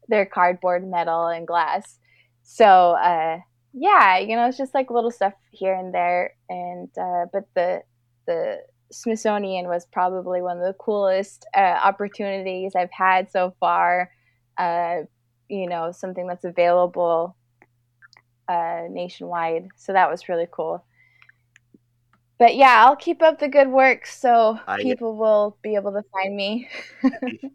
their 0.09 0.26
cardboard, 0.26 0.86
metal, 0.88 1.28
and 1.28 1.46
glass. 1.46 1.98
So 2.42 2.92
uh, 2.92 3.38
yeah, 3.72 4.18
you 4.18 4.36
know, 4.36 4.46
it's 4.46 4.59
just 4.59 4.74
like 4.74 4.90
little 4.90 5.11
stuff 5.11 5.34
here 5.50 5.74
and 5.74 5.92
there. 5.92 6.34
And 6.48 6.88
uh, 6.98 7.26
but 7.32 7.44
the 7.55 7.82
the 8.26 8.61
Smithsonian 8.92 9.66
was 9.66 9.86
probably 9.86 10.40
one 10.42 10.59
of 10.59 10.64
the 10.64 10.74
coolest 10.74 11.46
uh, 11.57 11.78
opportunities 11.82 12.74
I've 12.76 12.92
had 12.92 13.30
so 13.30 13.55
far. 13.61 14.11
Uh, 14.57 15.02
you 15.48 15.68
know, 15.68 15.92
something 15.92 16.26
that's 16.26 16.44
available 16.44 17.36
uh, 18.48 18.82
nationwide. 18.90 19.68
So 19.76 19.92
that 19.92 20.11
was 20.11 20.28
really 20.28 20.46
cool. 20.50 20.84
But 22.38 22.57
yeah, 22.57 22.84
I'll 22.84 22.96
keep 22.96 23.22
up 23.22 23.38
the 23.38 23.48
good 23.48 23.68
work 23.68 24.07
so 24.07 24.59
I, 24.66 24.82
people 24.82 25.16
will 25.16 25.57
be 25.62 25.76
able 25.76 25.92
to 25.92 26.02
find 26.12 26.34
me. 26.34 26.68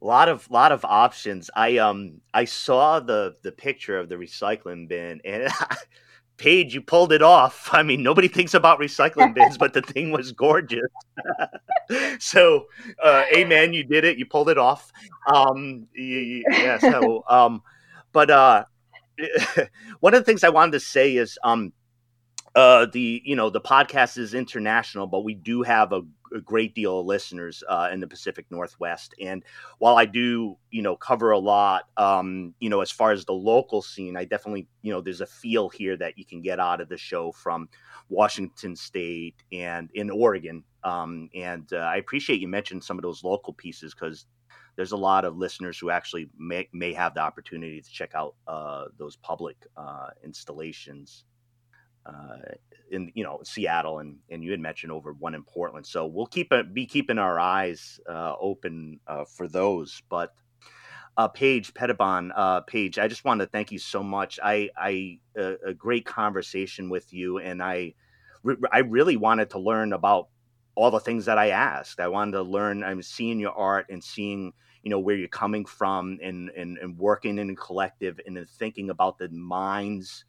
lot 0.00 0.28
of 0.28 0.50
lot 0.50 0.72
of 0.72 0.84
options. 0.84 1.50
I 1.54 1.78
um 1.78 2.20
I 2.34 2.44
saw 2.44 3.00
the 3.00 3.36
the 3.42 3.52
picture 3.52 3.98
of 3.98 4.08
the 4.08 4.16
recycling 4.16 4.88
bin 4.88 5.20
and 5.24 5.48
Paige, 6.36 6.74
you 6.74 6.82
pulled 6.82 7.12
it 7.12 7.22
off. 7.22 7.70
I 7.72 7.82
mean, 7.82 8.02
nobody 8.02 8.28
thinks 8.28 8.52
about 8.52 8.78
recycling 8.78 9.34
bins, 9.34 9.56
but 9.56 9.72
the 9.72 9.80
thing 9.80 10.10
was 10.10 10.32
gorgeous. 10.32 10.90
so, 12.18 12.66
uh, 13.02 13.24
amen, 13.34 13.72
you 13.72 13.84
did 13.84 14.04
it. 14.04 14.18
You 14.18 14.26
pulled 14.26 14.50
it 14.50 14.58
off. 14.58 14.92
Um, 15.26 15.86
yeah. 15.94 16.78
So, 16.78 17.24
um, 17.28 17.62
but 18.12 18.30
uh, 18.30 18.64
one 20.00 20.14
of 20.14 20.20
the 20.20 20.24
things 20.24 20.44
I 20.44 20.50
wanted 20.50 20.72
to 20.72 20.80
say 20.80 21.16
is, 21.16 21.38
um, 21.42 21.72
uh, 22.54 22.86
the 22.86 23.20
you 23.24 23.36
know 23.36 23.50
the 23.50 23.60
podcast 23.60 24.16
is 24.16 24.32
international, 24.32 25.06
but 25.06 25.24
we 25.24 25.34
do 25.34 25.62
have 25.62 25.92
a, 25.92 26.02
a 26.34 26.40
great 26.40 26.74
deal 26.74 27.00
of 27.00 27.06
listeners 27.06 27.62
uh, 27.68 27.88
in 27.92 28.00
the 28.00 28.06
Pacific 28.06 28.46
Northwest. 28.50 29.14
And 29.20 29.44
while 29.78 29.96
I 29.96 30.06
do 30.06 30.56
you 30.70 30.82
know 30.82 30.96
cover 30.96 31.30
a 31.30 31.38
lot, 31.38 31.84
um, 31.96 32.54
you 32.60 32.68
know 32.68 32.80
as 32.80 32.90
far 32.90 33.12
as 33.12 33.24
the 33.24 33.32
local 33.32 33.82
scene, 33.82 34.16
I 34.16 34.24
definitely 34.24 34.68
you 34.82 34.92
know 34.92 35.00
there's 35.00 35.20
a 35.20 35.26
feel 35.26 35.68
here 35.68 35.96
that 35.96 36.18
you 36.18 36.24
can 36.24 36.42
get 36.42 36.60
out 36.60 36.80
of 36.80 36.88
the 36.88 36.96
show 36.96 37.32
from 37.32 37.68
Washington 38.08 38.76
State 38.76 39.36
and 39.52 39.90
in 39.94 40.10
Oregon. 40.10 40.64
Um, 40.84 41.28
and 41.34 41.72
uh, 41.72 41.78
I 41.78 41.96
appreciate 41.96 42.40
you 42.40 42.48
mentioned 42.48 42.84
some 42.84 42.96
of 42.96 43.02
those 43.02 43.24
local 43.24 43.52
pieces 43.52 43.92
because 43.92 44.26
there's 44.76 44.92
a 44.92 44.96
lot 44.96 45.24
of 45.24 45.36
listeners 45.36 45.78
who 45.78 45.90
actually 45.90 46.28
may, 46.38 46.68
may 46.72 46.92
have 46.92 47.14
the 47.14 47.20
opportunity 47.20 47.80
to 47.80 47.90
check 47.90 48.14
out 48.14 48.34
uh, 48.46 48.84
those 48.98 49.16
public 49.16 49.56
uh, 49.76 50.08
installations 50.22 51.24
uh, 52.06 52.54
in 52.90 53.10
you 53.14 53.24
know 53.24 53.40
Seattle 53.42 53.98
and 53.98 54.18
and 54.30 54.42
you 54.44 54.50
had 54.50 54.60
mentioned 54.60 54.92
over 54.92 55.12
one 55.12 55.34
in 55.34 55.42
Portland. 55.42 55.86
So 55.86 56.06
we'll 56.06 56.26
keep 56.26 56.52
it 56.52 56.72
be 56.72 56.86
keeping 56.86 57.18
our 57.18 57.38
eyes 57.38 58.00
uh, 58.08 58.34
open 58.40 59.00
uh, 59.06 59.24
for 59.24 59.48
those. 59.48 60.02
But 60.08 60.32
uh, 61.16 61.28
Paige 61.28 61.74
Pettibon, 61.74 62.32
uh, 62.36 62.60
Paige, 62.60 62.98
I 62.98 63.08
just 63.08 63.24
want 63.24 63.40
to 63.40 63.46
thank 63.46 63.72
you 63.72 63.78
so 63.78 64.02
much. 64.02 64.38
I 64.42 64.70
I 64.76 65.18
a 65.36 65.74
great 65.74 66.04
conversation 66.06 66.88
with 66.88 67.12
you, 67.12 67.38
and 67.38 67.62
I 67.62 67.94
I 68.72 68.78
really 68.80 69.16
wanted 69.16 69.50
to 69.50 69.58
learn 69.58 69.92
about 69.92 70.28
all 70.74 70.90
the 70.90 71.00
things 71.00 71.24
that 71.24 71.38
I 71.38 71.50
asked. 71.50 72.00
I 72.00 72.08
wanted 72.08 72.32
to 72.32 72.42
learn. 72.42 72.84
I'm 72.84 73.02
seeing 73.02 73.40
your 73.40 73.52
art 73.52 73.86
and 73.90 74.02
seeing 74.02 74.52
you 74.82 74.90
know 74.90 75.00
where 75.00 75.16
you're 75.16 75.28
coming 75.28 75.64
from 75.64 76.18
and 76.22 76.50
and, 76.50 76.78
and 76.78 76.96
working 76.98 77.38
in 77.38 77.50
a 77.50 77.56
collective 77.56 78.20
and 78.24 78.36
then 78.36 78.46
thinking 78.46 78.90
about 78.90 79.18
the 79.18 79.28
minds 79.30 80.24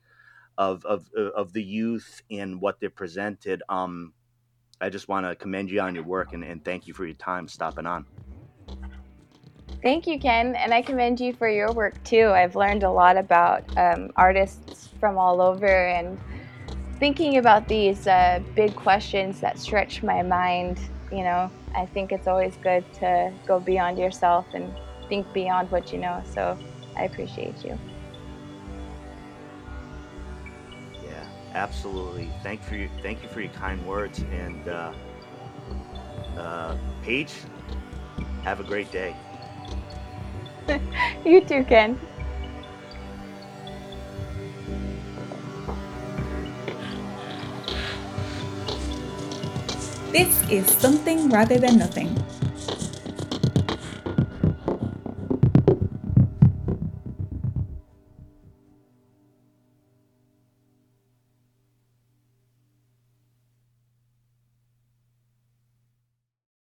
of 0.58 0.86
of 0.86 1.10
uh, 1.18 1.32
of 1.32 1.54
the 1.54 1.64
youth 1.64 2.22
and 2.32 2.62
what 2.62 2.80
they're 2.80 2.90
presented. 2.90 3.64
Um, 3.70 4.14
I 4.80 4.90
just 4.90 5.08
want 5.08 5.26
to 5.26 5.36
commend 5.36 5.72
you 5.72 5.82
on 5.82 5.96
your 5.96 6.04
work 6.04 6.34
and, 6.34 6.44
and 6.44 6.64
thank 6.64 6.88
you 6.88 6.94
for 6.94 7.06
your 7.06 7.16
time 7.16 7.48
stopping 7.48 7.86
on. 7.86 8.06
Thank 9.84 10.08
you, 10.08 10.20
Ken, 10.20 10.56
and 10.56 10.74
I 10.74 10.82
commend 10.82 11.20
you 11.20 11.34
for 11.34 11.48
your 11.48 11.72
work 11.72 12.04
too. 12.04 12.30
I've 12.30 12.56
learned 12.56 12.84
a 12.84 12.92
lot 12.92 13.16
about 13.16 13.64
um, 13.78 14.12
artists 14.16 14.90
from 15.00 15.18
all 15.18 15.40
over 15.40 15.88
and 15.88 16.20
thinking 17.00 17.38
about 17.38 17.68
these 17.68 18.08
uh, 18.08 18.42
big 18.56 18.76
questions 18.76 19.40
that 19.42 19.60
stretch 19.60 20.02
my 20.02 20.24
mind. 20.24 20.80
You 21.12 21.24
know, 21.24 21.52
I 21.76 21.86
think 21.86 22.12
it's 22.12 22.28
always 22.28 22.58
good 22.58 22.92
to 22.96 23.32
go 23.46 23.60
beyond 23.60 24.00
yourself 24.00 24.48
and 24.54 24.74
think 25.10 25.32
beyond 25.32 25.70
what 25.72 25.94
you 25.94 26.00
know. 26.00 26.24
So 26.26 26.58
I 26.96 27.04
appreciate 27.04 27.64
you. 27.64 27.78
Absolutely. 31.58 32.30
Thank 32.44 32.62
for 32.62 32.76
you. 32.76 32.90
Thank 33.02 33.24
you 33.24 33.30
for 33.30 33.42
your 33.42 33.52
kind 33.54 33.86
words. 33.86 34.20
And 34.32 34.68
uh, 34.68 34.94
uh, 36.38 36.78
Paige, 37.02 37.34
have 38.44 38.60
a 38.60 38.64
great 38.64 38.92
day. 38.92 39.16
you 41.26 41.42
too, 41.42 41.64
Ken. 41.64 42.00
This 50.12 50.50
is 50.50 50.68
Something 50.68 51.30
Rather 51.30 51.60
Than 51.60 51.78
Nothing, 51.78 52.16